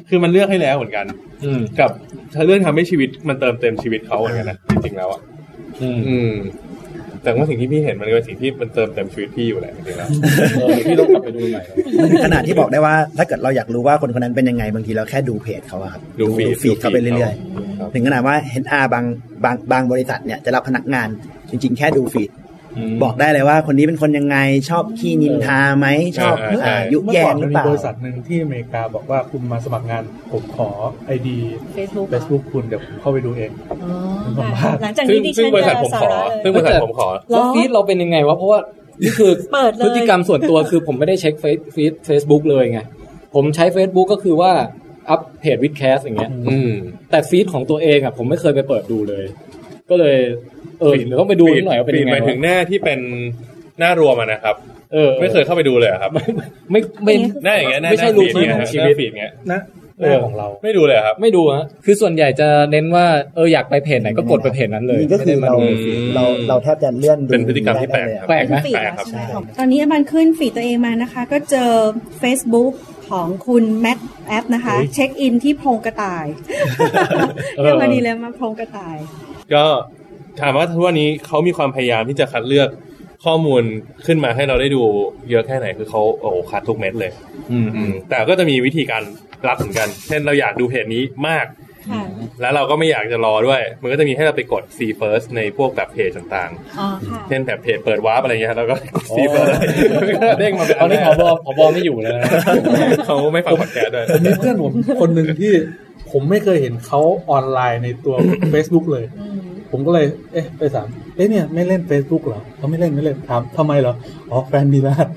[0.09, 1.07] คือมันเลือกให้แล้วเหมือนกัน
[1.45, 1.91] อืมกับ
[2.35, 5.21] ถ้าเรื่องทำให้ชีวิตมันเติมเต็มชีวิตเขาเหมือนกันนะจริงๆแล้วอะ
[5.83, 6.33] อืมอืม
[7.23, 10.09] แต่ว่าสิ่งที่พี่เห็นมันเป็นสิ่งที่มันเติมเต็มชีวิตพี่อยู่แหละจริงๆแล้ว
[10.57, 17.35] เออพี่ต้องกลับไปดูใหม่นะมันถึงขนาดที่บอกได้ว่า ถ้าเกิดเราอยากรู้ว่าคนคนนั้นเป็นยังไงบางทีเราแค่ดูเพจเขาอะครับดูฟีดฟีดเขาไปเรื่อย
[17.81, 19.05] ครับๆถึงขนาดว่าเห็นอาบาง
[19.45, 21.09] บางบางบริษัทเนี่ยจะรับพนักงาน
[21.51, 22.33] จริง ๆ แค่ดูฟีดม
[23.03, 24.37] บอกได้เลยว่าคนนี้เป็นคนยังไง
[24.71, 25.87] ชอบขี้นินทาไหม
[26.19, 30.03] ชอบใช่ใช่อ่ายุเมื่อแยก่องนหมัรืนอเปมีล่าบริษัทหนึ่งที่อเมริกาบอกว่าคุณมาสมัครงาน
[30.33, 30.69] ผมขอ
[31.07, 31.39] ไอดี
[31.75, 33.51] เฟซบุ๊ก Facebook คุณเดี๋ยวผมเข้าไปดูเอง
[33.83, 33.89] อ๋
[34.45, 38.61] อค่ะหลังจากซึ่งนี้ดิซึ่ฉังนบริษัทจะผมสาขอระเลยซึ่งบริษัทผมขอแล้วฟีดเราเป็นยังไงวะเพราะว่า
[39.03, 42.81] นี่คือเปิดเลยพฤติกรรมส่วนตัวคือผมไม่ได้เช็คเฟซฟีดเฟซบุ๊กเลยไง
[43.35, 44.53] ผมใช้ Facebook ก็คือว่า
[45.11, 46.71] อัพเพจวิดแคสอย่างเงี้ยอืม
[47.11, 49.25] แต่ฟีดของตัวเองอะผมไม่เคยไปเปิดดูเลย
[49.91, 50.17] ก็เลย
[50.81, 53.01] เออเดี๋ยวต้องไปดูนิดหน่อยว่าเป็นฟียัดงหไงมายถึงวะหน้าที่เป็น
[53.79, 54.57] หน้ารวมอะนะครับ
[54.93, 57.15] เออ ไม่เคยเข้าไปดูเลยอะครับ ไม่ไม่
[57.45, 59.61] หน้าอย่างเงี้ยหน้าไม่ใช่หน้ารูฟีดทีนเงี้ยของชีหวิตน้าฟีดเงี้ยนะ
[60.01, 71.71] เอหอน้าของเรา ไม่ดูเลยอะครับ ไม่ดูฮะคือส่วนใหญ่จะเน้นว่าเอออยากไปเพจไหนก็กดไปเพจนั้นเลยนี่ก็คือไม่ได้มาเราดูอืมเราเราแทบจะเลื่อนดูเป็นพฤติกรรมที่แปลกได้เยครับแปลกไหมฮะแปลกแล้วครับใช่ไหมของตอนนี้มันขึ้น feed ตัวเองมานะคะ ก็เจอ
[72.23, 72.73] Facebook
[73.11, 76.27] ของคุณแม็กแอปนะคะเฮ้ย check in ที่โพรงกระต่าย
[77.57, 78.97] เออเรื่องมาดีเลยมาโพรงกระต่าย
[79.55, 79.65] ก็
[80.41, 82.69] ถามว่าทุกวันนี้เขามีความพยายามที่จะคัดเลือก
[83.25, 83.63] ข้อมูล
[84.07, 84.83] ขึ้นมาให้เราได้ดู
[85.31, 87.13] เยอะแค่ไหนคือเขาโอ้โหคัดทุกเม็ดเลย
[87.53, 89.03] อืมอืมแต่ก็จะมีวิธีการ
[89.49, 91.47] รับเหมือนกัน เช่นเราอยากดูเพจนี้มาก
[91.91, 92.03] ค่ะ
[92.41, 99.53] แล้วเราก็ไม่อยากจะรอด้วย มันก็จะมีให้เราไปกด see first ในพวกแบบเพจต่างอ๋อค่ะๆเช่นแบบเพจเปิดวาร์ปอะไรเงี้ยแล้วก็กด see first
[100.39, 102.25] เด้งมาเป็นตอนนี้ผบผบไม่อยู่แล้วนะ
[103.07, 105.53] เขาไม่ฟังพอดแคสต์ด้วยผมมีเพื่อนผมคนหนึ่งที่
[106.13, 107.01] ผมไม่เคยเห็นเขา
[107.31, 108.15] ออนไลน์ในตัว
[108.53, 109.39] Facebook เลยอืม
[109.73, 110.87] ผมก็เลย เอ๊ะ ไปถาม
[111.17, 113.95] เอ๊ะเนี่ยไม่เล่น Facebook เหรอเขาไม่เล่นไม่เล่นถามทำไมเหรอ
[114.31, 115.09] อ๋อแฟนดีลาด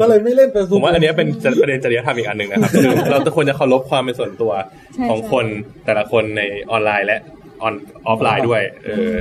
[0.00, 1.28] ก็เลยไม่เล่นผ Facebook มว่าอันเนี้ยเป็น
[1.62, 4.52] ประเด็นจริยธรรมอีกอันหนึ่งนะครับคือเราจะควรจะเคารพความเป็นส่วนตัว
[4.94, 5.44] ใช่ของคน
[5.84, 7.20] แต่ละคนในออนไลน์และ
[7.62, 7.74] ออน
[8.06, 9.16] ออฟไลน์ด้วย เออ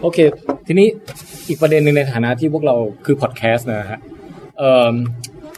[0.00, 0.18] โอเค
[0.66, 0.86] ทีนี้
[1.48, 4.00] อีกประเด็นหนึ่งในฐานะที่พวกเราคือพอดแคสต์นะฮะ
[4.58, 4.92] เอ่อ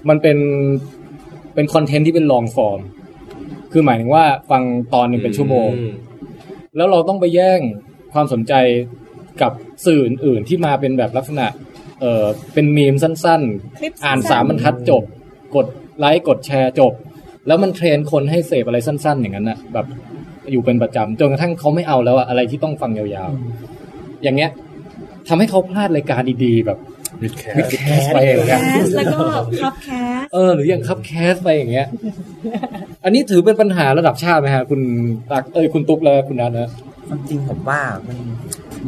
[0.08, 0.38] มันเป็น
[1.54, 2.80] เป็น content ที่เป็น long form
[3.76, 4.62] คือหมายถึงว่าฟัง
[4.94, 5.68] ตอนหนึ่งเป็นชั่วโมง
[6.76, 7.60] แล้วเราต้องไปแย่ง
[8.12, 8.54] ความสนใจ
[9.42, 9.52] กับ
[9.86, 11.46] สื่ออื่นๆที่มาเป็นแบบลักษณะ
[12.00, 15.02] เอ่อเป็นมีมคลิปสั้นๆอ่านสั้นๆสามบรรทัดจบ
[15.56, 15.66] กด
[15.98, 16.92] ไลค์กดแชร์จบ
[17.46, 19.86] แล้วมัน train คนให้เสพอะไรสั้น ๆ อย่างนั้นนะแบบ
[20.52, 24.50] อยู่เป็นประจำจนกระทั่งเขาไม่เอาแล้วอะอะไรที่ต้องฟังยาวๆ อย่างเงี้ย
[25.28, 26.78] ทำให้เขาพลาดรายการดีๆ แบบ
[27.22, 29.18] WiTcast WiTcast ไปอย่างแคเงี้ยแล้วก็
[29.62, 29.88] คับแค
[30.20, 31.86] สเออหรืออย่างคับแคสไปอย่างเงี้ย
[33.04, 34.80] อันนี้ถือเป็นปัญหาระดับชาติไหมฮะคุณ
[35.30, 36.70] ตักเอ้ยคุณตุ๊กและคุณนัทนะ
[37.08, 38.18] ความจริงผมว่ามัน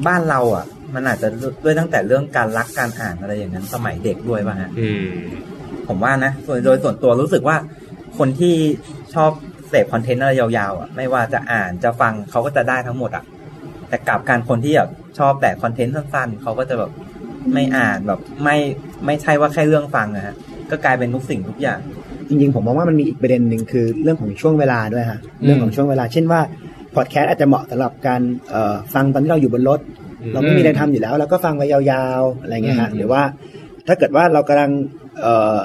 [0.07, 1.29] บ้านเราอะ มันอาจจะ
[1.65, 5.07] ด้วยตั้งแต่เรื่องการรักการอ่านอะไรอย่างนั้นสมัยเด็กด้วยป่ะฮะอืม
[5.89, 7.57] ผมว่านะส่วนโดยส่วนตัวรู้สึกว่า
[8.19, 8.55] คนที่
[9.15, 9.31] ชอบ
[9.69, 13.25] เสพคอนเทนต์อะไรยาวๆอะไม่ว่าจะอ่านจะฟังเขาก็จะได้ทั้งหมดอะ
[13.89, 16.91] แต่กลับการคนที่แบบชอบแต่คอนเทนต์สั้นๆเขาก็จะแบบ
[17.53, 18.57] ไม่อ่านแบบไม่
[19.07, 20.35] ไม่ใช่ว่าแค่เรื่องฟังอะฮะ
[20.71, 21.79] ก็กลายเป็นทุกสิ่งทุกอย่าง
[22.29, 26.41] จริงๆ ผมมองว่ามันมีอีกประเด็นหนึ่งคือเรื่องของช่วงเวลาด้วยฮะเรื่องของช่วงเวลา เช่นว่า
[26.95, 28.21] พอดแคสต์อาจจะเหมาะสำหรับการ
[28.51, 29.81] เอ่อฟังตอนที่เราอยู่บนรถ
[30.23, 33.23] อืมเราไม่มีอะไรทำอยู่แล้วเราก็ฟังไปยาวๆอะไรเงี้ยฮะอืมหรือว่า
[33.87, 34.71] ถ้าเกิดว่าเรากำลัง
[35.21, 35.59] เอ่อ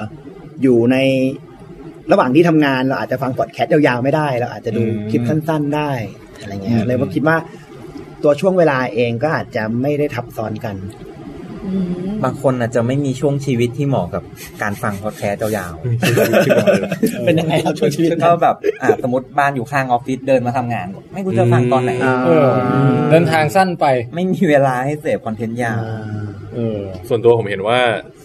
[0.62, 0.96] อยู่ใน
[2.12, 5.90] ระหว่างที่ทำงานเราอาจจะฟังพอดแคสต์ยาวๆไม่ได้เราอาจจะดูคลิปสั้น ๆ ได้
[6.40, 7.36] อะไรเงี้ยเลยว่าคิดว่า
[8.22, 10.76] ตัวช่วงเวลาเองก็อาจจะไม่ได้ทับซ้อนกัน
[11.08, 11.11] อืม
[12.24, 14.22] บางคนอาจจะไม่มีช่วงชีวิตที่เหมาะกับ
[14.62, 15.72] การฟังพอดแคสต์ยาวๆ
[17.24, 22.48] เป็นยังไงครับช่วงชีวิตก็แบบอ่าสมมติบ้านอยู่ข้างออฟฟิศเดินมาทำงาน ไม่รู้จะฟังตอนไหนอ่าเออ
[23.10, 25.80] เดินทางสั้นไปไม่มีเวลาให้เสพ content ยาว
[26.54, 27.78] เออส่วนตัวผมเห็นว่า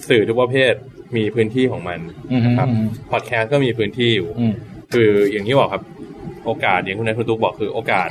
[0.10, 0.74] สื่อทุกประเภท
[1.16, 2.00] มีพื้นที่ของมัน
[2.32, 4.54] อืมนะครับอืมพอดแคสต์ก็มีพื้นที่อยู่อืม
[4.94, 5.84] คืออย่างที่บอกครับ
[6.46, 8.10] โอกาสอย่างคุณนายคุณตุ๊กบอกคือโอกาส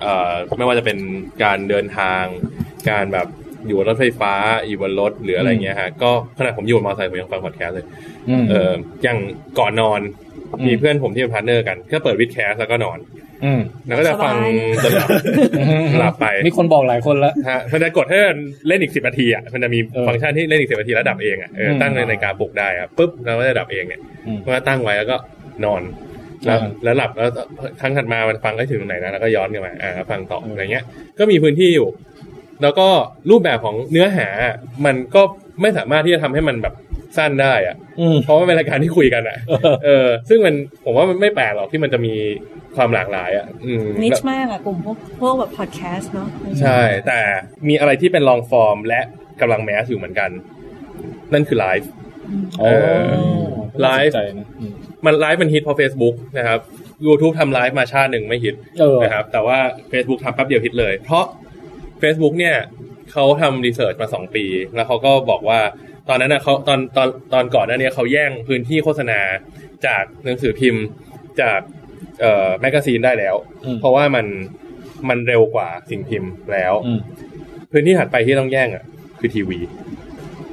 [0.00, 0.98] เอ่อไม่ว่าจะเป็น
[1.42, 2.22] การเดินทาง
[2.90, 3.26] การแบบ
[3.66, 4.32] อยู่บนรถไฟฟ้า
[4.68, 7.86] อยู่บนรถหรืออะไรเงี้ยฮะก็ขณะผมอยู่บนมอเตอร์ไซค์ผมยังฟังพอดแคสต์เลย
[8.28, 9.18] อืมเอออย่าง
[9.58, 10.00] ก่อนนอน
[10.58, 12.98] อืมมีเพื่อนผมที่เป็น partner กันก็เปิด WiTcast แล้วก็นอน
[13.44, 14.34] อืมแล้วก็จะฟัง
[14.84, 15.08] จนหลับ
[15.98, 18.18] หลับไปมีคนบอกหลายคนแล้วฮะมันจะกดให้
[18.68, 25.16] เล่นอีกสิบนาทีอะมันจะมีเออฟังก์ชันที่เล่นอีกสิบนาทีแล้วดับเองอะเอออืมตั้งในนาฬิกาปลุกได้อะปุ๊บแล้วก็จะดับเองเนี่ยอืมก็ตั้งไว้แล้วก็
[25.64, 25.82] นอน
[26.46, 27.30] แล้วอ่าแล้วหลับแล้ว
[27.80, 30.84] ครั้งถัดมามันฟังได้ถึงตรงไหนนะแล้วก็ย้อนกลับมาอ่าฟังต่อเออออะไรเงี้ย
[31.18, 31.88] ก็มีพื้นที่อยู่
[32.62, 32.88] แล้วก็
[33.30, 34.28] รูปแบบของเนื้อหา
[34.84, 35.22] มันก็
[35.60, 36.74] ไม่สามารถที่จะทำให้มันแบบ
[37.16, 39.38] สั้นได้อะอืมเพราะว่าเป็นรายการที่คุยกันอะ
[39.84, 42.14] เออ ซึ่งมันผมว่ามันไม่แปลกหรอกที่มันจะมี
[42.76, 46.28] ความหลากหลายอะอืมนิชมากอะกลุ่มพวกพวกแบบพอดแคสต์เนาะ
[46.60, 47.20] ใช่ แต่
[47.68, 49.00] มีอะไรที่เป็นลองฟอร์มและ
[49.40, 50.30] กำลังแมสอยู่เหมือนกัน
[51.32, 51.88] นั่นคือไลฟ์
[52.58, 53.50] โอ้เออ
[53.82, 54.72] ไลฟ์น่าสนใจนะอืม
[55.06, 56.60] มันไลฟ์มันฮิตเพราะ Facebook นะครับ
[57.06, 59.58] YouTube ทำไลฟ์มาชาติหนึ่งไม่ฮิตเออนะครับ แต่ว่า
[59.92, 61.24] Facebook ทำแป๊บเดียวฮิตเลย เพราะ
[62.04, 62.56] Facebook เนี่ย
[63.12, 64.44] เขาทำ research มาสองปี
[64.74, 65.60] แล้วเขาก็บอกว่า
[66.08, 69.20] ตอนนั้นนะเขาตอนตอนตอนก่อนนั้นเนี่ยเขาแย่งพื้นที่โฆษณา
[69.86, 70.84] จากหนังสือพิมพ์
[71.40, 71.60] จาก
[72.20, 73.34] เอ่อแมกกาซีนได้แล้ว
[73.64, 74.26] อืมเพราะว่ามัน
[75.08, 77.00] มันเร็วกว่าสิ่งพิมพ์แล้วอืม
[77.72, 78.84] พื้นที่ถัดไปที่ต้องแย่งอะ
[79.18, 79.58] คือทีวี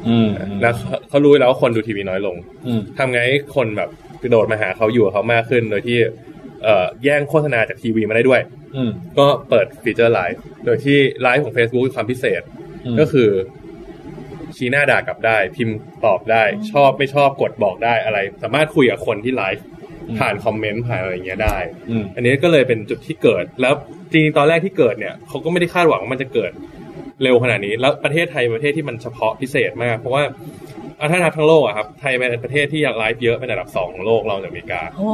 [0.07, 0.29] อืม
[0.61, 2.35] แล้วเขาเขารู้แล้วว่าคนดูทีวีน้อยลง
[2.67, 3.89] อืมทำไงให้คนแบบ
[4.23, 6.30] กระโดดมาหาเขาอยู่กับเขามากขึ้นโดยที่เอ่อ
[7.03, 8.41] แย่งโฆษณาจากทีวีมาได้ด้วย
[8.75, 12.41] อืมก็เปิดฟีเจอร์ไลฟ์โดยที่ไลฟ์ของ Facebook มีความพิเศษ
[12.85, 13.29] อืมก็คือ
[14.57, 19.65] ชี้หน้าด่ากลับได้ พิมพ์ตอบได้ ชอบไม่ชอบกดบอกได้อะไร สามารถคุยกับคนที่ไลฟ์
[20.19, 21.57] ผ่านคอมเมนต์ผ่านอะไรอย่างเงี้ยได้
[21.89, 23.73] อืมอันนี้ก็เลยเป็นจุดที่เกิด แล้ว
[24.11, 26.51] จริงๆตอนแรกที่เกิดเนี่ยเขาก็ไม่ได้คาดหวังว่ามันจะเกิด
[27.23, 30.23] เร็วขนาดนี้ แล้วประเทศไทยเป็นประเทศที่มันเฉพาะพิเศษมาก เพราะว่า
[31.01, 35.09] อะถ้านับทั้งโลกอะครับ ไทยเป็นประเทศที่อยากไลฟ์เยอะเป็นอันดับสองของโลกรองจากอเมริกาโอ้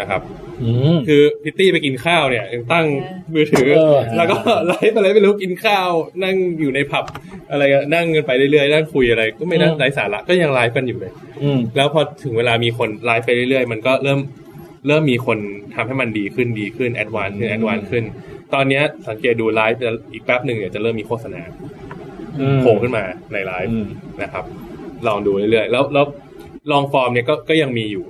[0.00, 0.20] นะครับ
[0.62, 2.86] อืมคือพริตตี้ไปกินข้าวเนี่ยยังตั้ง
[3.34, 4.36] มือถือเออแล้วก็
[4.66, 5.88] ไลฟ์อะไรไม่รู้กินข้าว
[6.22, 7.04] นั่งอยู่ในผับ
[7.50, 11.12] อะไรกันนั่งกันไปเรื่อยๆนั่งคุยอะไร ก็ไม่นั่งไร้สาระก็ยังไลฟ์กันอยู่เลย
[11.42, 14.20] อืมแล้วพอถึงเวลามีคนไลฟ์ไปเรื่อยๆ มันก็เริ่ม
[14.86, 15.38] เริ่มมีคน
[15.74, 18.04] ทำให้มันดีขึ้นดีขึ้น advance ขึ้น advance ขึ้น
[18.54, 21.42] ตอนเนี้ยสังเกตดูไลฟ์จะอีกแป๊บหนึ่งเนี่ยจะเริ่มมีโฆษณา
[22.40, 23.86] อืมโผล่ขึ้นมาในไลฟ์อืม
[24.22, 24.44] นะครับ
[25.06, 26.06] ลองดูเรื่อยๆแล้วแล้ว
[26.72, 28.04] long form เนี่ยก็ก็ยังมีอยู่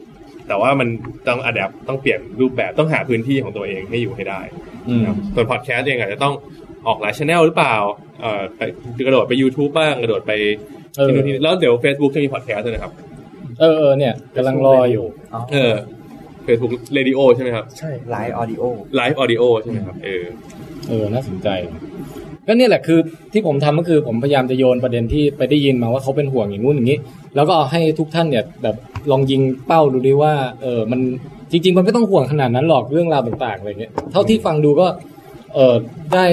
[0.48, 0.88] แต่ว่ามัน
[1.28, 4.40] ต้อง adapt ต้องเปลี่ยนรูปแบบต้องหาพื้นที่ของตัวเองให้อยู่ให้ได้
[4.88, 6.34] อืมนะครับส่วนพอดแคสต์เองอาจจะต้อง
[6.86, 7.76] ออกหลายช anel หรือเปล่า
[8.20, 8.60] เอ่อไป
[9.06, 10.32] กระโดดไป YouTube บ้างกระโดดไป
[10.96, 12.92] เออที่นู่นที่นี่แล้วเดี๋ยว Facebook จะมีพอดแคสต์ด้วยนะครับ
[13.60, 15.06] เออเออเนี่ยกำลังรออยู่
[15.52, 15.72] เออ
[16.46, 18.62] Facebook Radio ใช่ไหมครับ ใช่ไลฟ์ออดิโอ
[18.98, 20.24] Live Audio ใช่ไหมครับ เออ
[20.88, 21.48] เออ น่าสนใจ
[22.46, 22.98] ก็เนี่ยแหละคือ
[23.32, 26.98] ที่ผมทำก็คือผมพยายามจะโยนประเด็นที่ไปได้ยินมาว่าเขาเป็นห่วงอย่างงู้นอย่างนี้
[27.34, 28.76] แล้วก็เอาให้ทุกท่านเนี่ยแบบ
[29.10, 30.32] ลองยิงเป้าดูดิว่า
[30.62, 31.00] เออมัน
[31.50, 34.86] จริง ๆ มันไม่ต้องห่วงขนาดนั้นหรอกเรื่องราวต่างๆอะไรเงี้ยเท่าที่ฟังดูก็
[35.54, 35.74] เออ
[36.12, 36.24] ได้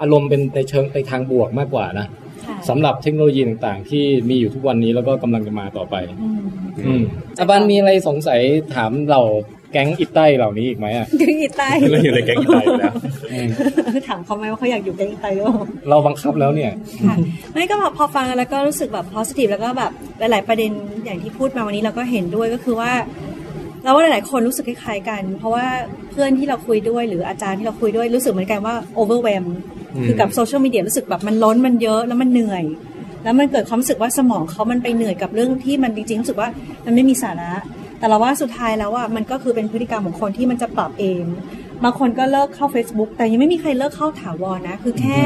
[0.00, 2.06] อารมณ์เป็นในเชิงไปทางบวกมากกว่านะ
[2.46, 6.40] ค่ะสำหรับเทคโนโลยีต่างๆ ที่มีอยู่ทุกวันนี้แล้วก็กำลังจะมาต่อไป อืม
[6.86, 7.02] อืม
[7.38, 8.40] อาบานมีอะไรสงสัย
[8.74, 9.20] ถามเรา
[9.72, 12.94] แก๊งอิตไตเหล่านี้อีกไหมอะแกงอีไตเราอยู่ในแก๊งอีไตอยู่แล้ว
[13.32, 13.48] อืม
[14.08, 15.56] ถามเขาไหมว่าเขาอยากอยู่แกงอีไตหรือเปล่า
[15.88, 16.72] เราบังคับแล้วเนี่ย
[17.06, 17.16] ค่ะ
[17.52, 20.70] ไม่ก็แบบพอฟังแล้วก็รู้สึกแบบ positive แล้วก็แบบหลาย ๆ ประเด็น
[21.04, 22.92] อย่างที่พูดมาวันนี้เราก็เห็นด้วยก็คือว่า
[23.84, 25.66] เราว่าหลาย ๆ คนรู้สึกคล้าย ๆ กัน เพราะว่า
[26.10, 29.46] เพื่อนที่เราคุยด้วยหรืออาจารย์ที่เราคุยด้วยรู้สึกเหมือนกันว่า overwhelm
[29.94, 32.64] อืมคือกับโซเชียลมีเดียรู้สึกแบบมันล้นมันเยอะแล้วมันเหนื่อย
[33.24, 36.48] แล้วมันเกิดความรู้สึกว่าสมองเขามันไปเหนื่อยกับเรื่องที่มันจริงๆรู้สึกว่า
[36.86, 37.50] มันไม่มีสาระ
[38.02, 41.24] แต่เราว่าสุดท้ายแล้วอะมันก็คือเป็นพฤติกรรมของคนที่มันจะปรับเอง
[41.84, 45.18] บางคนก็เลิกเข้า Facebook แต่ยังไม่มีใครเลิกเข้าถาวรนะ คือแค่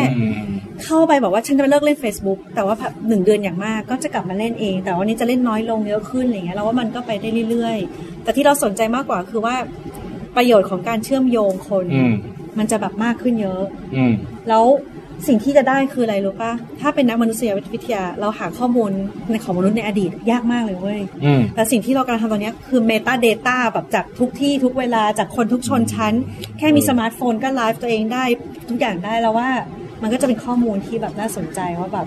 [0.84, 9.54] เข้าไปบอกว่าฉันจะเลิกเล่น Facebook แต่ว่าแบบหนึ่งเดือนอย่างมากก็จะกลับมาเล่นเอง แต่วันนี้จะเล่นน้อยลงเยอะขึ้นอะไรเงี้ยเราว่ามันก็ไปได้เรื่อยๆ แต่ที่เราสนใจมากกว่าคือว่า
[10.36, 12.14] ประโยชน์ของการเชื่อมโยงคนอืม
[12.58, 13.62] มันจะแบบมากขึ้นเยอะ
[13.96, 14.12] อืม
[14.48, 14.64] แล้ว
[15.26, 18.90] สิ่งที่จะได้คืออะไรรู้ปะถ้าเป็นนักมนุษยวิทยาเราหาข้อมูล
[19.30, 26.14] ในของมนุษย์ในอดีตยากมากเลยเว้ยอืมแต่สิ่งที่เรากำลังทำตอนเนี้ยคือ Meta Data แบบจากทุกที่ทุกเวลาจากคนทุกชนชั้น
[26.58, 28.24] แค่มีสมาร์ทโฟนก็ไลฟ์ตัวเองได้
[28.68, 29.50] ทุกอย่างได้แล้วว่า
[30.02, 32.06] มันก็จะเป็นข้อมูลที่แบบน่าสนใจว่าแบบ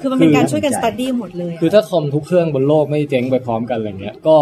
[0.00, 4.36] คือมันเป็นการช่วยกัน study หมดเลยอะคือถ้าคอมทุกเครื่องบนโลกไม่เจ๊งไปพร้อมกันอะไรเงี้ยก็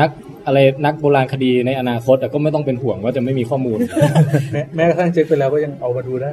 [0.00, 0.10] นัก
[0.46, 3.78] อะไรนักโบราณคดีในอนาคตอะก็ไม่ต้องเป็นห่วงว่าจะไม่มีข้อมูล
[4.52, 6.30] แม้แม้กระทั่งเช็คไปแล้วก็ยังเอามาดูได้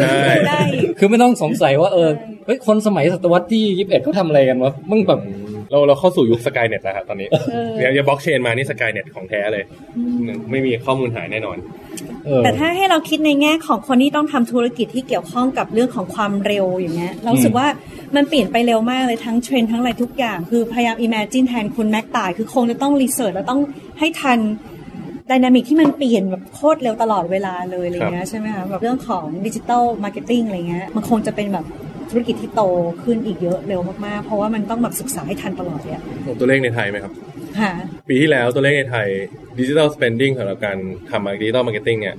[0.00, 0.60] ใช่ได้
[0.98, 2.08] คือไม่ต้องสงสัยว่าเออ
[2.46, 5.20] เฮ้ยคนสมัยศตวรรษที่ยี่สิบเอ็ดเขาทำอะไรกันวะมึงแบบ
[5.70, 9.64] เราเราเข้าสู่ยุคสกายเน็ตแล้วครับตอนนี้เออเดี๋ยวจะบล็อกเชนมานี่สกายเน็ตของแท้เลย
[10.50, 11.58] ไม่มีข้อมูลหายแน่นอน
[12.24, 17.66] เออแต่ถ้าให้เราคิดในแง่ของคนที่ต้องทำธุรกิจที่เกี่ยวข้องกับเรื่องของความเร็วอย่างเงี้ยเรารู้สึกว่า
[18.16, 23.60] มันเปลี่ยนไปเร็วมากเลยทั้งเทรนด์ทั้งอะไรทุกอย่าง คือพยายาม imagine แทนคุณแม็กตาย คือคงจะต้อง research แล้วต้อง
[23.98, 24.40] ให้ทัน
[25.30, 31.64] dynamic ที่มันเปลี่ยนแบบโคตรเร็วตลอดเวลาเลยอะไรเงี้ยใช่ไหมคะแบบเรื่องของ digital marketing อะไรเงี้ยมันคงจะเป็นแบบ
[32.10, 32.62] ธุรกิจที่โต
[33.02, 36.02] ขึ้นอีกเยอะเร็วมากๆ เพราะว่ามันต้องแบบศึกษาให้ทันตลอดเลยอะ
[36.38, 37.12] ตัวเลขในไทยไหมครับ
[37.58, 37.72] ค่ะ
[38.08, 39.08] ปีที่แล้วตัวเลขในไทย
[39.58, 40.78] ดิจิ t a ลสเปนดิ้งสำหรับการ
[41.10, 42.16] ทำดิจิ t a ลมาร์เก็ตติ้งเนี่ย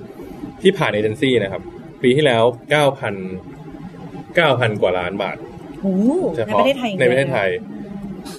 [0.62, 1.62] ที่ผ่านเอเจนซี่นะครับ
[2.02, 2.42] ปีที่แล้ว
[3.52, 5.36] 9,000 9,000กว่าล้านบาท
[5.82, 7.48] โอ้โหเฉในพาะประเทศไทยอย่างในดีวประเทศไทย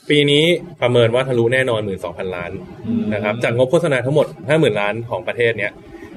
[0.10, 0.44] ปีนี้
[0.82, 2.52] ประเมินว่าทะลุแน่นอน12,000ล้าน
[3.14, 5.72] นะครับจากงบโฆษณาทั้งหมด50,000ล้านของประเทศเนี่ย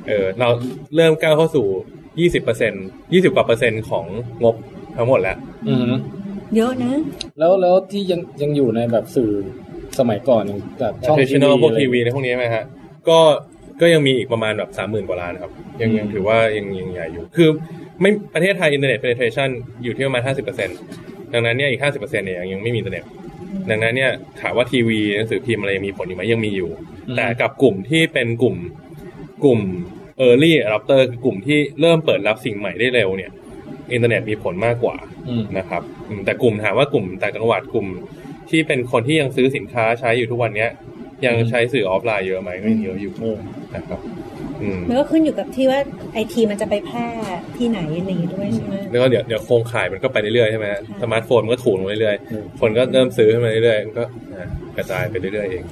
[0.07, 0.49] เออเรา
[0.97, 1.67] เริ่มก้าวเข้าสู่
[2.07, 4.07] 20เปอร์เซ็นต์20กว่าเปอร์เซ็นต์ของ
[4.45, 4.57] งบ
[4.97, 5.37] ทั้งหมดแล้ว
[5.69, 5.93] อืม
[6.57, 6.95] เยอะนะ
[7.39, 9.31] แล้วแล้วที่ยังยังอยู่ในแบบสื่อ
[9.99, 12.65] สมัยก่อนอย่างแบบช่องทีวี traditional พวกอะไรทีวีในพวกนี้ไหมฮะ
[13.09, 13.19] ก็
[13.81, 17.49] ก็ยังมีอีกประมาณแบบสามหมื่นกว่าล้านครับ ยังยังถือว่ายังยังใหญ่อยู่ คือ
[18.01, 19.49] ไม่ประเทศไทยอินเทอร์เน็ต penetration
[19.83, 20.77] อยู่ที่ประมาณห้าสิบเปอร์เซ็นต์
[21.33, 23.05] ดังนั้นเนี่ยอีกห้าสิบเปอร์เซ็นต์เนี่ยยังยังไม่มีอินเทอร์เน็ต
[23.71, 26.71] ดังนั้นเนี่ยถามว่าทีวีหนังสือพิมพ์อะไรยังมีผลอยู่ไหมยังมีอยู่
[27.17, 28.57] แต่กับกลุ่มที่เป็นกลุ่ม
[29.45, 29.61] กลุ่ม
[30.27, 33.31] early adopter คือกลุ่มที่เริ่มเปิดรับสิ่งใหม่ได้เร็วเนี่ย
[33.93, 34.97] อินเทอร์เน็ตมีผลมากกว่า
[35.29, 37.87] อืมนะครับอืมแต่กลุ่มถามว่ากลุ่มต่างจังหวัดกลุ่ม
[38.51, 40.71] ที่เป็นคนที่ยังซื้อสินค้าใช้อยู่ทุกวันเนี้ย
[41.27, 43.39] ยังใช้สื่อออฟไลน์เยอะไหมก็ยังเยอะอยู่เออ
[43.75, 44.01] นะครับ
[44.63, 45.81] อืมมันก็ขึ้นอยู่กับที่ว่า
[46.13, 47.07] ไอทีมันจะไปแพร่
[47.57, 54.05] ที่ไหนอะไรอย่างงี้ด้วยใช่ไหมแล้วก็เดี๋ยวเดี๋ยวโครงข่ายมันก็ไปเรื่อยๆใช่ไหมฮะสมาร์ทโฟนมันก็ถูกลงเรื่อยอืมๆคนก็เริ่มซื้อขึ้นมาเรื่อยๆมันก็
[54.35, 55.65] อะกระจายไปเรื่อยๆเอง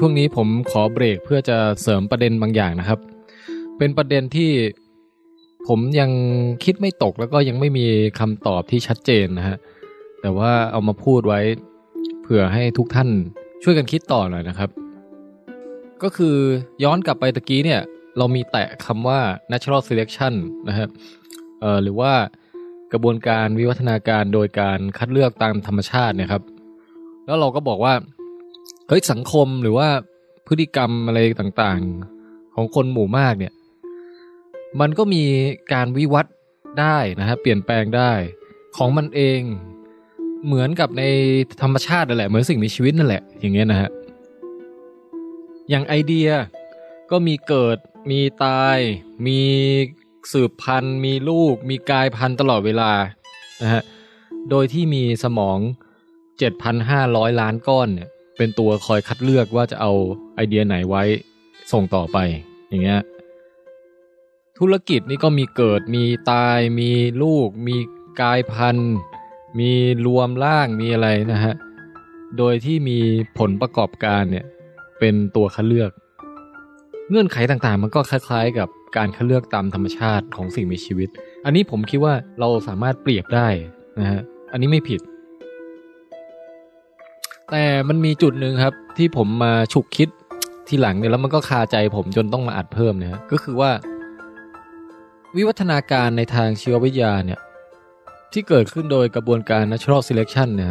[0.00, 3.00] ช่วงนี้ผมขอเบรกเพื่อจะเสริมประเด็นบางอย่างนะครับ
[3.78, 4.50] เป็นประเด็นที่
[5.68, 6.10] ผมยัง
[6.64, 7.86] คิดไม่ตกแล้วก็ยังไม่มี
[8.18, 9.56] คำตอบที่ชัดเจนนะฮะ
[10.20, 11.40] แต่ว่าเอามาพูดไว้
[12.22, 13.08] เผื่อให้ทุกท่าน
[13.62, 14.70] ช่วยกันคิดต่อหน่อยนะครับ
[16.02, 16.36] ก็คือ
[16.84, 17.80] ย้อนกลับไปตะกี้เนี่ย
[18.18, 19.20] เรามีแตะคำว่า
[19.52, 20.34] natural selection
[20.68, 20.88] นะครับ
[21.60, 22.12] เอ่อหรือว่า
[22.92, 26.42] กระบวนการวิวัฒนาการโดยการคัดเลือกตามธรรมชาตินะครับ
[27.26, 27.94] แล้วเราก็บอกว่า
[28.88, 29.88] เฮ้ยสังคมหรือว่า
[30.46, 33.54] พฤติกรรมอะไรต่างๆ ของคนหมู่มากเนี่ย
[34.80, 35.22] มันก็มี
[35.72, 36.34] การวิวัฒน์
[36.80, 38.12] ได้นะฮะเปลี่ยนแปลงได้
[38.76, 39.40] ของมันเอง
[40.46, 41.02] เหมือนกับใน
[41.62, 43.90] ธรรมชาตินั่นแหละเหมือนสิ่งมีชีวิตนั่นแหละ อย่างเงี้ยนะฮะ
[45.70, 46.28] อย่างไอเดีย
[47.10, 47.78] ก็มีเกิด
[48.10, 48.78] มีตาย
[49.26, 49.40] มี
[50.32, 52.92] สืบพันธุ์ มีลูก มีกายพันธุ์ตลอดเวลา
[53.62, 53.82] นะฮะ
[54.50, 55.58] โดยที่มีสมอง
[56.68, 59.92] 7,500 ล้านก้อนเนี่ย เป็นตัวคอยคัดเลือกว่าจะเอา
[60.34, 61.02] ไอเดียไหนไว้
[61.72, 62.18] ส่งต่อไป
[62.68, 63.00] อย่างเงี้ย
[64.58, 66.90] ธุรกิจนี่ก็มีเกิดมีตายมี
[67.22, 67.76] ลูก มี
[68.20, 68.94] กลายพันธุ์
[69.58, 69.70] มี
[70.06, 71.54] รวมร่างมีอะไรนะฮะ
[72.38, 72.98] โดยที่มี
[73.38, 74.46] ผลประกอบการเนี่ย
[74.98, 75.90] เป็นตัวคัดเลือก
[77.10, 81.08] เงื่อนไขต่างๆ มันก็คล้ายๆ กับการคัดเลือกตามธรรมชาติของสิ่งมีชีวิต
[81.44, 83.48] อันนี้ผมคิดว่าเราสามารถเปรียบได้
[84.00, 84.20] นะฮะ
[84.52, 85.00] อันนี้ไม่ผิด
[87.50, 90.08] แต่มันมีจุดหนึ่งครับ ที่ผมมาฉุกคิด
[90.68, 93.70] ทีหลังเนี่ยแล้วมันก็คาใจผมจนต้องมาอัดเพิ่มเนี่ยก็คือว่า
[95.36, 97.40] วิวัฒนาการในทางชีววิทยาเนี่ย
[98.32, 100.68] ที่เกิดขึ้นโดยกระบวนการ natural selection เนี่ย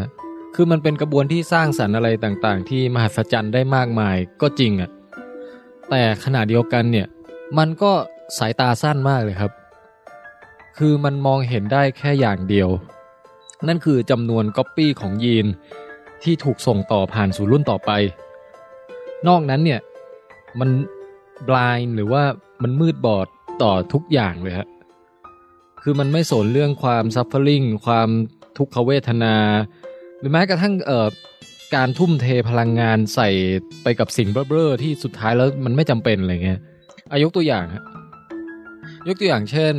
[0.55, 4.89] คือมันเป็นกระบวนที่สร้างสรรค์อะไรต่างๆ ที่มหัศจรรย์ได้มากมายก็จริงอะ่ะ
[5.89, 7.07] แต่ขณะเดียวกันเนี่ย
[7.57, 7.91] มันก็
[8.37, 9.51] สายตาสั้นมากเลยครับ
[10.77, 12.69] คือมันมองเห็นได้แค่อย่างเดียว
[13.67, 15.47] นั่นคือจำนวนก๊อปปี้ของยีน
[16.23, 17.91] ที่ถูกส่งต่อผ่านสู่รุ่นต่อไป
[19.27, 19.79] นอกนั้นเนี่ย
[20.59, 20.69] มัน
[21.47, 22.23] blind หรือว่า
[22.63, 23.27] มันมืดบอด
[23.61, 24.67] ต่อทุกอย่างเลยฮะ
[25.81, 28.09] คือมันไม่สนเรื่องความ suffering ความ
[28.57, 29.35] ทุกขเวทนา
[30.19, 31.07] หรือแม้กระทั่งเอ่อ
[31.75, 33.29] การทุ่มเทพลังงานใส่
[33.83, 36.59] ไปกับสิ่งเบ้อๆที่สุดท้ายแล้วมันไม่จำเป็นอะไรเงี้ย
[37.11, 37.83] อายกตัวอย่างฮะ
[39.07, 39.75] ยกตัวอย่างเช่น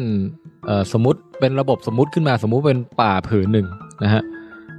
[0.66, 3.66] เออสมมติเป็นระบบสมมติขึ้นมาสมมุติเป็นป่าผืนหนึ่ง
[4.04, 4.22] นะฮะ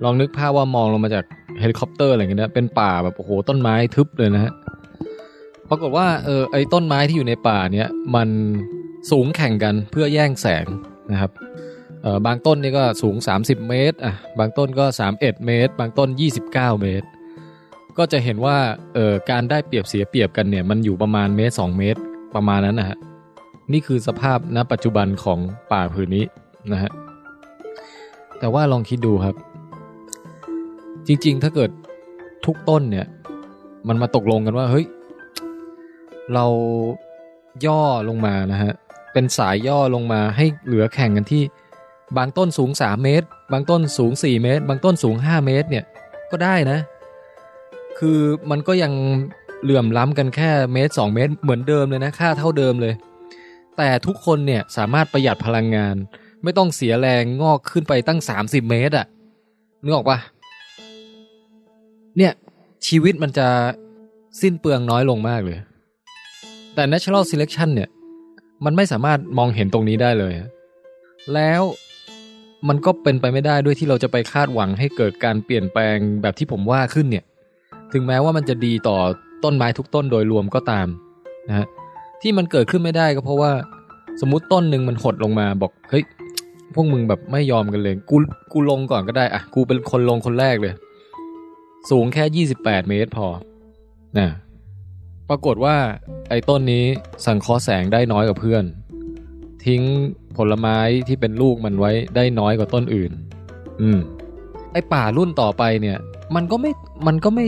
[0.04, 1.26] ลองนึกภาพว่ามองลงมาจาก
[1.60, 4.54] เฮลิคอปเตอร์อะไรเงี้ยนะเป็นป่าแบบโอ้โหต้นไม้ทึบเลยนะฮะ
[5.70, 8.30] ปรากฏว่าเออไอ้ต้นไม้ที่อยู่ในป่าเนี้ยมัน
[9.12, 10.66] สูงแข่งกันเพื่อแย่งแสง
[11.12, 11.32] นะครับ
[12.02, 14.86] เออบางต้นนี่ก็สูง 30 เมตรอะบางต้นก็
[15.16, 16.10] 31 เมตร บางต้น
[16.46, 17.08] 29 เมตร
[17.98, 18.58] ก็จะเห็นว่า
[18.94, 22.00] เออการได้เปรียบเสียเปรียบกันเนี่ยมันอยู่ประมาณเมตร 2 เมตร
[22.36, 22.98] ประมาณนั้นนะฮะ
[23.72, 25.40] นี่คือสภาพณปัจจุบันของ
[25.72, 26.26] ป่าผืนนี้
[26.72, 26.92] นะฮะ
[28.40, 29.36] แต่ว่าลองคิดดูครับ
[31.08, 31.70] จริง ๆ ถ้าเกิด
[32.46, 33.08] ทุกต้นเนี่ย
[33.88, 34.86] มันมาตกลงกันว่า เฮ้ย
[36.34, 36.46] เรา
[37.66, 38.74] ย่อลงมานะฮะ
[39.14, 41.44] เป็นสายย่อลงมาให้เหลือแข่งกันที่
[42.18, 45.86] บางต้นสูง 3 เมตร บางต้นสูง 4 เมตร บางต้นสูง 5 เมตรเนี่ย
[46.32, 46.80] ก็ได้นะ
[48.00, 48.20] คือ
[48.52, 48.94] มันก็ยัง
[49.64, 52.94] เหลื่อมล้ำกันแค่เมตร 2 เมตร เหมือนเดิมเลยนะ ค่าเท่าเดิมเลย
[53.78, 55.96] แต่ทุกคนเนี่ยสามารถประหยัดพลังงาน
[56.44, 59.06] ไม่ต้องเสียแรงงอกขึ้นไปตั้ง 30 เมตรอะ
[59.84, 60.18] นึกออกปะ
[62.18, 62.34] เนี่ย
[62.88, 63.48] ชีวิตมันจะ
[64.42, 65.58] สิ้นเปลืองน้อยลงมากเลย
[66.76, 67.90] แต่ natural selection เนี่ย
[68.66, 70.34] มันไม่สามารถมองเห็นตรงนี้ได้เลย
[71.34, 71.62] แล้ว
[72.68, 77.26] มันก็เป็นไปไม่ได้ด้วยที่เราจะไปคาดหวังให้เกิดการเปลี่ยนแปลงแบบที่ผมว่าขึ้นเนี่ย
[77.94, 78.98] ถึงแม้ว่ามันจะดีต่อ
[79.44, 80.88] ต้นไม้ทุกต้นโดยรวมก็ตาม
[81.50, 81.68] นะฮะ
[82.22, 83.52] ที่มันเกิดขึ้นไม่ได้ก็เพราะว่า
[84.22, 86.04] สมมติต้นหนึ่งมันหดลงมาบอกเฮ้ย
[86.76, 88.18] พวกมึงแบบไม่ยอมกันเลย กู
[88.52, 90.74] กูลงก่อนก็ได้อะกูเป็นคนลงคนแรกเลย
[91.90, 93.28] สูงแค่ 28 เมตรพอ
[94.20, 94.30] นะ
[95.30, 95.76] ปรากฏว่า
[96.30, 96.86] ไอ้ต้นนี้
[97.26, 98.64] สังเคราะห์แสงได้น้อยกว่าเพื่อน
[99.66, 99.82] ทิ้ง
[100.38, 100.78] ผลไม้
[101.08, 103.12] ที่เป็นลูกมันไว้ได้น้อยกว่าต้นอื่น
[103.82, 104.00] อืม
[104.74, 105.98] ไอ้ป่ารุ่นต่อไปเนี่ย
[106.36, 106.72] มันก็ไม่
[107.08, 107.46] มันก็ไม่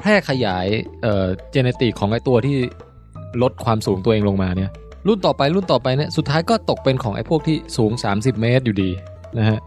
[0.00, 0.66] แพร่ขยาย
[1.02, 2.56] เอ่อเจเนติกของไอ้ตัวที่
[3.42, 4.70] ลดความสูงตัวเองลงมาเนี่ย
[5.08, 8.90] รุ่นต่อไปรุ่นต่อไปเนี่ยสุดท้ายก็ตกเป็นของไอ้พวกที่สูง 30 เมตรอยู่ดี
[9.38, 9.58] นะฮะ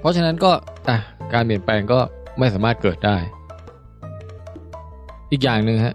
[0.00, 0.52] เพราะฉะนั้นก็
[0.88, 0.98] อะ
[1.32, 2.00] การเปลี่ยนแปลงก็
[2.38, 3.16] ไม่สามารถเกิดได้
[5.30, 5.94] อีกอย่างหนึ่งฮะ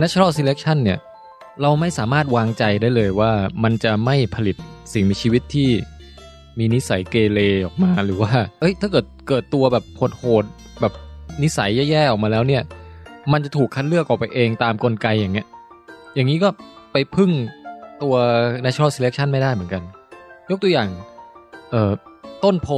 [0.00, 0.98] natural selection เนี่ย
[1.62, 3.32] เราไม่สามารถวางใจได้เลยว่า
[3.64, 4.56] มันจะไม่ผลิต
[4.92, 5.68] สิ่งมีชีวิตที่
[6.58, 9.84] มีนิสัยเกเรออกมาหรือว่า เอ้ย ถ้าเกิดเกิดตัวแบบ
[10.18, 10.92] โหดๆแบบ
[11.42, 12.62] นิสัยแย่ๆออกมาแล้วเนี่ย
[13.32, 15.46] มันจะถูกคัดเลือกออกไปเองตามกลไกอย่างเงี้ย
[16.14, 16.48] อย่างนี้ก็
[16.92, 17.30] ไปพึ่ง
[18.02, 18.14] ตัว
[18.64, 19.82] natural selection ไม่ได้เหมือนกัน
[20.50, 20.88] ยกตัวอย่าง
[21.70, 21.92] เอ่อ
[22.44, 22.68] ต้นโพ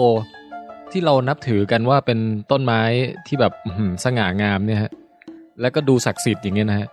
[0.92, 2.18] ที่เรานับถือกันว่าเป็น
[2.50, 2.80] ต้นไม้
[3.26, 3.52] ที่แบบ
[4.04, 4.92] สง่างามเนี่ยฮะ
[5.60, 6.88] แล้วก็ดูศักดิ์สิทธิ์อย่างเงี้ยนะฮะ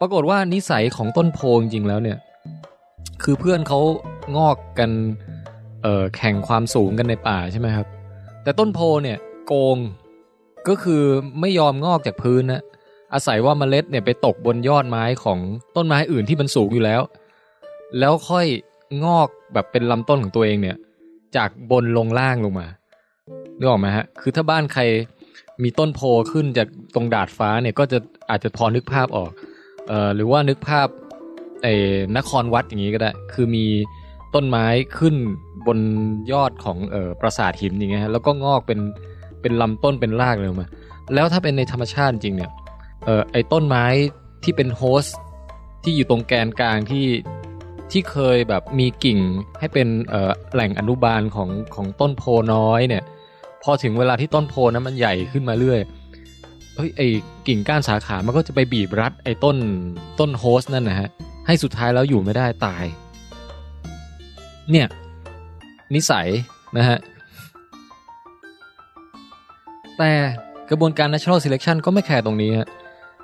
[0.00, 2.18] ปรากฏว่านิสัยของต้นโพจริงๆแล้วเนี่ย
[3.22, 3.80] คือเพื่อนเขา
[4.36, 4.90] งอกกัน
[5.82, 7.86] เอ่อแข่งความสูงกันในป่าใช่ไหมครับ
[8.42, 9.78] แต่ต้นโพเนี่ยโกง
[10.68, 11.02] ก็คือ
[11.40, 12.62] ไม่ยอมงอกจากพื้นนะ
[13.12, 15.38] อาศัยว่าเมล็ดเนี่ยไปตกบนยอดไม้ของ
[15.76, 17.02] ต้นไม้อื่นที่มันสูงอยู่แล้ว
[17.98, 18.46] แล้วค่อย
[19.04, 20.76] งอกแบบเป็นลำต้นของตัวเองเนี่ย
[21.36, 22.66] จากบนลงล่างลงมา
[23.58, 24.82] นึกออกไหมฮะ คือถ้าบ้านใคร
[25.62, 26.00] มีต้นโพ
[26.32, 27.98] ขึ้นจากตรงดาดฟ้าเนี่ยก็จะ
[28.30, 29.30] อาจจะพอนึกภาพออก
[29.88, 30.88] เอ่อหรือว่านึกภาพ
[31.62, 31.74] ไอ้
[32.16, 33.66] นครวัดอย่างนี้ก็ได้ คือมี
[34.34, 34.66] ต้นไม้
[34.98, 35.14] ขึ้น
[35.66, 35.78] บน
[36.32, 38.80] ยอดของเอ่อปราสาทหินอย่างเงี้ยฮะแล้วก็งอกเป็น
[39.40, 40.68] เป็นลำต้นเป็นรากเลยมา
[41.14, 42.50] แล้วถ้าเป็นในธรรมชาติจริงเนี่ย
[43.04, 43.84] เอ่อไอ้ต้นไม้
[44.44, 45.06] ที่เป็นโฮส
[45.82, 47.06] ที่อยู่ตรงแกนกลางที่
[47.90, 49.18] ที่เคยแบบมีกิ่ง
[49.58, 52.22] ให้เป็นเอ่อแหล่งอนุบาลของของต้นโพ
[52.54, 53.02] น้อยเนี่ย
[53.62, 55.80] พอถึงเวลาที่ต้นโพนั้นมันใหญ่ขึ้นมาเรื่อย
[56.76, 57.08] เฮ้ยไอ้
[57.46, 59.56] กิ่งก้านสาขามันก็จะไปบีบรัดไอ้ต้น
[60.20, 61.08] ต้นโฮส์นั่นนะฮะ
[61.46, 62.84] ให้สุดท้ายแล้วอยู่ไม่ได้ตาย
[64.70, 64.86] เนี่ย
[65.94, 66.28] นิสัย
[66.76, 66.98] นะฮะ
[69.98, 70.12] แต่
[70.70, 72.68] กระบวนการ natural selection ก็ไม่แคร์ตรงนี้ฮะ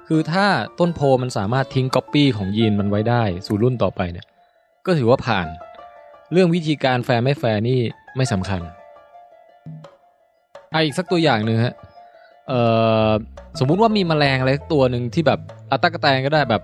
[0.08, 0.46] คือถ้า
[0.80, 4.26] ต้นโพมันสามารถทิ้งก๊อปปี้ของยีนมันไว้ได้ สู่รุ่นต่อไปเนี่ย
[4.86, 5.46] ก็ถือว่าผ่าน
[6.32, 7.80] เรื่องวิธีการแฟร์ไม่แฟร์นี่
[8.16, 8.60] ไม่สำคัญ
[10.84, 11.74] อีกสักตัวอย่างหนึ่งฮะ
[12.48, 12.60] เอ่
[13.08, 13.10] อ
[13.58, 15.38] สมมุติว่ามีแมลงอะไรตัวหนึ่งที่แบบ
[15.70, 16.62] อะตั๊กแตนก็ได้แบบ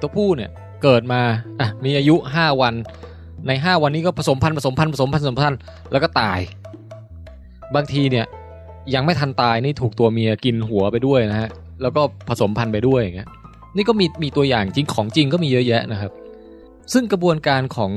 [0.00, 0.50] ตัวผู้เนี่ย
[0.82, 1.20] เกิดมา
[1.60, 2.74] อะมีอายุห้าวัน
[3.46, 5.58] ในห้าวันนี้ก็ผสมพันธุ์ผสมพันธุ์ผสมพันธุ์ผสมพันธุ์
[5.92, 6.38] แล้วก็ตาย
[7.74, 8.26] บางทีเนี่ย
[8.94, 11.50] ยังไม่ทันตายนี่ถูกตัวเมียกินหัวไปด้วยนะฮะ
[11.82, 13.28] แล้วก็ผสมพันธุ์ไปด้วยอย่างเงี้ย
[13.76, 16.12] นี่ก็มีมีตัวอย่างจริงของจริงก็มีเยอะแยะนะครับ
[16.92, 17.90] ซึ่งกระบวนการของ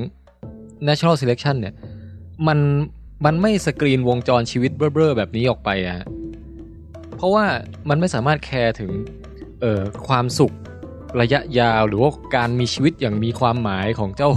[0.87, 1.73] natural selection เนี่ย
[2.47, 2.59] มัน
[3.25, 6.07] มันไม่สกรีนวงจรชีวิตเบ้อๆแบบนี้ออกไปอะฮะ
[7.15, 7.45] เพราะว่า
[7.89, 8.91] มันไม่สามารถแคร์ถึง
[9.61, 10.53] เอ่อความสุข
[11.21, 14.29] ระยะยาวหรือว่าการมีชีวิตอย่างมีความหมายของเจ้า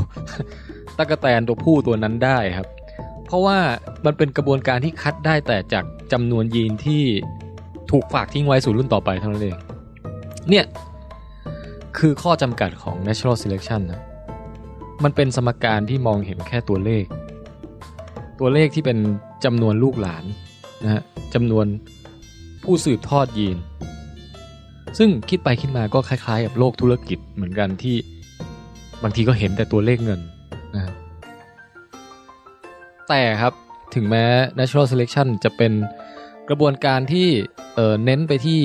[0.99, 2.69] ตะกแตนตัวผู้ตัวนั้นได้ครับ
[3.25, 3.59] เพราะว่า
[4.05, 7.05] มันเป็นกระบวนการที่คัดได้แต่จากจำนวนยีนที่
[7.91, 9.57] ถูกฝากทิ้งไว้สู่รุ่นต่อไปเท่านั้นเอง
[10.51, 10.65] เนี่ย
[11.99, 14.03] คือข้อจำกัดของ natural selection นะ
[15.05, 17.05] มันเป็นสมการที่มองเห็นแค่ตัวเลข
[18.41, 18.99] ตัวเลขที่เป็น
[19.45, 20.25] จำนวนลูกหลาน
[20.85, 21.03] นะฮะ
[21.35, 21.67] จำนวน
[22.65, 23.57] ผู้สืบทอดยีน
[24.99, 27.97] ซึ่งคิดไปคิดมาก็คล้าย ๆ กับโลกธุรกิจเหมือนกันที่
[29.03, 30.21] บางทีก็เห็นแต่ตัวเลขเงิน
[30.75, 30.83] นะ
[33.09, 33.53] แต่ครับ
[33.95, 34.25] ถึงแม้
[34.59, 35.73] natural selection จะเป็น
[36.49, 37.29] กระบวนการที่
[37.75, 38.61] เเน้นไปที่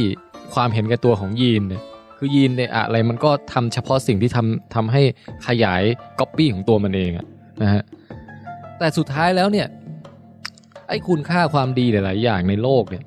[0.54, 1.84] ความเห็นแก่ตัวของยีนเนี่ย
[2.18, 5.02] คือยีนเนี่ยอะไรมันก็ทำเฉพาะสิ่งที่ทำทำให้
[5.48, 5.84] ขยาย
[6.20, 7.12] ก๊อปปี้ของตัวมันเอง
[7.62, 7.84] นะฮะ
[8.84, 9.68] แต่สุดท้ายแล้วเนี่ย
[10.90, 13.04] ไอ้คุณค่าความดีหลาย ๆ อย่างในโลกเนี่ย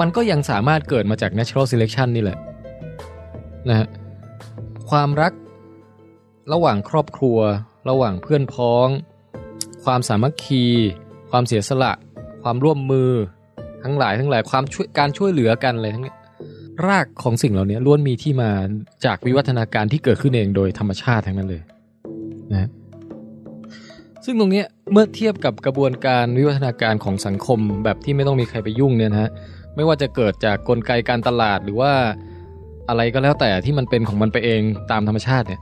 [0.00, 2.38] มันก็ยังสามารถเกิดมาจาก natural selection นี่แหละ
[3.68, 3.88] นะฮะ
[4.90, 5.32] ความรัก
[6.52, 7.38] ระหว่างครอบครัว
[7.90, 8.88] ระหว่างเพื่อนพ้อง
[9.84, 10.64] ความสามัคคี
[11.30, 11.92] ความเสียสละ
[12.42, 13.10] ความร่วมมือ
[13.84, 16.14] ทั้งหลายทั้งหลายความช่วยการช่วยเหลือกันอะไรทั้งนี้
[16.88, 18.50] รากของสิ่งเหล่านี้ล้วนมีที่มา
[19.04, 21.62] จากวิวัฒนาการที่เกิดขึ้นเองโดยธรรมชาติทั้งนั้นเลย
[22.52, 22.70] นะฮะ
[24.24, 29.30] ซึ่งตรงนี้เมื่อเทียบกับกระบวนการวิวัฒนาการของสังคมแบบที่ไม่ต้องมีใครไปยุ่งเนี่ยนะฮะ
[29.76, 31.92] ไม่ว่าจะเกิดจากกลไกการตลาดหรือว่า
[32.88, 35.60] อะไรก็แล้วแต่ที่มันเป็นของมันไปเองตามธรรมชาติเนี่ย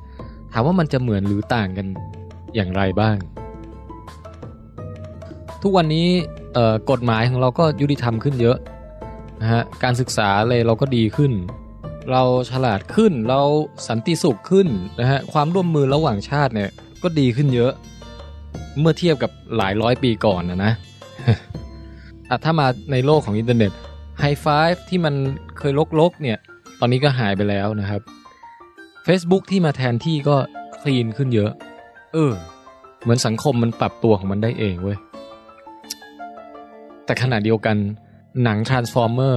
[0.52, 1.86] ถามว่ามันจะเหมือนหรือต่างกัน
[2.54, 3.16] อย่างไรบ้าง
[5.62, 6.06] ทุกวันนี้
[6.90, 8.58] กฎหมายของเราก็ยุติธรรมขึ้นเยอะ
[9.40, 11.32] นะฮะการศึกษาเลยเราก็ดีขึ้น
[12.10, 13.40] เราฉลาดขึ้นเรา
[13.88, 14.68] สันติสุขขึ้น
[15.00, 16.70] นะฮะความร่วมมือระหว่างชาติเนี่ย
[17.02, 17.72] ก็ดีขึ้นเยอะ
[18.80, 20.72] เมื่อเทียบกับหลายร้อยปีก่อนนะนะ
[22.30, 23.72] อะถ้ามาในโลกของอินเทอร์เน็ต
[24.20, 25.14] ไฮไฟฟ์ที่มัน
[25.58, 26.38] เคยรกๆเนี่ย
[26.80, 28.00] ตอนนี้ก็หายไปแล้วนะครับ
[29.06, 30.36] Facebook ที่มาแทนที่ก็
[30.80, 31.50] clean ขึ้นเยอะ
[32.12, 32.32] เออ
[33.02, 34.98] เหมือนสังคมมันปรับตัวของมันได้เองเว้ย
[37.04, 37.76] แต่ขณะเดียวกัน
[38.44, 39.36] หนัง Transformer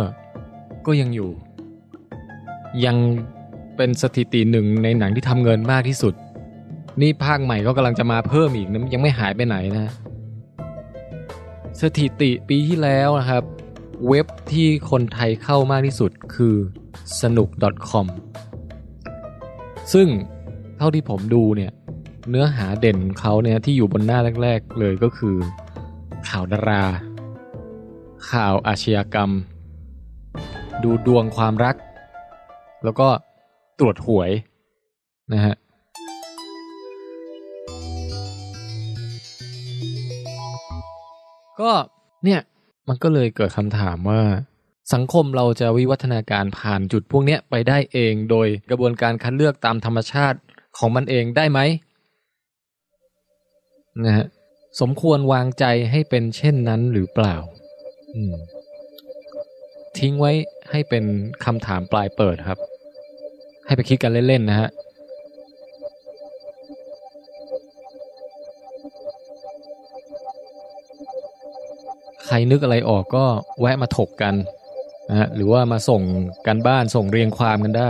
[0.86, 1.30] ก็ยังอยู่
[2.86, 2.98] ยัง
[3.76, 6.14] เป็นสถิติหนึ่งในหนังที่ทำเงินมากที่สุด
[7.02, 9.94] นี่ภาคใหม่ก็กำลังจะมาเพิ่มอีกนะยังไม่หายไปไหนนะ
[11.82, 13.44] สถิติปีที่แล้วนะครับ
[14.08, 16.56] เว็บที่คนไทยเข้ามากที่สุดคือ
[17.22, 17.50] สนุก
[17.90, 18.06] .com
[19.94, 20.08] ซึ่ง
[20.78, 21.72] เท่าที่ผมดูเนี่ย
[22.30, 25.36] เนื้อหาเด่นเขาเนี่ยที่อยู่บนหน้าแรก ๆ เลยก็คือ
[26.30, 26.84] ข่าวดารา
[28.32, 29.32] ข่าวอาชญากรรม
[30.84, 31.76] ดูดวงความรัก
[32.84, 33.08] แล้วก็
[33.80, 34.32] ตรวจหวย
[35.34, 35.56] นะฮะ
[41.62, 41.72] ก็
[42.26, 42.42] เนี่ย
[42.88, 44.22] มันก็เลยเกิดคำถามว่า
[44.94, 50.40] สังคมเราจะวิวัฒนาการผ่านจุดพวกเนี้ยไปได้เองโดยกระบวนการคัดเลือกตามธรรมชาติ
[50.78, 51.60] ของมันเองได้ไหม
[54.06, 54.26] นะฮะ
[54.82, 57.36] สมควรวางใจให้เป็นเช่นนั้นหรือเปล่า
[59.98, 60.32] ทิ้งไว้
[60.72, 61.04] ให้เป็น
[61.46, 62.60] คำถามปลายเปิดครับ
[63.66, 64.70] ให้ไปคิดกันเล่นๆนะฮะ
[72.26, 73.26] ใครนึกอะไรออกก็
[73.60, 74.36] แวะมาถกกัน
[75.10, 76.02] นะฮะหรือว่ามาส่ง
[76.48, 77.90] กันบ้านส่งเรียงความกันได้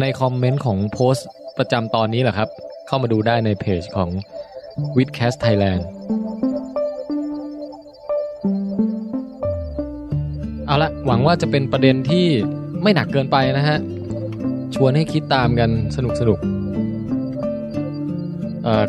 [0.00, 1.28] ในคอมเมนต์ของโพสต์
[1.58, 2.48] ประจำตอนนี้แหละครับ
[2.86, 4.10] เข้ามาดูได้ในเพจของ
[4.96, 5.82] w i t h c a s t Thailand
[10.66, 12.26] เอาละหวังว่าจะเป็นประเด็นที่
[12.82, 13.78] ไม่หนักเกินไปนะฮะ
[14.74, 16.38] ชวนให้คิดตามกันสนุกสนุก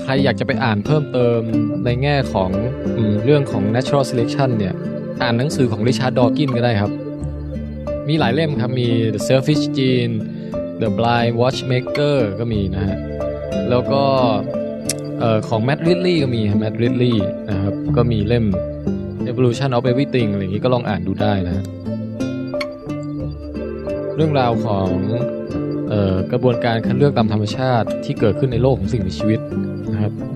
[0.03, 1.41] ใครอยากจะไปอ่านเพิ่มเติม
[1.85, 2.49] ในแง่ของ
[2.97, 4.73] อเรื่องของ natural selection เนี่ย
[5.22, 6.91] อ่านหนังสือของริชาร์ดดอกินก็ได้ครับ
[8.10, 10.15] มีหลายเล่มครับ มี The Selfish Gene
[10.81, 12.97] The Blind Watchmaker ก็มีนะฮะ
[13.69, 14.03] แล้วก็
[15.47, 17.15] ของ Matt Ridley ก็มี Matt Ridley
[17.49, 18.45] นะครับ ก็มีเล่ม
[19.31, 21.65] Evolution of Everything อะไรอย่างนี้ก็ลองอ่านดูได้นะฮะ
[24.15, 24.89] เรื่องราวของ
[26.31, 29.39] กระบวนการคัดเลือกตามธรรมชาติที่เกิดขึ้นในโลกของสิ่งมีชีวิต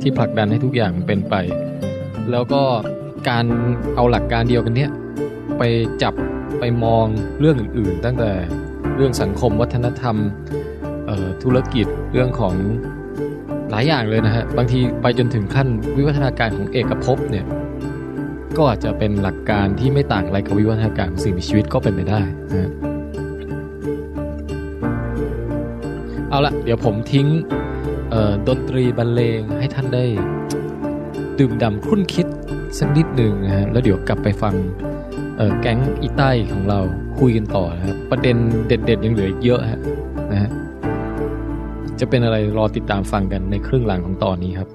[0.02, 1.36] ที่ผลักดันให้ทุกอย่างเป็นไป
[2.32, 2.62] แล้วก็
[3.30, 3.46] การ
[3.96, 4.92] เอาหลักการเดียวกันเนี้ย
[5.58, 5.64] ไป
[6.04, 6.14] จับ
[6.60, 7.06] ไปมอง
[7.40, 8.32] เรื่องอื่นๆ ตั้งแต่
[8.96, 10.16] เรื่องสังคมวัฒนธรรม
[11.44, 12.56] ธุรกิจเรื่องของ
[13.72, 15.68] หลายอย่างเลยนะฮะบางทีไปจนถึงขั้น
[15.98, 17.46] วิวัฒนาการของเอกภพเนี่ย
[18.58, 22.22] ก็อาจจะเป็นหลักการที่ไม่ต่างอะไรกับวิวัฒนาการของสิ่งมีชีวิตก็เป็นไปได้
[22.54, 22.72] นะ
[26.30, 27.28] เอาละเดี๋ยวผมทิ้ง
[28.48, 30.06] ดนตรีบรรเลงให้ท่านได้
[31.40, 32.28] ดื่มด่ำคุ้นคิด
[32.78, 34.56] สักนิดหนึ่งนะฮะแล้วเดี๋ยวกลับไปฟัง
[35.62, 36.80] แก๊งอีใต้ของเรา
[37.20, 38.36] คุยกันต่อนะครับ ประเด็น
[38.68, 39.80] เด็ดๆยังเหลืออีกเยอะฮะ
[40.32, 40.50] นะฮะ
[42.00, 44.70] จะเป็นอะไรรอติดตามฟังกันในครึ่งหลังของตอนนี้ครับ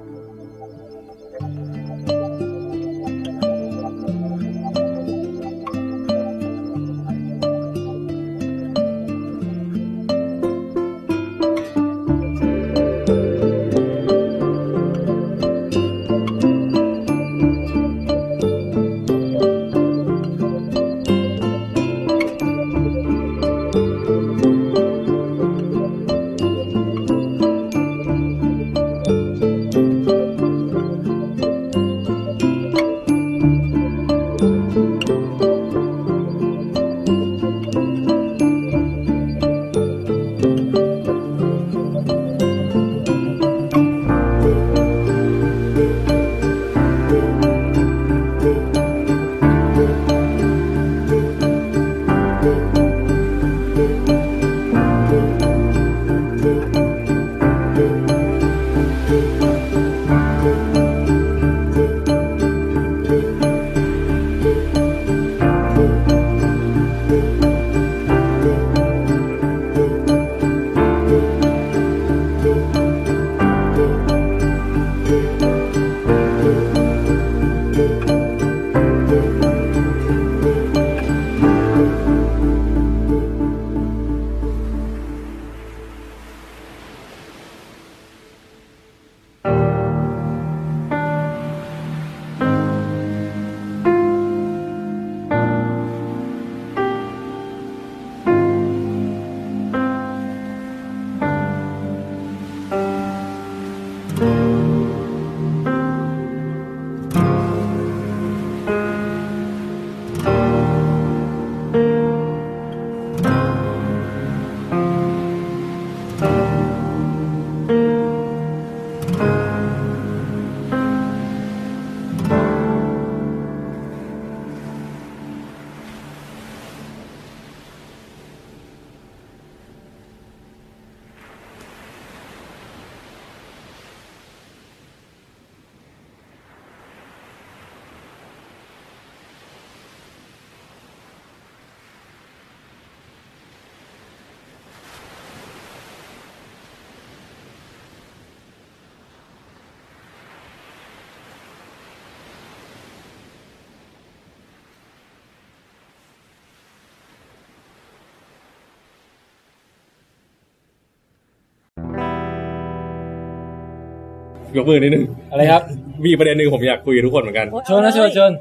[164.56, 165.62] ยกมือนิดนึงอะไรครับ
[166.06, 168.32] มีประเด็นหนึ่งผมอยากคุยกับทุกคนเหมือนกันโอ๊ยเชิญนะอาลยเชิญเชิญ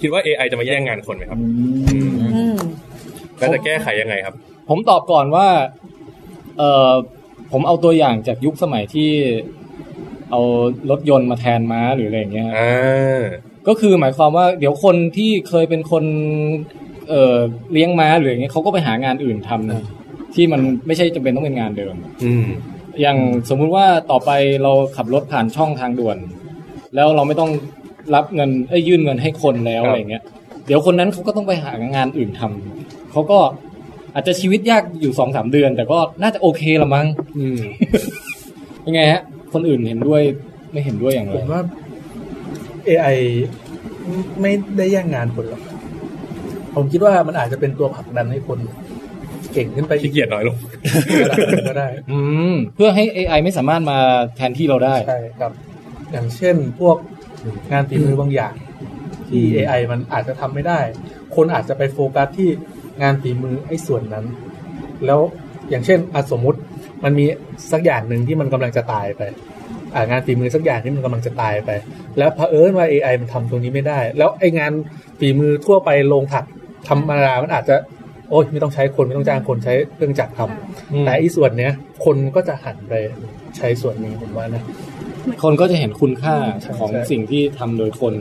[0.00, 2.56] คิดว่า AI จะมาแย่งงานคนไหมครับอืม
[3.38, 4.34] แล้วจะแก้ไขยังไงครับ
[4.68, 5.48] ผมตอบก่อนว่า
[6.58, 6.92] เออ
[7.52, 9.10] ผมเอาตัวอย่างจากยุคสมัยที่
[10.30, 10.40] เอา
[10.90, 13.24] รถยนต์มาแทนม้าหรืออะไรอย่างเงี้ยอ่า
[13.68, 16.04] ก็คือหมายความว่า เดี๋ยวคนที่เคยเป็นคน
[17.08, 17.36] เอ่อ
[17.72, 19.80] เลี้ยงม้าหรืออย่างเงี้ยเขาก็ไปหางานอื่นทำนะ
[20.34, 22.46] ที่มันไม่ใช่จำเป็นต้องเป็นงานเดิม อืม
[23.00, 23.18] อย่าง
[23.48, 24.30] สมมุติว่าต่อไป
[24.62, 26.18] เราขับรถผ่านช่องทางด่วน
[26.94, 27.50] แล้วเราไม่ต้อง
[28.14, 30.22] รับเงินเอ้ยยื่นเงินให้คนแล้วครับอะไรเงี้ย
[30.66, 33.38] เดี๋ยวคนนั้นเขาก็ต้องไปหางานอื่นทำเขาก็
[34.14, 37.06] อาจจะชีวิตยากอยู่สองสามเดือน แต่ก็น่าจะโอเคละมั้ง
[37.38, 37.58] อืม
[38.86, 39.22] ยังไงฮะ
[39.52, 40.22] คนอื่นเห็นด้วย
[40.72, 41.62] ไม่เห็นด้วยอย่างไรผมว่า
[42.88, 43.16] AI
[44.40, 45.62] ไม่ได้แย่งงานคนหรอก
[46.74, 50.56] ผมคิดว่ามันอาจจะเป็นตัวผลักดันให้คนเก่งขึ้นไปอีขี้เกียจน้อยลง
[51.68, 52.18] ก็ได้ อื
[52.52, 53.98] มเพื่อให้ AI ไม่สามารถมา
[54.36, 55.52] แทนที่เราได้ใช่ครับ
[56.12, 56.96] อย่างเช่นพวก
[57.72, 58.54] งานฝีมือบางอย่าง
[59.28, 60.80] ที่ AI มันอาจจะทำไม่ได้
[61.34, 62.48] คนอาจจะไปโฟกัสที่
[63.02, 64.24] งานฝีมือไอ้ส่วนนั้น
[65.06, 65.20] แล้ว
[65.70, 66.58] อย่างเช่นอะสมมุติ
[67.04, 67.24] มันมี
[67.72, 69.22] สักอย่างหนึ่งที่มันกำลังจะตายไป
[69.94, 71.70] อ่างานฝีมือสักอย่างที่มันกำลังจะตายไป
[72.18, 74.72] แล้วเผอิญว่า AI มันทำตรงนี้ไม่ได้ แล้วไอ้งาน
[75.18, 76.44] ฝีมือทั่วไปโรงผัก
[76.88, 77.76] ธรรมดามันอาจจะ
[78.30, 81.72] โอ๊ยไม่ต้องใช้คนไม่ต้องจ้างคนใช้เครื่องจักรทำอืมแต่ไอ้ส่วนเนี้ย
[82.04, 82.94] คนก็จะหันไป
[83.56, 84.62] ใช้ส่วนนี้ผมว่านะ
[85.42, 88.14] คนก็จะเห็นคุณค่าใช่ของใช่สิ่งที่ทำโดยคน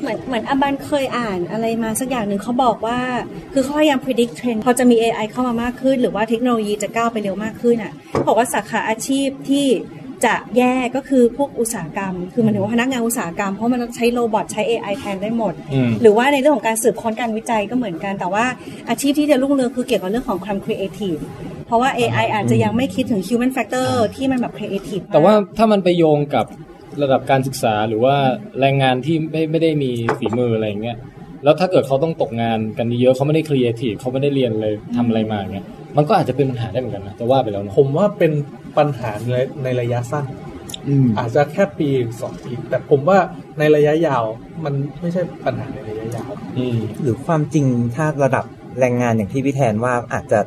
[0.00, 2.98] เหมือนเหมือนอบันเคยอ่านอะไรมาสักอย่างหนึ่งเขาบอกว่า
[3.52, 9.66] คือเขาพยายาม predict trend พอจะมี AI เข้ามามากขึ้น หรือว่าเทคโนโลยีจะก้าวไปเร็วมากขึ้นอะเขาบอกว่าสาขาอาชีพที่
[10.24, 18.44] จะแย่ก็คือพวกอุตสาหกรรม คือหมายถึงว่าพนักงานอุตสาหกรรมเพราะมันใช้ robot ใช้ AI แทนได้หมดอืมหรือว่าในเรื่องของการสืบค้นการวิจัยก็เหมือนกัน แต่ว่า
[18.88, 21.20] อาชีพที่จะรุ่งเรืองคือเกี่ยวกับเรื่องของความ creative
[21.66, 26.46] เพราะว่า AI อาจจะยังไม่คิดถึง human factor ที่มันแบบ creative แต่ว่าถ้ามันไปโยงกับ
[27.02, 28.14] ระดับการศึกษาหรือว่า
[28.60, 30.96] แรงงานที่ไม่ไม่ได้มีฝีมืออะไรอย่างเงี้ย
[31.44, 38.32] แล้วถ้าเกิดเขาต้องตกงานกันเยอะเขาไม่ได้รีเอทีฟเขาไม่ได้เรียนเลยทำอะไรมาอย่างเงี้ยมันก็อาจจะเป็นปัญหาได้เหมือนกันนะจะว่าไปแล้วนะผมว่าเป็น
[38.78, 40.24] ปัญหาในในระยะสั้น
[40.88, 41.88] อืมอาจจะแค่ปี
[42.20, 43.18] สองปีแต่ผมว่า
[43.58, 44.22] ในระยะยาว
[44.64, 48.44] มันไม่ใช่ปัญหาในระยะยาวอืมหรือความจริงถ้าระดับ
[48.80, 50.40] แรงงานอย่างที่พี่แทนว่าอาจจะ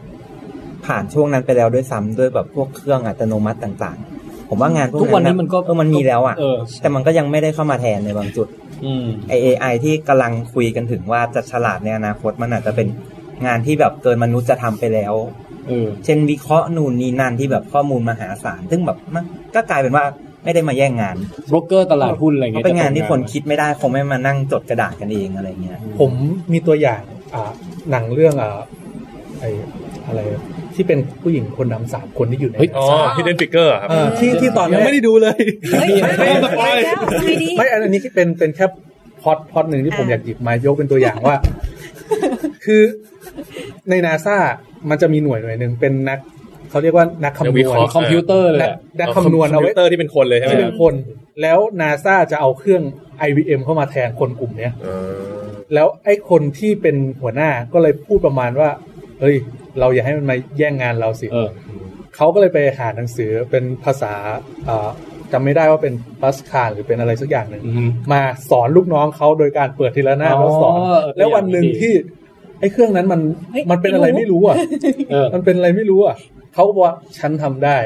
[0.85, 4.12] ผ่านช่วงนั้นไปแล้วด้วยซ้ำด้วยแบบพวกเครื่องอัตโนมัติต่างๆ
[4.49, 8.47] ผมว่างานพวกทุกวันนี้มันก็เออมันมีแล้วอะเออแต่มันก็ยังไม่ได้เข้ามาแทนในบางจุด
[8.85, 12.87] อืมไอเอไอที่กำลังคุยกันถึงว่าจะฉลาดในอนาคตมันอาจจะเป็น
[13.45, 15.13] งานที่แบบเกินมนุษย์จะทำไปแล้ว
[15.67, 19.23] เออเช่นวิเคราะห์นู่นนี่นั่นที่แบบข้อมูลมหาศาลซึ่งแบบมัน
[19.55, 20.05] ก็กลายเป็นว่า
[20.43, 21.17] ไม่ได้มาแย่งงาน
[21.49, 26.11] โบรกเกอร์ตลาดหุ้นอะไรเงี้ยเพราะเป็นงานที่คนจะตกคิดไม่ได้คงไม่มานั่งจดกระดาษกันเองอะไรเงี้ย ผม
[26.51, 27.01] มีตัวอย่าง
[27.35, 27.43] อ่า
[27.91, 28.59] หนังเรื่องอ่า
[29.39, 29.43] ไอ
[30.07, 30.19] อะไร
[30.75, 35.37] ที่เป็นผู้หญิงคนดำสามคนที่อยู่ในอ๋อ Hidden Figure ครับเออที่ที่ตอนยังแรกไม่ได้ดูเลย
[35.71, 38.65] เฮ้ยไม่ต้อง spoil แล้วทำไมดีไม่อันนี้เป็นเป็นแค่
[39.21, 41.37] พอดพอดหนึ่งที่ผมอ่าอยากหยิบมายกเป็นตัวอย่างว่า
[42.65, 42.81] คือ
[43.89, 44.37] ในนาซา
[44.89, 46.19] มันจะมีหน่วยหน่วยหนึ่งเป็นนัก
[46.69, 50.93] เขาเรียกว่านักคำนนักวิวเคณราะห์คอมพิวเตอร์เลยนักอะนักคำนวณเอาคอมไว้พิวเตอร์ที่เป็นคนเลยใช่ไหมที่เป็นคน
[51.41, 52.81] แล้วนาซาจะเอาเครื่อง
[53.27, 55.43] IBM เข้ามาแทนคนกลุ่มเนี้ยเออ
[55.73, 58.69] แล้วไอ้คนที่เป็นหัวหน้าก็เลยพูดประมาณว่า
[59.21, 59.35] เฮ้ย
[59.79, 61.49] เราอย่าให้มันมาแย่งงานเราสิเออ
[62.15, 64.13] เขาก็เลยไปหาหนังสือเป็นภาษา
[64.65, 64.89] เอ่อ
[65.31, 71.93] จำไม่ได้ว่าเป็นปัสคาหรือเป็นอะไรสักอย่างหนึ่งอืมมาสอนลูกน้องเขาโดยการเปิดทีละหน้าอ๋อแล้วสอนเออแล้ววันหนึ่งตัวอย่างดีที่
[72.59, 73.21] ไอ้เครื่องนั้นมัน
[73.51, 74.55] เฮ้ยมันเป็นอะไรไม่รู้อะ
[75.11, 76.15] เออมันเป็นอะไรไม่รู้อะ
[76.53, 77.77] เขาก็บอกว่าฉันทำได้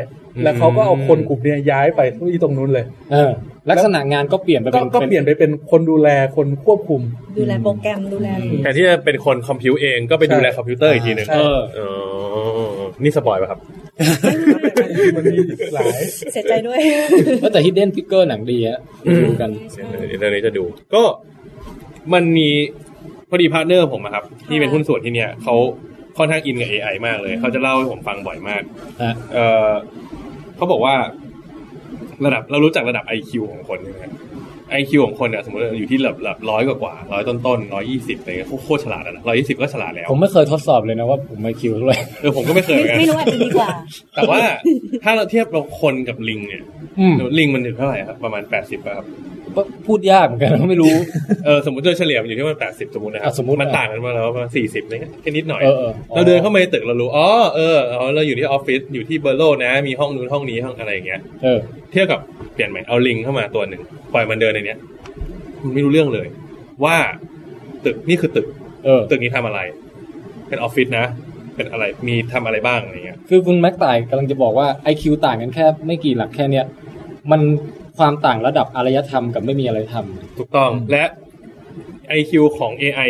[0.43, 2.01] แล้วเขาก็เอาคนกลุ่มเนี้ยย้ายไป
[2.33, 3.31] ที่ตรงนู้นเลยเออ
[3.69, 7.01] ลักษณะงานก็เปลี่ยนไปก็เป็นก็เปลี่ยนไปเป็นคนดูแลคนควบคุม
[7.39, 11.79] ดูแลโปรแกรมดูแลอะไรอย่างแทเงี้ยนที่จะเป็นคนคอมพิวเองก็ไปดูแลคอมพิวเตอร์อีกทีหนึ่งใช่เออเอ
[12.67, 13.59] อนี่ spoil ป่ะครับ
[15.15, 15.37] มันมี
[15.73, 15.89] หลาย
[16.33, 16.79] เสียใจด้วย
[17.41, 18.79] แล้วแต่ Hidden Figure หนังดีอะ
[19.23, 19.49] ดูกัน
[20.07, 20.63] เดี๋ยวเรื่องนี้จะดู
[20.93, 21.03] ก็
[22.13, 22.49] มันมี
[23.29, 25.55] พอดี partner ผมอะครับ ที่เป็นหุ้นส่วนที่เนี่ยเขา
[26.17, 28.61] ค่อนข้างอินกับ AI มากเลย เขาจะเล่าให้ผมฟังบ่อยมาก
[29.03, 29.37] ฮะเอ
[29.69, 29.71] อ
[30.55, 30.95] เขาบอกว่า
[32.25, 34.03] ระดับเรารู้จักระดับ IQ ของคนใช่ไหม
[34.67, 43.69] ครับ IQ ของคนเนี่ยสมมติอยู่ที่ระดับระดับร้อยกว่าๆร้อยต้นๆร้อยยี่สิบอะไรเงี้ยโคตรฉลาดอะนะร้อยยี่สิบก็ฉลาดแล้ว ผมไม่เคยทดสอบเลยนะว่าผมไม่คิวเท่าไหร่เออผมก็ไม่เคยเหมือนกันไม่รู้อาจจะดีกว่า
[44.15, 44.39] แต่ว่า
[45.03, 46.63] ถ้าเราเทียบเราคนกับลิงเนี่ย
[46.99, 49.07] อืมลิงมันถึงเท่าไหร่ครับประมาณแปดสิบครับ
[49.55, 50.93] ก็พูดยากเหมือนกันนะไม่รู้
[51.45, 61.59] เออสมมติโดยเฉลี่ยมันอยู่ที่ประมาณแปดสิบสมมตินะครับอะสมมุติมันต่างกันมาแล้วประมาณสี่สิบเนี่ยแค่นิดหน่อยเออเออเราเดินเข้ามาในตึกเรารู้อ๋อเอออ๋อเราอยู่ที่ออฟฟิศอยู่ที่เบอร์โลนะ มีห้องนู้นห้องนี้ห้องอะไรอย่างเงี้ยเออ
[61.91, 62.19] เทียบกับ
[62.53, 63.81] เปลี่ยนใหม่เอาลิงเข้ามาตัวหนึ่ง
[64.13, 64.79] ปล่อยมันเดินในเนี้ย
[65.63, 66.27] มันไม่รู้เรื่องเลย
[66.83, 66.95] ว่า
[67.85, 68.47] ตึกนี่คือตึก
[68.85, 69.59] เออ ตึกนี้ทำอะไร
[70.47, 71.05] เป็นออฟฟิศนะ
[71.55, 76.65] เป็นอะไรมีทำอะไรบ้างอะไรเงี้ย คือคุณแม็กต่ายกำลังจะบอกว่า IQ ต่างกันแค่ไม่กี่หลักแค่เนี้ย
[77.31, 77.41] มัน
[77.97, 80.05] ความต่างระดับอารยธรรมกับไม่มีอารยธรรม
[80.37, 81.03] ถูกต้องและ
[82.19, 83.09] IQ ของ AI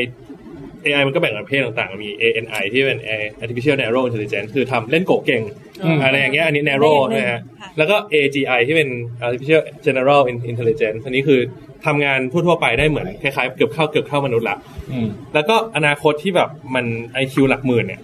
[0.88, 2.98] AI มันก็แบ่งประเภทต่างๆ มี ANI ที่เป็น
[3.44, 5.44] artificial narrow intelligence คือทำเล่นโกะเก่ง
[5.84, 8.90] อืมอะไรอย่างเงี้ยอันนี้ narrow ได้อย่างหนึ่งนะฮะค่ะแล้วก็ AGI ที่เป็น
[9.26, 11.40] artificial general intelligence อันนี้คือ
[11.86, 14.58] ทำงานทั่วๆไปได้เหมือนคล้ายๆเกือบเข้าเกือบเข้ามนุษย์ละ
[14.92, 16.86] อืมแล้วก็อนาคตที่แบบมัน
[17.24, 18.02] IQ หลักหมื่นเนี่ย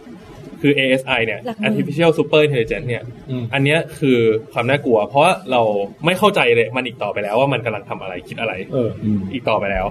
[0.66, 4.20] คือ ASI เนี่ยหลักหมื่น artificial super intelligence เนี่ยอืมอันเนี้ยคือ
[4.54, 5.62] ความน่ากลัว เพราะว่าเรา
[6.06, 8.90] ไม่เข้าใจเลยมันอีกต่อไปแล้วว่ามันกำลังทำอะไรคิดอะไรเออ
[9.34, 9.86] อีกต่อไปแล้ว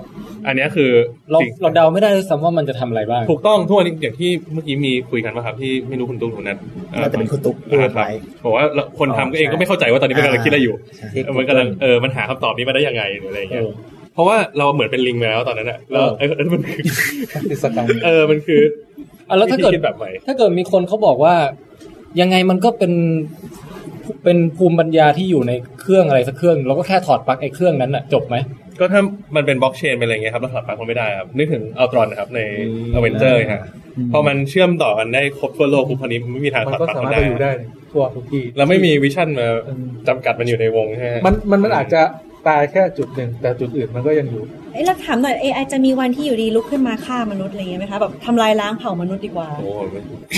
[0.46, 0.90] อันเนี้ยคือ
[1.30, 6.58] เราสิ่งเราเดาไม่ได้ด้วยซ้ำว่ามันจะทำอะไรบ้าง ถูกต้องทุกวันนี้อย่างที่เมื่อกี้มีคุยกันว่าครับที่ไม่รู้คุณตุ้งคุณนัท
[7.00, 8.08] น่าจะเป็นคุณตุ๊กพูเออดครับไว้
[8.44, 8.64] บอกว่า
[8.98, 13.64] คนทำก็เองก็ไม่เข้าใจว่าตอนนี้มันกำลังคิดอะไรอยู่ใช่เออมันกำลังเออมันหาคำตอบนี้มาได้ยังไงหรืออะไรอย่างเงี้ย
[14.14, 16.84] เออเพราะว่าเราเหมือนเป็นลิงไปแล้วตอนนั้นอะแล้วเออเออมันคือ
[17.50, 18.60] กิจกรรมเออมันคือ
[19.28, 21.34] อะแล้วถ้าเกิดวิธีคิดแบบใหม่ถ้าเกิดมีคนเขาบอกว่า
[22.20, 22.92] ยังไงมันก็เป็น
[24.24, 28.36] เป็นภูมิปัญญาที่อยู่ในเครื่องอะไรสักเครื่องเราก็แค่ถอดปลั๊กไอ้เครื่องนั้นน่ะจบไหม
[28.80, 29.00] ก็ถ้า
[29.36, 33.62] มันเป็นบล็อกเชนเป็นอะไรเงี้ยครับเราถอดปลั๊กมันไม่ได้ครับนึกถึง Ultron นะครับในอืมอเวนเจอร์ฮะ
[34.12, 37.50] พอมันเชื่อมต่อกันได้ครบทั่วโลกทุกคนนี้มันไม่มีทางมันถอดก็ปลั๊กสามัมารนถได้ไปอยู่ได้
[37.92, 42.02] ทั่วทุกที่เราไม่มีวิชั่นมาอืมจำกัดมันอยู่ในวงใช่ไหมมันมันมันอาจจะ
[42.48, 44.42] ตายแค่จุดหนึ่งแต่จุดอื่นมันก็ยังอยู่
[44.72, 49.80] เอ้ยเราถามหน่อย AI จะมีวันที่อยู่ดีลุกขึ้นมาฆ่ามนุษย์อะไรอย่างเงี้ยไหมคะแบบทำลายล้างเผ่ามนุษย์ดีกว่าโอ้โห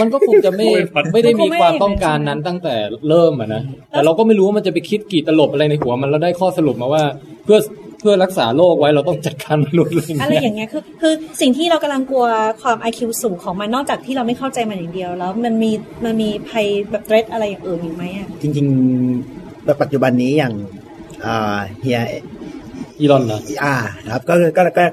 [0.00, 2.74] มันก็คงจะไม่โอ้ยพัดไม่ได้มีมันคงไม่ความต้องการนั้นตั้งแต่
[3.08, 7.02] เริ่มอะนะแต่เราก็ไม่รู้ว่ามันจะไปคิดกี่ตลบอะไรในหัวมันแล้วได้ข้อสรุปมาว่า
[7.44, 7.58] เพื่อ
[8.00, 12.26] เพื่อรักษาโรคไว้เราต้องจัดการมนุษย์อะไรอย่างอะไรเงี้ยอย่างเงี้ยคือคือสิ่งที่เรากำลังกลัว
[12.62, 15.70] ความ IQ สูงของมันนอกจากที่เราไม่เข้าใจมันอย่างเดียว แล้วมันมี
[16.04, 20.83] มันมีภัยแบบเทรดอะไรอย่างอื่นอีกไหมอะจริงๆแบบปัจจุบันนี้อย่างอ่า
[21.82, 22.00] เฮีย
[23.00, 24.84] อีลอนนะอ่านะครับก็ก็ก็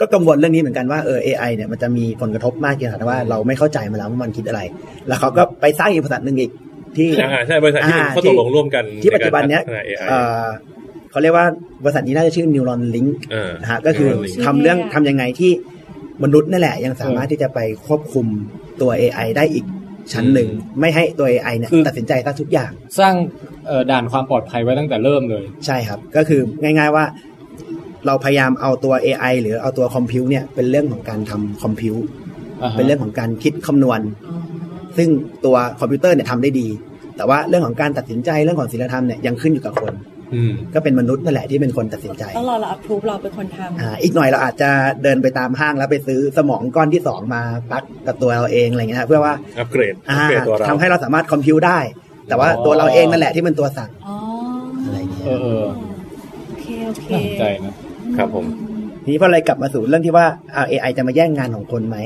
[0.00, 4.60] ก็กังวลเรื่องนี้เหมือนกันว่าเออ AI เนี่ยมันจะมีผลกระทบมากเกี่ยวกับว่าเราไม่เข้าใจมันแล้วว่ามันคิดอะไร
[5.08, 6.50] แล้วเขาก็ไปสร้างอีกบริษัทหนึ่งอีก
[6.96, 10.46] ที่อ่าใช่บริษัทที่อ่าเขาตกลงร่วมกันที่ปัจจุบันเนี้ยใการพัฒา AI เอ่อ
[11.10, 11.46] เขาเรียกว่า
[11.82, 15.52] บริษัทนี้น่าจะชื่อ Neuron Link เออนะฮะก็คือ Neuron Link ทำเรื่องทำยังไงที่
[16.24, 18.26] มนุษย์นั่นแหละ ยังสามารถที่จะไปควบคุม
[18.80, 19.64] ตัว AI ได้อีก
[20.12, 20.48] ชั้นหนึ่ง
[20.80, 23.14] ไม่ให้ตัว AI เนี่ยคือตัดสินใจซะทุกอย่าง สร้าง
[23.66, 27.04] เอ่อด่านความปลอดภัยไว้ตั้งแต่เริ่มเลย ใช่ครับ ก็คือง่าย ๆว่า
[28.06, 31.94] เราพยายามเอาตัว AI หรือเอาตัวคอมพิวเนี่ยเป็นเรื่องของการทำคอมพิว
[32.62, 34.00] อ่าฮะเป็นเรื่องของการคิดคำนวณ
[34.96, 35.08] ซึ่ง
[35.44, 36.68] ตัวคอมพิวเตอร์เนี่ยทำได้ดี
[37.16, 40.15] แต่ว่าเรื่องของการตัดสินใจเรื่องของศีลธรรมเนี่ยยังขึ้นอยู่กับคนอืม
[40.74, 44.70] ก็เป็นมนุษย์นั่นแหละที่เป็นคนตัดสินใจต้องรอเรา approve เราเป็นคนทำอ่าอีกหน่อยเราอาจจะ
[45.02, 51.78] เดินไปตามห้างแล้วไปซื้อสมองก้อนที่สองมาปลักกับตัวเราเองอะไรเงี้ยฮะเพื่อว่าอัปเกรดอัอ่าปเกรดตัวเราทำให้เราสามารถคอมพิวได้
[52.28, 54.16] แต่ว่าอ๋อตัวเราเองนั่นแหละที่เป็นตัวสั่งอ๋อ
[54.84, 55.66] อะไรเงี้ยเออเออ
[56.48, 57.72] โอเคโอเคน่าสนใจนะ
[58.16, 58.44] ครับผม
[59.04, 61.96] ทีนี้พอเลยกลับมาสู่เรื่องที่ว่าอ่า AI จะมาแย่งงานของคนไหม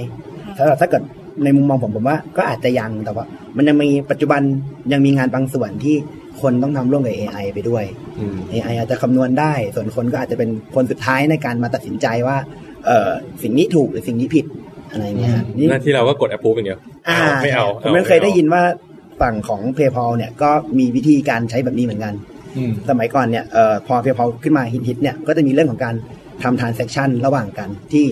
[0.58, 1.02] สำหรับถ้าเกิด
[1.44, 3.24] ในมุมมองผมผมว่าก็อาจจะยังแต่ว่า
[3.56, 4.40] มันยังมีปัจจุบัน
[4.92, 5.96] ยังมีงานบางส่วนที่
[6.42, 7.84] คนต้องทำร่วมกับ AI ไปด้วย
[8.18, 12.36] อืม AI อาจจะคำนวณได้ ส่วนคนก็อาจจะเป็นคนสุดท้ายในการมาตัดสินใจว่า
[12.86, 13.10] เออ
[13.42, 14.46] สิ่งนี้ถูกหรือสิ่งนี้ผิด
[14.92, 18.62] อะไรเงี้ยฮะนี่หน้าที่เราก็กด approve อย่างเดียวอ่าไม่เอาผมไม่เคยได้ยินว่า
[19.20, 22.14] ฝั่งของ PayPal เนี่ยก็มีวิธีการใช้แบบนี้เหมือนกัน
[22.56, 25.94] อืมสมัยก่อนเนี่ยเอ่อพอ PayPal ขึ้นมาฮิตๆเนี่ยก็จะมีเรื่องของการ
[26.42, 28.06] ทำ transaction ระหว่างกันที่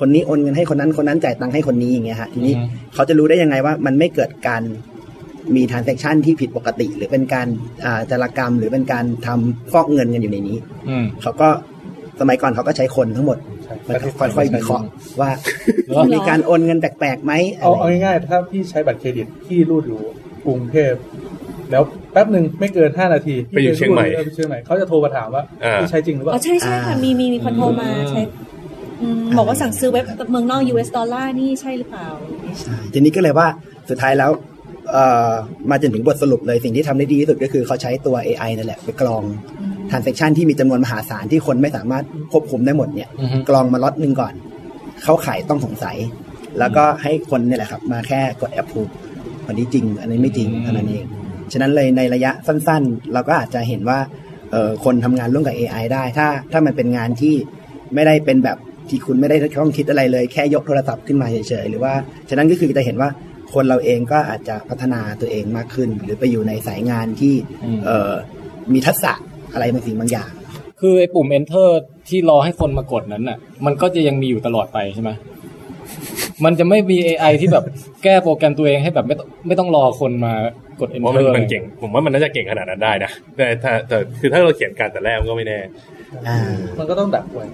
[0.00, 4.62] คนนี้โอนเงินให้คนนั้นคนนั้นจ่ายตังค์ให้คนนี้อย่างเงี้ยฮะทีนี้อือฮึเขาจะรู้ได้ยังไงว่ามันไม่เกิดการ
[5.54, 7.48] มี transaction ที่ผิดปกติ หรือเป็นการ
[7.84, 10.58] อ่าจารกรรม หรือเป็นการทำฟอกเงินกันอยู่ในนี้
[10.88, 11.48] อืมเขาก็
[12.20, 14.84] สมัยก่อนเขาก็ใช้คนทั้งหมดใช่มันก็ค่อยๆวิเคราะห์
[15.20, 15.30] ว่า
[15.86, 20.00] เหรอมีการโอนเงินแปลกๆไหมเอาอะไรเอาง่ายๆถ้าพี่ใช้บัตรเครดิตพี่รูดอยู่
[20.46, 20.94] กรุงเทพ
[21.70, 21.82] แล้ว
[22.12, 28.20] แป๊บหนึ่งไม่เกินห้านาทีไปอยู่เชียงใหม่ออไปเชียงใหม่เขาจะโทรมาถามว่าอ่าพี่ใช้จริงหรือเปอ๋อล่าใช่ใช่ค่ะมีมีมีคนโทรมาใช้
[29.02, 32.06] อืมบอกว่าสั่งซื้อเว็บเมืองนอก US ดอลลาร์นี่ใช่หรือเปล่า
[32.60, 33.48] ใช่ทีนี้ก็เลยว่า
[33.90, 34.55] สุดท้ายแล้วเอ่อ
[35.70, 39.22] มาจนถึงบทสรุปเลยสิ่งที่ทำได้ดีที่สุดก็คือเขาใช้ตัว AI นั่นแหละไปกรอง
[39.90, 44.34] transaction ที่มีจำนวนมหาศาลที่คนไม่สามารถควบคุมได้หมดเนี่ยอือฮึกรองมาล็อตหนึ่งก่อน
[45.02, 45.96] เข้าขายต้องสงสัย
[46.58, 48.92] แล้วก็ให้คนเนี่ยแหละครับ มาแค่กด approve
[49.46, 51.04] อันนี้จริง อันนี้ไม่จริงเท่านั้นเอง
[51.52, 53.98] ฉะนั้นเลยในระยะสั้นๆ เราก็อาจจะเห็นว่า
[54.52, 57.34] เออคนทำงานร่วมกับ AI ได้ ถ้าถ้ามันเป็นงานที่
[57.94, 58.58] ไม่ได้เป็นแบบ
[58.88, 61.92] ที่คุณไม่ได้ต้องคิดอะไรเลย แค่ยกโทรศัพท์ขึ้นมาเฉยๆ หรือว่า
[62.28, 63.08] ฉะนั้นก็คือจะเห็นว่า
[63.54, 68.12] คนเราเองก็อาจจะพัฒนาตัวเองมากขึ้น หรือไปอยู่ในสายงานที่อืมเออ
[68.72, 69.12] มีทักษะ
[69.52, 70.30] อะไรบางสิ่งบางอย่าง
[70.80, 71.68] คือไอ้ปุ่ม enter
[72.08, 75.10] ที่รอให้คนมากดนั้นน่ะ มันก็จะยังมีอยู่ตลอดไปใช่ไหม
[76.44, 77.64] มันจะไม่มี AI ที่แบบ
[78.04, 80.32] แก้โปรแกรมตัวเองให้แบบไม่ต้องไม่ต้องรอคนมา
[80.80, 85.58] กดผมว่ามัน enter มันเก่ง ผมว่ามันน่าจะเก่งขนาดนั้นได้นะแต่ถ้าแต่คือถ้าเราเขียนการแต่แรกมันก็ไม่แน่
[86.28, 86.38] อ่า
[86.78, 87.46] มันก็ต้องดักไว้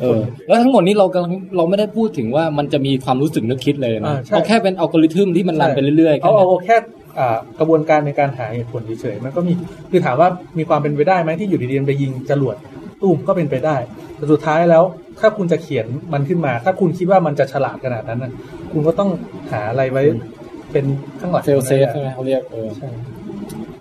[0.00, 6.76] เออแล้วทั้งหมดนี้เรากำลังเราไม่ได้พูดถึงว่ามันจะมีความรู้สึกนึกคิดเลยนะอ่าใช่เอาแค่เป็นอัลกอริทึมที่มันรันไปเรื่อยๆเอาแค่เอานั้นแค่
[7.18, 9.52] อ่ากระบวนการในการหาเหตุผลเฉยๆมันก็มี
[9.90, 12.56] คือถามว่ามีความเป็นไปได้ไหมที่อยู่ดีๆมันไปยิงจรวด
[13.02, 13.76] ตุ้มก็เป็นไปได้
[14.16, 14.82] แต่สุดท้ายแล้ว
[15.20, 18.32] ถ้าคุณจะเขียนมันขึ้นมา ถ้าคุณคิดว่ามันจะฉลาดขนาดนั้นนะ
[18.72, 19.10] คุณก็ต้อง
[19.52, 20.02] หาอะไรไว้
[20.72, 20.84] เป็น
[21.20, 22.88] ข้างหลัง fail-safe ใช่ไหมเขาเรียกเออใช่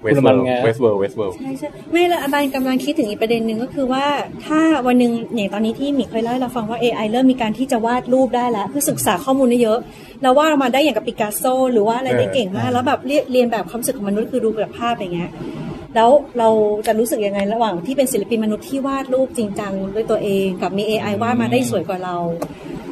[0.05, 4.05] เวสคุณเวิมันร์ไงเวส world Westworld ใช่ใช่ไม่และอาบันกำลังคิดถึงอีกประเด็นหนึ่งก็คือว่า
[4.45, 9.79] ถ้าวันหนึ่งอย่างตอนนี้ที่หมีเคยเล่าให้เราฟังว่า AI เริ่มมีการที่จะวาดรูปได้แล้วเพื่อศึกษาข้อมูลได้เยอะ
[10.21, 15.31] แล้ววาดออกมาได้อย่างกับปิกัสโซ หรือว่าอะไรได้เก่งมาก แล้วแบบเรียเรียนแบบความรู้สึกของมนุษย์คือดูแบบภาพอย่างเงี้ย
[15.95, 16.49] แล้วเรา
[16.87, 22.17] จะรู้สึกยังไงระหว่างที่เป็นศิลปินมนุษย์ที่วาดรูปจริงจังด้วยตัวเองกับมี AI วาดมาได้สวยกว่าเรา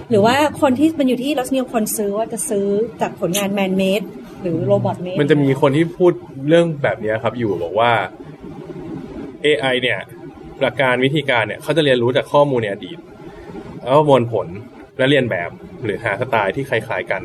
[0.10, 2.65] หรือว่าคนที่มันอยู่ที่รสนิยมคนซื้อว่าจะซื้อ
[3.02, 4.02] จากผลงาน man-made
[4.44, 6.14] หรือ robot-made มันจะมีคนที่พูด
[6.48, 7.91] เรื่องแบบเนี้ยครับ อยู่บอกว่า
[9.45, 9.99] AI เนี่ย
[10.61, 12.98] หลักการวิธีการเนี่ยเขาจะเรียนรู้จากข้อมูลในอดีต
[13.84, 14.48] แล้วประมวลผล
[14.98, 15.49] และเลียนแบบ
[15.84, 17.22] หรือหาสไตล์ที่คล้ายๆกัน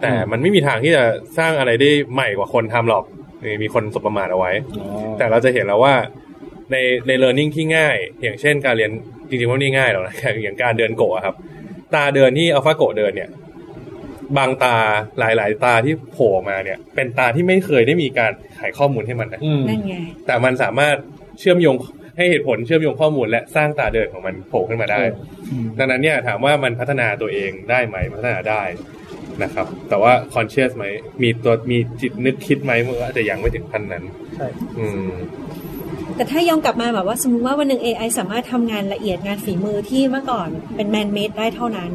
[0.00, 1.04] แต่มันไม่มีทางที่จะ
[1.38, 3.04] สร้างอะไรได้ใหม่กว่าคนทำหรอก
[3.44, 4.86] นี่มีคนสบประมาทเอาไว้อ๋อ
[5.18, 5.94] แต่เราจะเห็นแล้วว่า
[6.72, 8.90] ในใน learning ที่ง่าย อย่างเช่นการเรียน
[9.28, 11.34] จริงๆว่าไม่ได้ง่ายหรอกนะอย่างการเดินโกะครับ
[11.94, 13.30] ตาเดินที่อัลฟาโกะเดินเนี่ย
[14.36, 14.76] บางตา
[15.18, 19.94] หลาย ๆ ตาที่โผล่มาเนี่ย เป็นตาที่ไม่เคยได้มีการไขข้อมูลให้มันนะอืมนั่นไง
[20.26, 20.96] แต่มันสามารถ
[21.38, 21.76] เชื่อมโยง
[22.16, 25.00] ให้เหตุผลเชื่อมโยงข้อมูล และสร้างตาเดินของมันโผล่ขึ้นมาได้
[25.78, 28.62] ดังนั้นเนี่ยถามว่ามันพัฒนาตัวเองได้ไหมพัฒนาได้
[29.42, 30.84] นะครับ แต่ว่า conscious ไหม
[31.22, 34.04] มีตัวมีจิตนึกคิดไหมมันก็อาจจะยังไม่ถึงขั้นนั้น
[34.36, 34.46] ใช่
[34.78, 35.12] อืม
[36.16, 41.92] แต่ถ้าย้อนกลับมาแบบว่าสมมติว่าวันหนึ่ง AI สามารถทำงานละเอียดงานฝีมือที่เมื่อก่อนเป็นแมนเมดได้เท่านั้น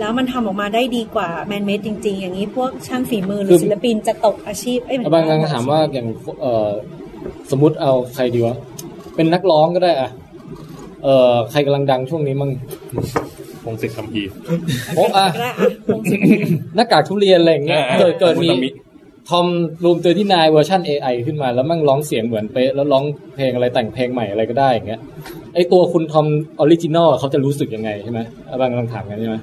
[0.00, 6.06] แล้วมันทำออกมาได้ดีกว่าแมนเมดจริง ๆ อย่างนี้พวกช่างฝีมือหรืคืออศิลปินจะตกอาชีพเอ้ยหมายถึบางครั้งถามว่าอย่าง
[6.40, 6.70] เออ
[7.50, 8.56] สมมุติเอาใครดีวะ
[9.16, 10.10] เป็นนักร้องก็ได้อะ
[11.04, 12.50] เออใครกำลังดังช่วงนี้มั่ง
[13.64, 14.30] พงศิษฐ์คำพีร์
[14.96, 16.24] โอ้อะก็ได้อะวงศิลป์
[16.76, 18.68] หน้ากากทุเรียนอะไรอย่างเงี้ยอ่าเกิดเกิดมีมุตมิ
[19.28, 19.46] ทอม
[19.84, 23.04] รูมตัวที่นายเวอร์ชัน AI ขึ้นมาแล้วมั่งร้องเสียงเหมือนเป๊ะแล้วร้อง
[23.34, 25.00] เพลงอะไรแต่งเพลงใหม่อะไรก็ได้อย่างเงี้ย
[25.54, 26.26] ไอตัวคุณทอม
[26.60, 29.36] ออริจินอลเขาจะรู้สึกยังไงใช่ไหมอะบางกำลังถามกันใช่ไหม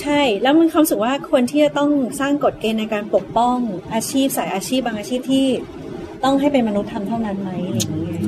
[0.00, 1.90] ใช่ แล้วมันความรู้สึกว่าควรที่จะต้อง
[2.20, 3.56] สร้างกฎเกณฑ์ในการปกป้อง
[3.94, 5.46] อาชีพสายอาชีพบางอาชีพที่
[6.24, 8.20] ต้องให้เป็นมนุษย์ทำเท่านั้นไหมอะไรอย่างเงี้ย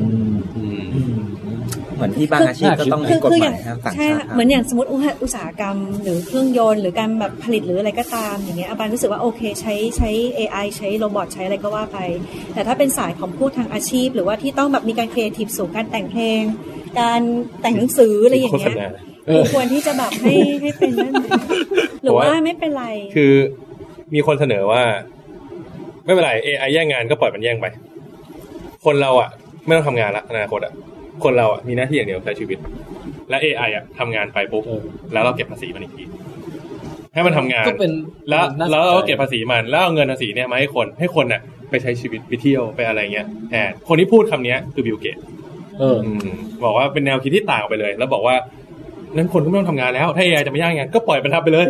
[1.97, 11.99] เหมือนที่บางอาชีพก็ต้องมีคือกฎคือหอมาย่ายงห้ามต่างใช่ชาค่ะติเหมือนอย่างสมมติอุตอุตสาหกรรม หรือเครื่องยนต์หรือการแบบผลิตหรืออะไรก็ตามอย่างเงี้ยอาบันรู้สึกว่าโอเคใช้ใช้ AI ใช้ robot ใช้อะไรก็ว่าไป
[12.53, 16.43] แต่ถ้าเป็นสายของผู้ทางอาชีพ หรือว่าที่ต้องแบบมีการครีเอทีฟสูงการแต่งเพลง
[17.01, 17.21] การ
[17.61, 19.16] แต่งหนังสืออะไรอย่างเงี้ยโฆษณาเออ
[19.55, 21.27] ควรที่จะแบบให้ให้เป็นนั่นไหม
[22.03, 22.85] หรือว่าไม่เป็นไร
[23.15, 23.33] คือ
[24.15, 24.83] มีคนเสนอว่า
[26.05, 27.67] ไม่เป็นไร AI แย่งงานก็ปล่อยมันแย่งไป
[28.85, 29.31] คนเราอะ
[29.67, 30.73] ไม่ต้องทำงานละอนาคตอะ
[31.25, 32.59] คนเราอะมีหน้าที่อย่างเดียวใช้ชีวิต
[33.31, 34.83] และ AI อะทำงานไปปุ๊บเออ
[35.13, 36.05] แล้วเราเก็บภาษีมันอีกที
[37.15, 37.93] ให้มันทำงานก็เป็น
[38.29, 41.41] แล้วน่าสนใจแล้วเราก็เก็บภาษีมัน แล้วเอาเงินภาษีเนี่ยมาให้คนให้คนน่ะ
[41.71, 45.19] ไปใช้ชีวิตไปเที่ยวไปอะไรเงี้ยแทนคนที่พูดคำเนี้ยคือบิลเกต
[45.79, 48.37] เอออืมบอกว่าเป็นแนวคิดที่ต่างออกไปเลย แล้วบอกว่า
[49.15, 51.67] นั้นคนก็ไม่ต้องทำงานแล้ว ถ้า AI จะไม่ย่างงานก็ปล่อยมันทำไปเลย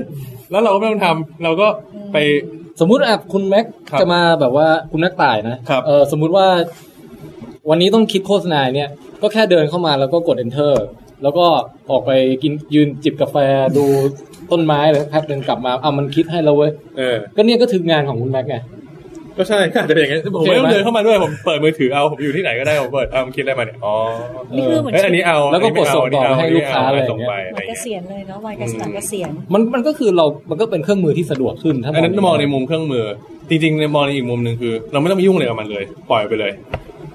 [0.51, 1.69] แล้วเราก็ไม่ต้องทำเราก็
[2.13, 2.17] ไป
[2.81, 6.47] สมมุติอะคุณแม็กครับจะมาแบบว่าคุณนักต่ายนะครับ เออสมมุติว่า
[7.71, 8.89] วันนี้ต้องคิดโฆษณาเนี่ย
[9.23, 10.73] ก็แค่เดินเข้ามาแล้วก็กด enter
[11.23, 11.47] แล้วก็
[11.91, 12.11] ออกไป
[12.43, 13.37] กินยืนจิบกาแฟ
[13.77, 13.85] ดู
[14.53, 18.57] ต้นไม้เลยแป๊บนึงกลับมาเอามันคิดให้เราเว้ย เออ ก็เนี่ยก็ถึงงานของคุณแม็กไง
[19.39, 23.95] ก็ใช่ก็อาจจะเป็นอย่างนั้นผมไม่ต้องเดินเข้ามาด้วยผมเปิดมือถือเอาผมอยู่ที่ไหนก็ได้ผมเปิดเอาผมคิดอะไรมาเนี่ยอ๋อ
[24.57, 33.05] นี่คือเหมือนเอ้ยอันนี้เอาแล้วก็กดส่งต่ออันนี้เาให้ลูกค้าอันนี้อะไรอเส่ย่างเงี้ยไปอะไรวัยเกเงี้ยษียณเลยเนาะวัยเกษียณเกษียณมันมันก็คือเรามันก็เป็นเครื่องมือที่สะดวกขึ้นถ้าอันนั้นมองในมุมเครื่องมือ
[33.51, 36.53] จริงๆในมองในอีกมุมหนึ่งคือ เราไม่ต้องไปยุ่งอะไรกับมันเลย ปล่อยไปเลย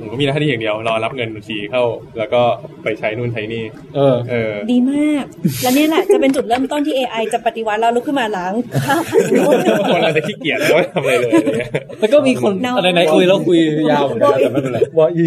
[0.02, 1.84] ผมก็มีหน้าที่อย่างเดียวรอรับเงินบัญชีเข้า
[2.18, 2.42] แล้วก็
[2.84, 3.64] ไปใช้นู่นใช้นี่
[3.96, 5.24] เออ เออ ดีมาก
[5.62, 8.54] และเนี่ยแหละจะเป็นจุดเริ่มต้นที่ AI จะปฏิวัติเราลุกขึ้นมาล้าง
[8.86, 9.56] ข้าวผัดโน้ต
[9.94, 11.70] คนเราจะขี้เกียจแล้วไม่ทำอะไรเลยอะไรเงี้ย
[12.00, 13.60] แต่ก็มีคนน้อยอะไรไหนคุยแล้วคุย
[13.92, 15.26] ยาวเหมือนกันแต่ไม่เป็นไรวออี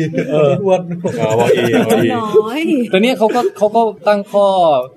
[0.62, 0.82] อ้วน
[1.20, 2.60] อ๋อวออีวออีน้อย
[2.90, 4.46] แต่เนี่ยเขาก็เขาก็ตั้งข้อ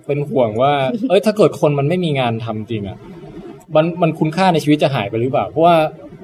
[0.07, 0.73] เป็นห่วงว่า
[1.09, 2.97] เอ้ยถ้าเกิดคนมันไม่มีงานทำจริงอะ
[3.75, 5.75] มันมันคุณค่าในชีวิตจะหายไปหรือเปล่าเพราะว่า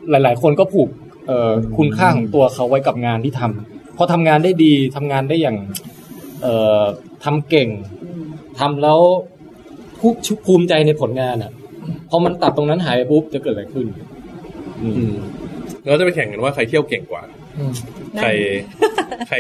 [0.10, 1.03] หลาย ๆ คนก็ผูกเอ่อ
[1.78, 5.58] คุณค่าของตัวเขาไว้กับงานที่ทำพอทำงานได้ดีทำงานได้อย่าง
[6.42, 6.84] เอ่อ
[7.24, 7.70] ทำเก่ง
[8.60, 9.00] ทำแล้ว
[10.00, 10.08] ภู
[10.46, 11.52] ภูมิใจในผลงานอะ
[12.10, 13.86] พอมันตัดตรงนั้นหายไปปุ๊บจะเกิดอะไรขึ้น
[14.84, 15.14] อืม
[15.88, 17.24] เราจะไปแข่งกันว่าใครเที่ยวเก่งกว่า
[18.20, 18.30] ใคร
[19.30, 19.38] ใคร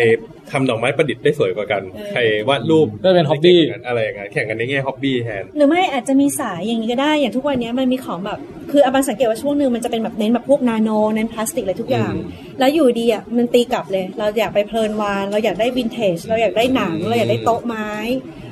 [0.51, 1.81] ทำดอกไม้ประดิษฐ์ได้สวยกว่ากัน
[2.13, 8.39] ใครวาดรูปก็เป็น hobby ได้ก่งกว่ากันอะไรอย่างเงี้ยแข่งกันในแง่ฮ็อบบี้แทนหรือไม่อาจจะมีสายอย่างนี้ก็ได้อย่างทุกวันนี้มันมีของแบบ
[8.71, 17.89] คืออาบันสังเกตว่าช่วงหนึ่งมันจะเป็นแบบเน้นแบบพวกนาโนเน้นพลาสติกอะไรทุกอย่างอืมแล้วอยู่ดีอะมันตีกลับเลย เราอยากไปเพลินวาน เราอยากได้วินเทจเราอยากได้หนังเราอยากได้โต๊ะไม้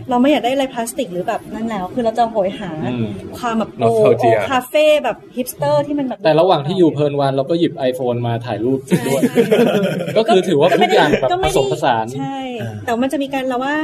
[0.09, 3.07] เราไม่อยากได้อะไรพลาสติกหรือแบบนั่นแล้ว คือเราจะโหยหาอืม
[3.37, 12.37] ความแบบโอ Nostalgia โอคาเฟ่แบบฮิปสเตอร์ที่มันแบบแต่ระหว่างที่อยู่เพลินวานเราก็หยิบ iPhone มาถ่ายรูปใช่ด้วยใช่ก็คือถือว่าทุกอย่างแบบก็ผไม่สได้มผสานใช่
[12.85, 13.75] แต่มันจะมีการเราว่า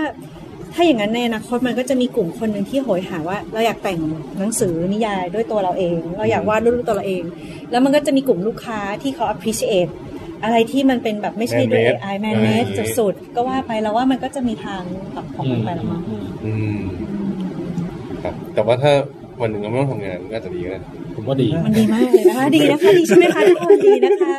[0.74, 4.00] ถ้าอย่างนั้นในอนาคตมันก็จะมีกลุ่มคนหนึ่งที่โหยหาว่า เราอยากแต่ง
[4.40, 7.24] หนังสือนิยายด้วยตัวเราเอง เราอยากวาดรูปด้วยตัวเราเอง
[7.72, 9.92] แล้วมันก็จะมีกลุ่มลูกค้าที่เขา appreciate
[10.44, 14.82] อะไรที่มันเป็นแบบไม่ใช่ด้วย Man-made AI man made อ่าสุดๆก็ว่าไปแล้วว่ามันก็จะมีทาง
[15.14, 16.02] แบบของมันไปแล้วมั้ง
[16.46, 16.80] อืม
[18.24, 18.94] ครับแต่ว่าถ้า
[19.42, 20.80] วันหนึ่งเราไม่ต้องทำงานก็อาจจะดีก็ได้
[21.16, 24.36] ผมว่าดีมันดีมากเลยนะคะดีนะคะดีใช่ไหมคะทุกคนดีนะคะ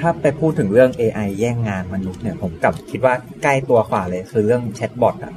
[0.00, 5.32] ถ้าไปพูดถึงเรื่อง AI แย่งงานมนุษย์เนี่ย ผมกลับคิดว่าใกล้ตัวกว่าเลย คือเรื่องแชทบอทอะ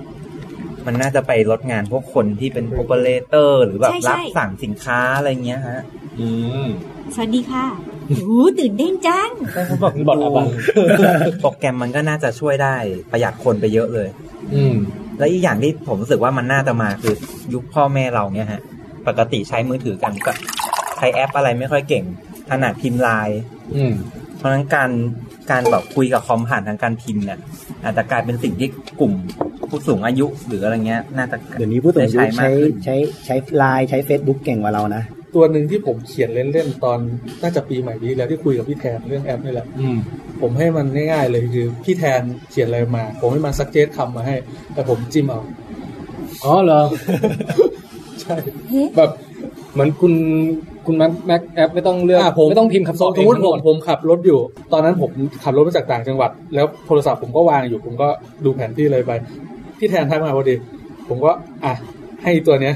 [0.86, 5.82] มันน่าจะไปลดงานพวกคนที่เป็นโอเปอเรเตอร์หรือแบบใช่ใช่รับสั่งสินค้าอะไรเงี้ยฮะ
[6.20, 6.28] อื
[6.64, 6.66] ม
[7.16, 7.66] สวัสดีค่ะ
[8.08, 9.32] โอ้ตื่นเต้นจัง
[9.82, 10.40] บอทบอทอะไร
[11.42, 12.76] โปรแกรมมันก็น่าจะช่วยได้
[13.12, 14.08] ประหยัดคนไปเยอะเลย
[14.54, 14.76] อืม
[15.20, 17.16] และอีกอย่างที่ผมรู้สึกว่ามันน่าจะมาคือ
[17.54, 18.62] ยุคพ่อแม่เราเนี่ยฮะ
[19.08, 20.32] ปกติใช้มือถือกันก็
[20.98, 22.04] ใช้แอปอะไรไม่ค่อยเก่ง
[22.50, 23.40] ถนัดพิมพ์ไลน์
[23.76, 23.94] อืม
[24.38, 24.92] เพราะฉะนั้นการ
[25.52, 27.40] การแบบคุยกับคอมผ่านทางการพิมพ์เนี่ย
[27.86, 29.14] อาจจะกลายเป็นสิ่งที่กลุ่ม
[29.70, 32.96] ผู้สูงอายุหรืออะไรเงี้ย น่าจะเดี๋ยวนี้ผู้สูงอายุได้ใช้มากใช้ขึ้นใช้
[33.26, 35.04] ใช้ไลน์ใช้ Facebook เก่งกว่าเรานะ
[35.36, 37.00] ตัวหนึ่งที่ผมเขียนเล่นๆตอน
[37.42, 39.98] น่าจะปีใหม่นี้แล้วที่คุยกับพี่แทนเรื่องแอปนี่แหละอืม
[40.42, 42.22] ผมให้มันง่ายๆเลยคือพี่แทน
[42.52, 44.36] เขียนอะไรมา ผมให้มันซักเจตคำมาให้
[44.74, 45.42] แต่ผมจิ้มเอา
[46.44, 46.82] อ๋อเหรอ
[48.22, 48.36] ใช่
[48.96, 49.10] แบบ
[49.76, 50.14] เหมือนคุณ
[50.86, 54.40] คุณแม็กแม็กแอปไม่ต้องเลือกอะผมไม่ต้องพิมพ์คำตอบสมมติเองผทั้งหมมดผมขับรถอยู่
[54.74, 55.12] ตอนนั้นผม
[55.44, 58.08] ขับรถมาจากต่างจังหวัด แล้วโทรศัพท์ผมก็วางอยู่ ผมก็
[58.46, 59.12] ดูแผนที่เลยไป
[59.80, 60.56] พี่แทนทักมาพอดี
[61.10, 61.32] ผมก็
[61.66, 61.74] อะ
[62.24, 62.76] ให้ตัวเนี้ย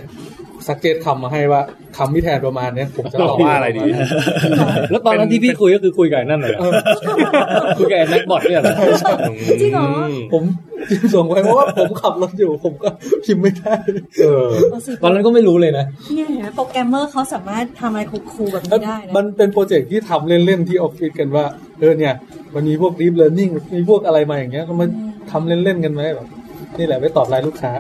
[0.68, 1.62] suggest คำมาให้ว่า
[1.98, 3.82] คำพี่แทนประมาณเนี้ยผมจะตอบว่าอะไรดี
[4.92, 6.62] แล้วตอนนั้นที่พี่คุยก็คือคุยกับไอ้นั่นเลยเหรอ
[7.78, 8.74] คุยกับไอ้แม็ก bot เนี่ยเหรอ
[9.62, 9.88] จริงเหรอ
[10.34, 10.44] ผม
[11.14, 12.90] ส่งไปเพราะว่าผมขับรถอยู่ผมก็
[13.26, 13.76] พิมพ์ไม่ได้
[14.22, 14.48] เออ
[15.04, 21.46] ตอนนั้นก็ไม่รู้เลยนะเนี่ยเห็นไหมโปรแกรมเมอร์เขาสามารถทำอะไร cool ๆแบบนี้ได้นะมันเป็น project ที่ทำเล่นๆที่ออฟฟิศกันว่า
[21.80, 22.14] เออเนี่ย
[22.56, 24.86] มันมีพวก deep learning มีพวกอะไรมาอย่างเงี้ยก็มา
[25.32, 26.28] ทำเล่นๆกันไหมแบบ
[26.78, 27.72] นี่แหละไปตอบไลน์ลูกค้า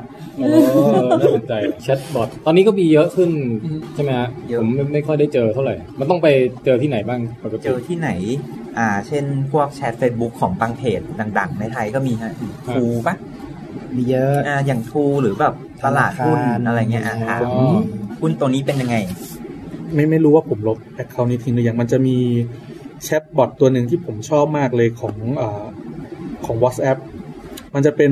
[0.41, 1.53] อ๋อน่าสนใจ
[1.83, 3.29] chatbot ตอนนี้ก็มีเยอะขึ้น
[3.63, 6.27] อืมใช่ไหมฮะเยอะ ผมไม่ไม่ค่อยได้เจอเท่าไหร่ มันต้องไป
[6.65, 8.09] เจอที่ไหนบ้างปกเจติอที่ไหน
[8.77, 11.01] อ่า เช่น พวก chat Facebook ของบางเพจ
[11.37, 12.33] ดังๆ ในไทยก็มีฮะ
[12.75, 13.15] True ปะ
[13.95, 15.53] มีเยอะ อ่าอย่าง True หรือแบบ
[15.85, 17.79] ตลาดหุ้นธนาคารอะไรเงี้ยอะถามอ๋อ
[18.21, 18.95] หุ้นตัวนี้เป็นยังไง
[19.93, 22.17] ไม่ไม่รู้ว่าผมลบ account นี้ทิ้งหรือยังมันจะมี
[23.03, 25.63] chatbot ตัวหนึ่งที่ผมชอบมากเลยของอา
[26.45, 26.97] ของ WhatsApp
[27.73, 28.11] มันจะเป็น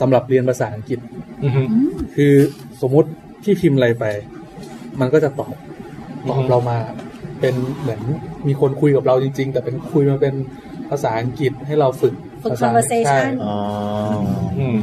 [0.00, 0.98] สำหรับเรียนภาษาอังกฤษ
[1.44, 1.62] อือฮึ
[2.16, 2.34] คือ
[2.82, 3.10] สมมุติ
[3.44, 4.04] ที่พิมพ์อะไรไป
[5.00, 5.54] มันก็จะตอบ
[6.28, 6.78] ตอบอืมเรามา
[7.40, 8.00] เป็นเหมือน
[8.48, 10.34] มีคนคุยกับเราจริง ๆ แต่เป็นคุยมาเป็น
[10.90, 12.14] ภาษาอังกฤษให้เราฝึก
[12.44, 13.54] ฝึกภาษา conversation ใช่อ๋อ
[14.58, 14.78] อืม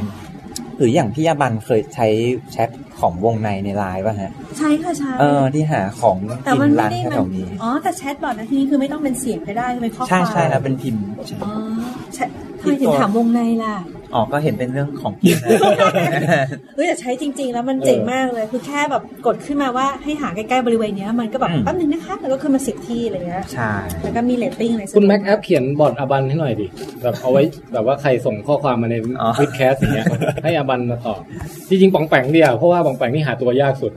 [0.76, 2.06] หรืออย่างพี่ยาบันเคยใช้
[2.52, 2.70] แชท
[3.00, 11.04] ของวงในในไลน์ป่ะฮะ ใช่ค่ะใช่เออที่หาของแต่กินมันไม่ร้านได้แถมันวๆนี้อ๋อแต่แชทบอทนะที่นี่คือไม่ต้องเป็นเสียงก็ได้เป็นข้อความใช่ใช่แล้วเป็นพิมพ์
[11.44, 11.52] อ๋อ
[12.14, 12.28] แชท
[12.60, 13.74] ทำไมถึงถามวงในล่ะ
[14.14, 15.50] อ๋อก็เห็นเป็นเรื่องของกินนะ
[16.76, 23.72] เฮ้ยแต่ใช้จริง ๆ แล้วมันเจ๋งมากเลย คือแค่แบบกดขึ้นมาว่าให้หาใกล้ๆบริเวณเนี้ยมันก็แบบอืมแป๊บนึงนะคะแล้วก็ขึ้นมาสิบที่อะไรเงี้ยใช่
[24.02, 26.66] แล้วก็มีเรตติ้งอะไรคุณแม็กแอปเขียน bot อาบันให้หน่อยดิ
[27.02, 27.42] แบบเอาไว้
[27.72, 28.94] แบบว่าใครส่งข้อความมาใน
[29.40, 30.06] WiTcast อย่างเงี้ย
[30.44, 31.20] ให้อาบันมาตอบ
[31.68, 33.92] จริงๆปองแปงเดียวเพราะว่าปองแปงนี่หาตัวยากสุด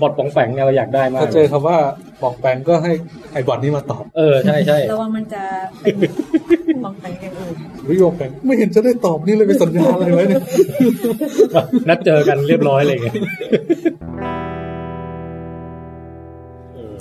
[0.00, 1.76] bot ปองแปงเนี่ยเราอยากได้มากถ้าเจอคำว่า
[2.22, 2.92] ปองแปงก็ให้
[3.32, 5.42] ไอ้ bot นี้มาตอบเออใช่ใช่ระวังมันจะ
[6.76, 7.54] เป็นมองไปอย่างอื่น
[7.88, 10.42] วิโยงแปงไม่เห็นจะได้ตอบนี่เลยเป็นสัญญาอะไรไว้เนี่ย
[11.88, 13.16] นัดเจอกันเรียบร้อยอะไรอย่างเงี้ย
[16.74, 16.96] เออ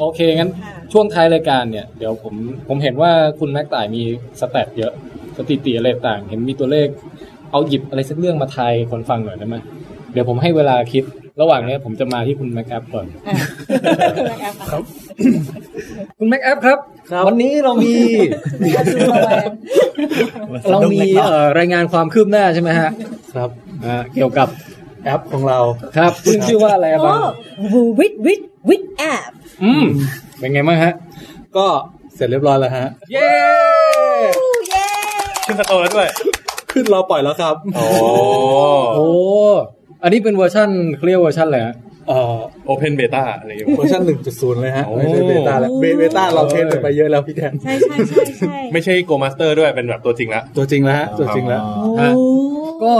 [0.00, 2.34] โอเคงั้นค่ะช่วงท้ายรายการเนี่ยเดี๋ยวผม
[2.68, 4.02] ผมเห็นว่าคุณแม็กต่ายมี
[4.40, 4.92] สแตทเยอะ
[5.36, 6.88] สถิติอะไรต่าง เห็นมีตัวเลข
[7.52, 9.56] เอาหยิบอะไรสักเรื่องมาทายคนฟังหน่อยได้ไหม
[10.12, 11.04] เดี๋ยวผมให้เวลาคิด
[11.40, 13.20] ระหว่างเนี้ยผมจะมาที่คุณแม็กแอปก่อนอะ
[14.18, 14.82] คุณแม็กแอปครับ
[16.18, 16.78] คุณแม็กแอปครับ
[17.26, 17.94] วันนี้เรามี
[18.94, 19.50] ดูระแวง
[20.70, 22.90] เรามีเอ่อรายงานความคืบหน้าใช่ไหมฮะ
[23.34, 23.50] ครับ
[23.84, 24.48] อ่าเกี่ยวกับ
[25.04, 25.58] แอปของเรา
[25.96, 27.20] ครับซึ่งชื่อว่าอะไรโอ้บ้าง
[27.98, 29.84] WiT WiT WiT appอืม
[30.38, 30.92] เป็นไงบ้างฮะ
[31.56, 31.66] ก็
[32.14, 33.30] เสร็จเรียบร้อยแล้วฮะ เย้
[34.68, 34.86] เย้
[35.46, 36.08] ขึ้น store แล้วด้วย
[36.72, 37.84] ขึ้นรอปล่อยแล้วครับ โอ้
[38.96, 39.06] โอ้
[40.06, 40.68] อันนี้เป็นเวอร์ชัน
[40.98, 41.74] เคลียร์เวอร์ชันเลยฮะ
[42.08, 44.02] เอ่อ open beta อะไรอย่างเงี้ยเวอร์ชัน
[44.32, 52.12] 1.0เลยฮะโอ้ไม่ใช่เบต้าแล้วเบเบต้าเรา test กันไปเยอะแล้วพี่แทน ใช่ใช่ใช่ใช่ไม่ใช่ gold master ด้วยเป็นแบบตัวจริงละตัวจริงแล้วฮะตัวจริงแล้วโอ้ฮะ
[52.84, 52.94] ก็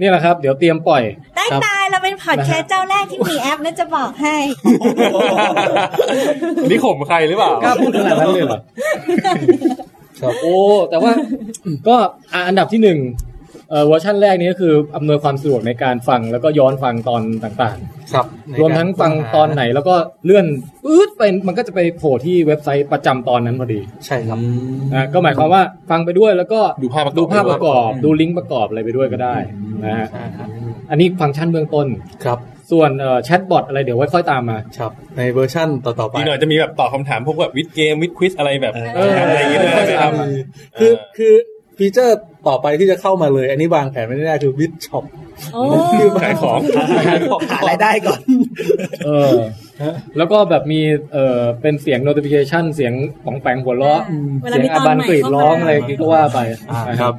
[0.00, 1.02] นี่แหละครับ เดี๋ยวเตรียมปล่อย
[1.38, 4.36] ตายตายเราเป็นพอดแคสต์เจ้าแรกที่มีแอปน่าจะบอกให้
[6.70, 8.58] นี่ข่มใครหรือเปล่ากล้าพูดขนาดนั้นเลยเหรอ
[10.18, 10.56] ใช่โอ้
[10.90, 11.12] แต่ว่า
[11.88, 11.96] ก็
[12.32, 12.98] อะอันดับที่หนึ่ง
[13.74, 17.78] เอ่อเวอร์ชันแรกนี้ก็คืออำนวยความสะดวกในการฟังแล้วก็ย้อนฟังตอนต่าง
[18.12, 19.94] ครับๆรวมทั้งฟังตอนไหนแล้วก็
[20.24, 20.46] เลื่อน
[20.84, 24.38] ปื๊ดไปมันก็จะไปโผล่ที่เว็บไซต์ประจำตอนนั้นพอดี ใช่ครับ
[24.94, 29.36] นะก็หมายความว่าฟังไปด้วยแล้วก็ดูภาพประกอบดูภาพประกอบ ดูลิงก์ประกอบอะไรไปด้วยก็ได้
[29.84, 30.06] นะฮะ
[30.90, 31.86] อันนี้ฟังก์ชันเบื้องต้น
[32.24, 32.38] ครับ
[32.72, 40.26] ส่วนเอ่อ chatbot อะไรเดี๋ยวไว้ค่อยตามมาครับในเวอร์ชั่นต่อๆไปอีกหน่อยจะมีแบบตอบคำถามพวกแบบ WiT game WiT quiz อะไรแบบเอออะไรอย่างเงี้ยด้วยค่อยๆตามมานะครับ
[40.78, 41.34] คือคือ
[41.78, 42.18] ฟีเจอร์
[42.48, 45.04] ต่อไปที่จะเข้ามาเลย อันนี้วางแผนไม่ได้คือ WiT shop
[45.54, 45.62] โอ้
[46.22, 46.58] ขายของ
[47.50, 48.20] หารายได้ก่อน
[49.06, 49.36] เออ
[50.16, 50.80] แล้วก็แบบมี
[51.12, 52.92] เอ่อเป็นเสียง notification เสียง
[53.24, 54.02] ป๋องแปงหัวเราะ
[54.42, 56.38] เวลาเสียงมีอาตอนบันใหม่กรีดเข้าร้องมาอะไรก็ว่าไป
[56.70, 57.14] อ่านะครับ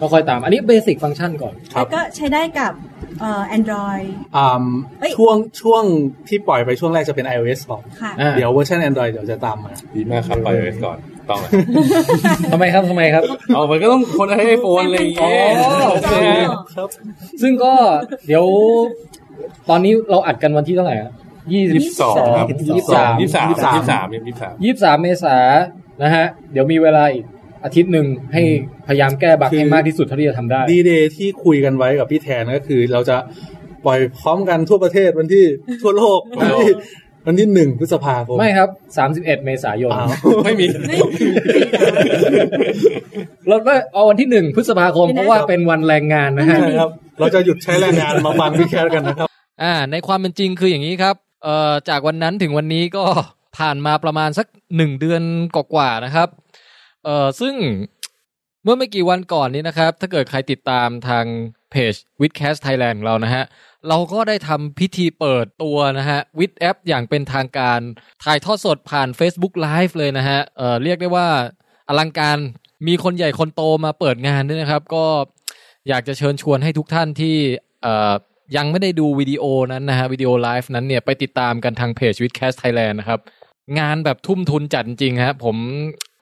[0.00, 2.72] ก็ค่อยตาม อันนี้ basic function ก่อนครับแล้วก็ใช้ได้กับ
[3.20, 4.06] เอ่อ Android
[4.36, 4.64] อ่า
[5.00, 5.82] เอ้ยช่วงช่วง
[6.28, 10.98] ที่ปล่อยไปช่วงแรกจะเป็น iOS ก่อนค่ะอ่าเดี๋ยวเวอร์ชัน Android เดี๋ยวจะตามมา ดีมากครับปล่อยไว้ก่อน
[11.30, 11.50] ต้องเลย
[12.52, 13.22] ทำไมครับทำไมครับ
[13.54, 16.14] เอามันก็ต้องคนให้ไอโฟนอะไรอย่างเงี้ยอ๋อโอเค
[16.76, 16.88] ครับ
[17.42, 17.72] ซึ่งก็
[18.26, 18.44] เดี๋ยว
[19.68, 20.96] ตอนนี้เราอัดกันวันที่เท่าไหร่
[21.52, 27.24] ยี่ยี่สิบสองครับยี่สิบสามยี่สิบสามยี่สิบสามยี่สิบสามยี่สิบสามยี่สิบสามเมษายนนะฮะ เดี๋ยวมีเวลาอีก
[27.64, 28.42] อาทิตย์หนึ่งให้
[28.86, 33.16] พยายามแก้บั๊กคือให้มากที่สุดเท่าที่จะทำได้ ดีเดย์ที่คุยกันไว้กับพี่แทนก็คือเราจะ
[33.84, 35.44] ปล่อยพร้อมกันทั่วประเทศวันที่
[35.82, 36.70] ทั่วโลกวันที่
[37.26, 40.08] วันที่หนึ่งพฤษภาคมไม่ครับสามสิบเอ็ดเมษายนอ้าว
[40.44, 40.66] ไม่มี
[43.48, 46.90] เราก็เอาวันที่หนึ่งพฤษภาคมเพราะว่าเป็นวันแรงงานนะฮะใช่ครับ
[47.20, 49.28] เราจะหยุดใช้แรงงานมาฟังพี่แคทกันนะครับ
[49.62, 53.04] อ่า ในความเป็นจริงคืออย่างนี้ครับเอ่อจากวันนั้นถึงวันนี้ก็
[53.58, 54.46] ผ่านมาประมาณสัก
[54.76, 55.22] หนึ่งเดือน
[55.54, 56.28] กว่าๆนะครับ
[57.04, 57.54] เอ่อซึ่ง
[58.62, 61.24] เมื่อไม่กี่วันก่อนนี้นะครับ ถ้าเกิดใครติดตามทาง
[61.70, 63.44] เพจ w i t h c a s t Thailand ของเรานะฮะ
[63.88, 67.80] เราก็ได้ทำพิธีเปิดตัวนะฮะ WiT app อย่างเป็นทางการ
[68.24, 71.28] ถ่ายทอดสดผ่าน Facebook Live เลยนะฮะเออเรียกได้ว่า
[71.88, 72.38] อลังการ
[72.86, 75.04] มีคนใหญ่คนโตมาเปิดงานด้วยนะครับ ก็
[75.88, 77.36] อยากจะเชิญชวนให้ทุกท่านที่
[77.82, 78.14] เออ
[78.56, 83.20] ยังไม่ได้ดูวิดีโอนั้นนะฮะวิดีโอไลฟ์นั้นเนี่ยไปติดตามกันทางเพจ WiTcast Thailand นะครับ
[83.78, 85.56] งานแบบทุ่มทุนจัดจริงฮะผม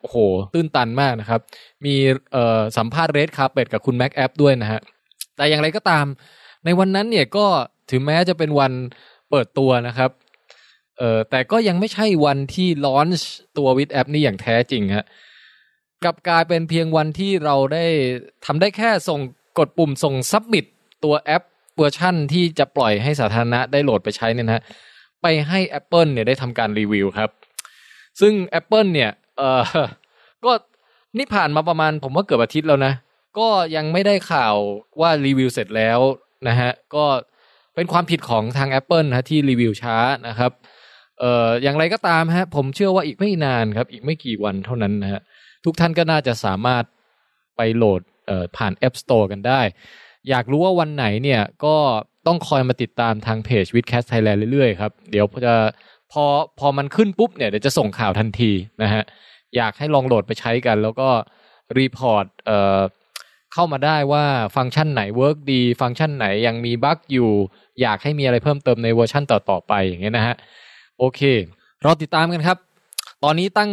[0.00, 0.16] โอ้โห
[0.54, 1.40] ตื้นตันมากนะครับ
[1.84, 1.94] มี
[2.76, 4.80] สัมภาษณ์ red carpet กับคุณแม็กแอปด้วยนะฮะ
[5.36, 6.06] แต่อย่างไรก็ตาม
[6.64, 7.46] ในวันนั้นเนี่ยก็
[7.90, 8.72] ถึงแม้จะเป็นวัน
[9.30, 10.10] เปิดตัวนะครับ
[10.98, 15.06] เออแต่ก็ยังไม่ใช่วันที่ launch ตัว WiT app นี่อย่างแท้จริงฮะ
[16.04, 17.86] กลับกลายเป็นเพียงวันที่เราได้
[18.44, 19.20] ทำได้แค่ส่ง
[19.58, 20.64] กดปุ่มส่ง submit
[21.04, 21.42] ตัวแอป
[21.76, 24.62] เวอร์ชั่นที่จะปล่อยให้สาธารณะได้โหลดไปใช้เนี่ยนะฮะ
[25.22, 27.30] ไปให้ Apple เนี่ยได้ทำการรีวิวครับ
[28.20, 29.62] ซึ่ง Apple เนี่ยเออ
[30.44, 30.52] ก็
[31.18, 32.92] นี่ผ่านมาประมาณผมว่าเกือบอาทิตย์แล้วนะ
[33.38, 34.54] ก็ยังไม่ได้ข่าว
[35.00, 35.98] ว่ารีวิวเสร็จแล้ว
[36.48, 37.04] นะฮะก็
[37.74, 39.96] เป็นความผิดของทาง Apple นะที่รีวิวช้า
[40.28, 40.52] นะครับ
[41.20, 45.20] เอ่ออย่างไรก็ตามฮะผมเชื่อว่าอีกไม่นานครับ อีกไม่กี่วันเท่านั้นนะฮะ
[45.64, 46.84] ทุกท่านก็น่าจะสามารถ
[47.56, 49.60] ไปโหลดเอ่อผ่าน App Store กันได้
[50.28, 51.76] อยากรู้ว่าวันไหนเนี่ยก็
[52.26, 55.54] ต้องคอยมาติดตามทางเพจ WiTcast Thailand เรื่อยๆครับ เดี๋ยวจะ
[56.12, 56.24] พอ
[56.58, 58.50] พอมันขึ้นปุ๊บเนี่ยเดี๋ยวจะส่งข่าวทันที
[58.82, 59.02] นะฮะ
[59.56, 61.08] อยากให้ลองโหลดไปใช้กัน แล้วก็
[61.78, 62.80] report เอ่อ
[63.54, 64.24] เข้ามาได้ว่า
[64.56, 67.30] ฟังก์ชันไหน work ดี ฟังก์ชันไหนยังมี bug อยู่
[67.80, 70.36] อยากให้มีอะไรเพิ่มเติมในเวอร์ชันต่อๆไปอย่างเงี้ยนะฮะ
[70.98, 71.20] โอเค
[71.84, 72.58] รอติดตามกันครับ
[73.24, 73.70] ตอนนี้ตั้ง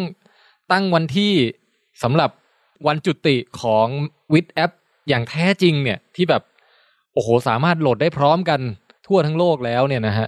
[0.72, 1.34] ตั้งวันที่
[2.04, 2.30] สำหรับ
[2.88, 3.88] วันจุติของ
[4.34, 4.72] WiT app
[5.10, 6.44] อย่างแท้จริงเนี่ยที่แบบ
[7.14, 8.60] โอ้โหสามารถโหลดได้พร้อมกัน
[9.08, 10.28] ทั่วทั้งโลกแล้วเนี่ยนะฮะ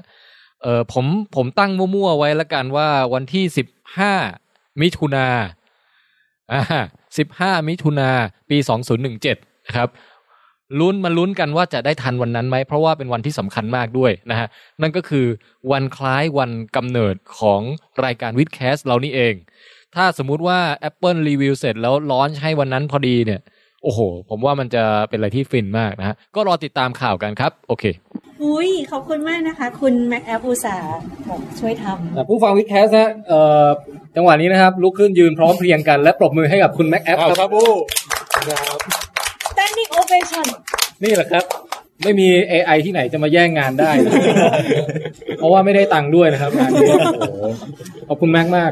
[0.61, 1.05] เออผม
[1.35, 3.67] ผมตั้งมั่วๆไว้ละกันว่าวันที่สิบ
[3.97, 4.13] ห้า
[4.81, 5.27] มิถุนา
[6.51, 6.61] อ่า
[7.18, 8.10] สิบห้ามิถุนา
[8.49, 9.38] ปีสองศูนย์หนึ่งเจ็ด
[9.68, 9.90] นะครับ
[10.80, 14.48] ลุ้นมาลุ้นกันว่าจะได้ทันวันนั้นไหม เพราะว่าเป็นวันที่สำคัญมากด้วยนะฮะ
[14.81, 15.26] นั่นก็คือ
[15.72, 17.61] วันคล้ายวันกำเนิดของ
[18.06, 19.34] รายการวิดแคสเรานี่เอง
[19.95, 20.60] ถ้าสมมุติว่า
[20.90, 23.41] Apple รีวิวเสร็จแล้วลอนให้วันนั้นพอดีเนี่ย
[23.84, 23.99] โอ้โห
[24.30, 27.84] ผมว่ามันจะเป็นอะไรที่ฟินมากนะฮะก็รอติดตามข่าวกันครับ โอเค
[28.43, 30.97] อุ้ยขอบคุณมากนะคะ คุณแม็กแอปอุตส่าห์
[31.29, 31.85] บอกช่วยท
[32.29, 33.67] ผู้ฟัง WiTcast นะเอ่อ
[34.15, 40.45] จังหวะนี้นะครับ ลุกขึ้นยืนพร้อมเพรียงกัน และปรบมือให้กับคุณแม็กแอปเอาคครัรับบโอ้ำ standing ovation
[41.03, 41.43] นี่แหละครับ
[42.03, 43.91] ไม่มี AI ที่ไหนจะมาแย่งงานได้
[45.37, 47.43] เพราะว่าไม่ได้ตังค์ด้วยนะครับงานนี้โอ้โห
[48.07, 48.71] ขอบคุณแม็กมาก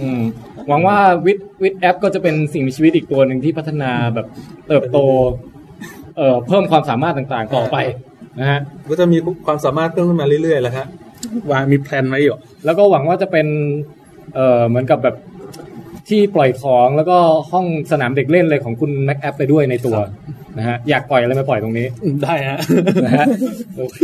[0.00, 0.20] อืม
[0.68, 4.26] หวังว่า WiT WiT app ก็จะเป็นสิ่งมีชีวิตอีกตัวหนึ่งที่พัฒนาแบบ
[4.68, 4.98] เติบโต
[6.16, 7.76] เอ่อเพิ่มความสามารถต่างๆต่อไป
[8.40, 10.86] นะฮะก็จะมีความสามารถเพิ่มขึ้นมาเรื่อยๆแล้วครับ
[11.50, 13.46] วางมี plan ไว้อยู่ แล้วก็หวังว่าจะเป็น
[14.34, 15.16] เอ่อเหมือนกับแบบ
[16.08, 17.18] ที่ปล่อยของแล้วก็
[17.52, 19.96] ห้องสนามเด็กเล่นเลยของคุณแม็กแอปไปด้วยในตัว
[20.58, 21.86] นะฮะอยากปล่อยอะไรมาปล่อยตรงนี้
[22.22, 22.58] ได้ฮะ
[23.04, 23.26] นะฮะ
[23.78, 24.02] โอเค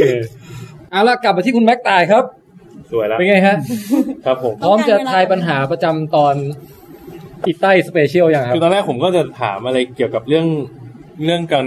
[0.91, 2.25] เอาละกลับมาที่คุณ MacThai ครับ
[2.93, 3.57] สวยแล้วเป็นไงฮะ
[4.27, 6.35] ครับผมพร้อมจะทายปัญหาประจำตอน
[7.47, 10.47] iThai special ยังครับคือตอนแรกผมก็จะถามอะไรเกี่ยวกับเรื่อง
[11.25, 11.65] เรื่องการ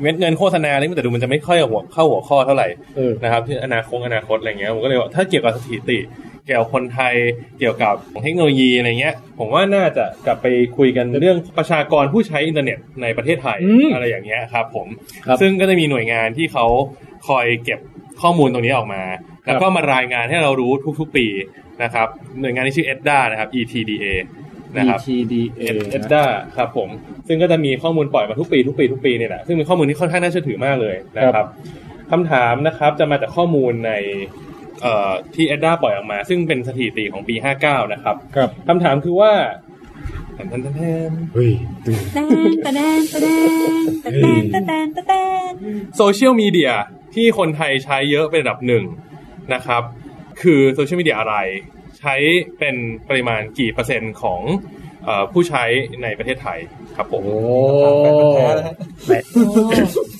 [0.00, 5.98] เม็ดเงินโฆษณาอะไรแต่ดูมันจะไม่ค่อยหัวเข้าหัวข้อเท่าไหร่เออนะครับที่อนาคตอนาคตอะไรเงี้ยผมก็เลยว่าถ้าเกี่ยวกับสถิติ
[6.46, 7.14] เกี่ยวกับคนไทย
[7.58, 10.46] เกี่ยวกับเทคโนโลยีอะไรเงี้ย ผมว่าน่าจะกลับไป
[10.76, 14.86] คุยกันเรื่องประชากรผู้ใช้อินเทอร์เน็ตในประเทศไทยอืมอะไรอย่างเงี้ยครับผม
[15.26, 16.66] ครับซึ่งก็จะมีหน่วยงานที่เขา
[17.28, 17.80] คอยเก็บ
[18.22, 19.02] ข้อมูลตรงนี้ออกมา
[19.46, 21.26] แล้วก็มารายงานให้เรารู้ทุกๆปี
[21.82, 22.08] นะครับ
[22.40, 24.04] หน่วยงานที่ชื่อ EDDA นะครับ ETDA
[24.76, 25.42] นะครับ ETDA
[25.90, 26.24] เอ็ดด้า
[26.56, 26.88] ครับผม
[27.28, 31.46] ซึ่งก็จะมีข้อมูลปล่อยมาทุกปีทุกปีทุกปีเนี่ยแหละซึ่งเป็นข้อมูลที่ค่อนข้างน่าเชื่อถือมากเลยนะครับ
[32.10, 33.92] คำถามนะครับจะมาจากข้อมูลใน
[34.82, 37.34] เอ่อที่เอ็ดด้าปล่อยออกมา ซึ่งเป็นสถิติของปี
[37.64, 39.32] 59 นะครับครับคำถามคือว่า
[40.34, 41.52] แทนแทนแทนแทนเฮ้ย
[42.14, 42.18] แต
[42.50, 43.28] นตะแดนตะแด
[43.84, 45.14] นตะแดนตะแดนตะแด
[45.50, 45.52] น
[45.96, 46.72] โซเชียลมีเดีย
[47.14, 48.84] ที่คนไทยใช้เยอะเป็นระดับหนึ่ง
[49.54, 49.82] นะครับ
[50.42, 51.36] คือโซเชียลมีเดียอะไร
[52.04, 52.16] ใช้
[52.58, 52.76] เป็น
[53.08, 54.42] ปริมาณกี่เปอร์เซ็นต์ของ
[55.04, 55.64] เอ่อผู้ใช้
[56.02, 56.58] ในประเทศไทย
[56.96, 57.36] ครับผมโอ้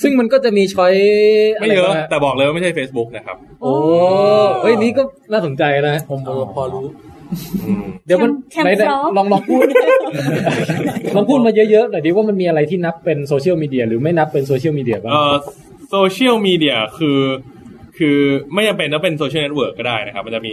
[0.02, 0.94] ซึ่งมันก็จะมีช้อย
[1.60, 3.72] ไม่เยอะไรบ้างฮแต่บอกเลยว่าไม่ใช่ Facebook นะครับ โอ้
[4.62, 5.02] เฮ้ย นี่ก็
[5.32, 6.20] น่าสนใจนะ ผม
[6.56, 6.84] พอรู้
[7.66, 9.62] อืมเดี๋ยวมันแคมไหนแคมฟลอปๆลองลองพูด
[11.16, 15.34] ลองพูดมาเยอะๆหน่อยดิว่ามันมีอะไรที่นับเป็นโซเชียลมีเดียหรือไม่นับเป็นโซเชียลมีเดียบ้างเอ่อ
[15.90, 17.18] โซเชียลมีเดียคือ
[17.98, 18.18] คือ
[18.54, 20.52] ไม่จำเป็นต้องเป็นโซเชียลเน็ตเวิร์กก็ได้นะครับ มันจะมี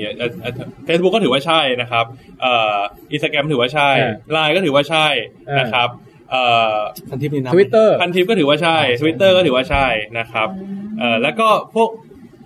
[0.86, 2.06] เฟซบุ๊กก็ถือว่าใช่นะครับ
[2.42, 2.78] เอ่อ
[3.12, 3.90] อินสตาแกรมถือว่าใช่
[4.32, 5.08] ไลน์ก็ถือว่าใช่
[5.60, 5.90] นะครับ
[6.32, 6.44] เอ่
[6.74, 6.78] อ
[7.10, 9.88] พันทิปนี่นะทวิตเตอร์พันทิปก็ถือว่าใช่ทวิตเตอร์ก็ถือว่าใช่
[10.20, 10.48] นะครับ
[11.00, 11.90] เอ่อแล้วก็พวก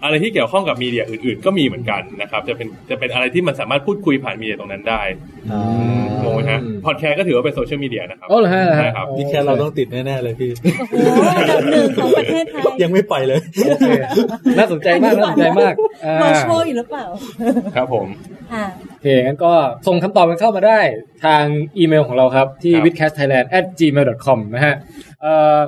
[0.05, 5.01] อะไรที่เกี่ยวข้องกับ media อื่น ๆ ก็มีเหมือนกันนะครับ จะเป็นจะเป็นอะไรที่มันสามารถพูดคุยผ่าน media ตรงนั้นได้
[6.23, 10.51] งงไหมฮะพอดแคสต์ก็ถือว่าเป็นโซเชียลมีเดียนะครับโอ้เหรอฮะเหรอฮะใช่ครับนี่แค่เราต้องติดแน่ ๆ เลยพี่
[10.91, 13.89] โอ้โหอันดับหนึ่งของประเทศไทยยังไม่ไปเลยโอเค
[14.57, 15.73] น่าสนใจมากน่าสนใจมาก
[16.05, 17.05] อ่าเราโชว์อยู่หรือเปล่า
[17.75, 18.07] ครับผม
[18.53, 19.53] ค่ะโอเคงั้นก็
[19.87, 20.79] ส่งคำตอบกันเข้ามาได้
[21.25, 21.43] ทาง
[21.77, 24.75] อีเมลของเราครับที่ครับ witcastthailand at gmail com นะฮะ
[25.21, 25.59] เอ่อ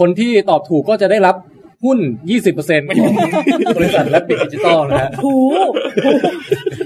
[0.00, 1.36] คนที่ตอบถูกก็จะได้รับ
[1.86, 1.98] หุ้น
[2.44, 3.14] 20%ของ
[3.76, 5.34] บริษัทและปิดดิจิตอลนะฮะหู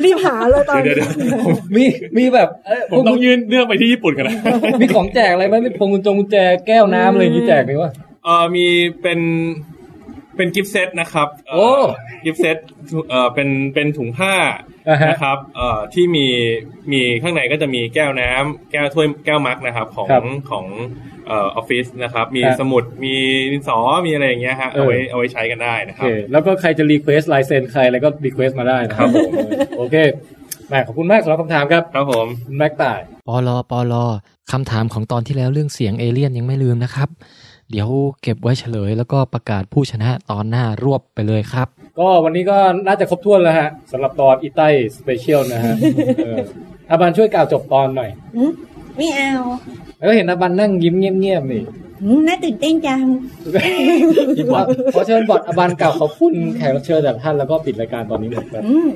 [0.04, 1.84] รีบหาเลยตอนเดี๋ยวนี้เดี๋ยวผมมี
[2.16, 4.36] มีแบบเอ้ยผมต้องยื่นเรื่องไปที่ญี่ปุ่นกันนะ
[4.80, 6.36] มีของแจกอะไรไหมมีพวงกุญจงกุญแจ
[6.66, 7.90] แก้วน้ำอะไรอย่างนี้แจกไหมวะ
[8.24, 8.66] เอ่อมี
[9.02, 9.20] เป็น
[10.36, 11.68] เป็นกิฟต์เซตนะครับเโอ้
[12.24, 12.56] กิฟต์เซต
[13.08, 14.34] เอ่อเป็นเป็นถุงผ้า
[14.88, 16.26] อ่าฮะนะครับเอ่อที่มี
[16.92, 20.66] มีข้างในก็จะมีแก้วน้ำแก้วถ้วยแก้วมักนะครับของครับของ
[21.26, 23.14] เออออฟฟิศนะครับ มีครับสมุดมี
[23.52, 29.30] ดินสอมีอะไรอย่างเงี้ยฮะเออเอาไว้เอาไว้ใช้กันได้นะโอครับแล้วก็ใครจะ request ลายเซ็นใครอะไรก็ request มาได้นะครับผม
[29.78, 29.96] โอเค
[30.68, 34.04] แหมขอบคุณมากสำหรับคำถามครับครับผมคุณแม็กต่ายปอลอปอลอ
[34.52, 37.08] คำถามของตอนที่แล้วเรื่องเสียงเอเลี่ยนยังไม่ลืมนะครับ
[37.70, 37.90] เดี๋ยว
[38.22, 41.68] เก็บไว้เฉลย แล้วก็ประกาศผู้ชนะตอนหน้ารวบไปเลยครับ
[41.98, 42.56] ก็วันนี้ก็
[42.86, 44.68] น่าจะครบถ้วนแล้วฮะสำหรับตอนอิไท่
[44.98, 45.74] special นะฮะ
[46.24, 46.38] เออ
[46.90, 48.52] อาบันช่วยกล่าวจบตอนหน่อยหืม
[48.96, 49.32] ไม่เอา
[49.98, 51.62] แล้วเห็นอาบันนั่งยิ้มเงียบๆนี่
[52.02, 53.04] หืมน่าตื่นเต้นจัง
[54.94, 58.88] ขอเชิญบอดอาบันกล่าวขอบคุณแขกรับเชิญจากท่านแล้วก็ปิดรายการตอนนี้หมดครับอืม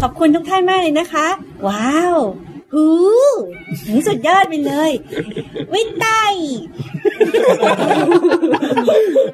[0.00, 1.26] ขอบคุณทุกท่านมากเลยนะคะ
[1.68, 2.16] ว้าว
[2.74, 2.86] หู
[3.86, 4.90] หืมสุดยอดไปเลย
[5.72, 6.06] วิตไต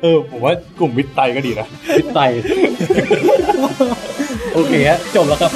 [0.02, 1.66] เออผมว่ากลุ่มวิทย์ไตก็ดีนะ
[1.96, 2.20] ปิดไต
[4.54, 5.52] โอเคฮะจบแล้วครับ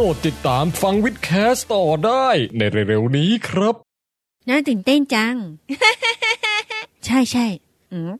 [0.00, 3.74] รดติดตามฟังวิดแคสต่อได้ในเร็วๆนี้ครับ
[4.48, 5.34] น่าตื่นเต้นจัง
[7.04, 7.46] ใช่ใช่
[7.92, 8.12] อืม